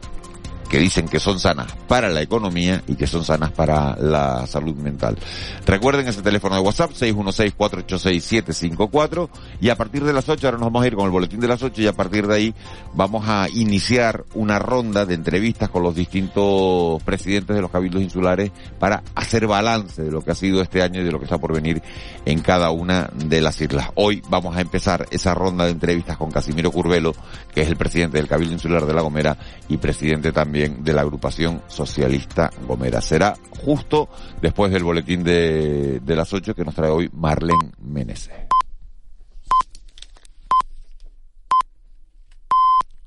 que 0.69 0.77
dicen 0.77 1.07
que 1.07 1.19
son 1.19 1.39
sanas 1.39 1.73
para 1.87 2.09
la 2.09 2.21
economía 2.21 2.83
y 2.87 2.93
que 2.95 3.07
son 3.07 3.25
sanas 3.25 3.51
para 3.51 3.95
la 3.97 4.45
salud 4.45 4.75
mental. 4.75 5.17
Recuerden 5.65 6.07
ese 6.07 6.21
teléfono 6.21 6.53
de 6.55 6.61
WhatsApp 6.61 6.91
616-486-754 6.91 9.29
y 9.61 9.69
a 9.69 9.75
partir 9.75 10.03
de 10.03 10.13
las 10.13 10.29
8, 10.29 10.45
ahora 10.45 10.59
nos 10.59 10.67
vamos 10.67 10.83
a 10.83 10.87
ir 10.87 10.93
con 10.95 11.05
el 11.05 11.11
boletín 11.11 11.39
de 11.39 11.47
las 11.47 11.63
8 11.63 11.81
y 11.81 11.87
a 11.87 11.93
partir 11.93 12.27
de 12.27 12.35
ahí 12.35 12.53
vamos 12.93 13.27
a 13.27 13.47
iniciar 13.51 14.25
una 14.35 14.59
ronda 14.59 15.07
de 15.07 15.15
entrevistas 15.15 15.69
con 15.69 15.81
los 15.81 15.95
distintos 15.95 17.01
presidentes 17.03 17.55
de 17.55 17.63
los 17.63 17.71
cabildos 17.71 18.03
insulares 18.03 18.51
para 18.77 19.01
hacer 19.15 19.47
balance 19.47 20.03
de 20.03 20.11
lo 20.11 20.21
que 20.21 20.29
ha 20.31 20.35
sido 20.35 20.61
este 20.61 20.83
año 20.83 21.01
y 21.01 21.03
de 21.03 21.11
lo 21.11 21.17
que 21.17 21.25
está 21.25 21.39
por 21.39 21.53
venir 21.53 21.81
en 22.25 22.41
cada 22.41 22.69
una 22.69 23.09
de 23.15 23.41
las 23.41 23.59
islas. 23.59 23.89
Hoy 23.95 24.21
vamos 24.29 24.55
a 24.55 24.61
empezar 24.61 25.07
esa 25.09 25.33
ronda 25.33 25.65
de 25.65 25.71
entrevistas 25.71 26.15
con 26.17 26.29
Casimiro 26.29 26.69
Curvelo, 26.71 27.15
que 27.53 27.61
es 27.61 27.69
el 27.69 27.75
presidente 27.75 28.17
del 28.17 28.27
Cabildo 28.27 28.53
Insular 28.53 28.85
de 28.85 28.93
La 28.93 29.01
Gomera 29.01 29.35
y 29.67 29.77
presidente 29.77 30.31
también 30.31 30.58
de 30.67 30.93
la 30.93 31.01
agrupación 31.01 31.61
socialista 31.67 32.49
Gomera. 32.67 33.01
Será 33.01 33.35
justo 33.63 34.09
después 34.41 34.71
del 34.71 34.83
boletín 34.83 35.23
de, 35.23 35.99
de 36.01 36.15
las 36.15 36.33
8 36.33 36.53
que 36.53 36.65
nos 36.65 36.75
trae 36.75 36.89
hoy 36.89 37.09
Marlene 37.13 37.71
Menezes. 37.81 38.48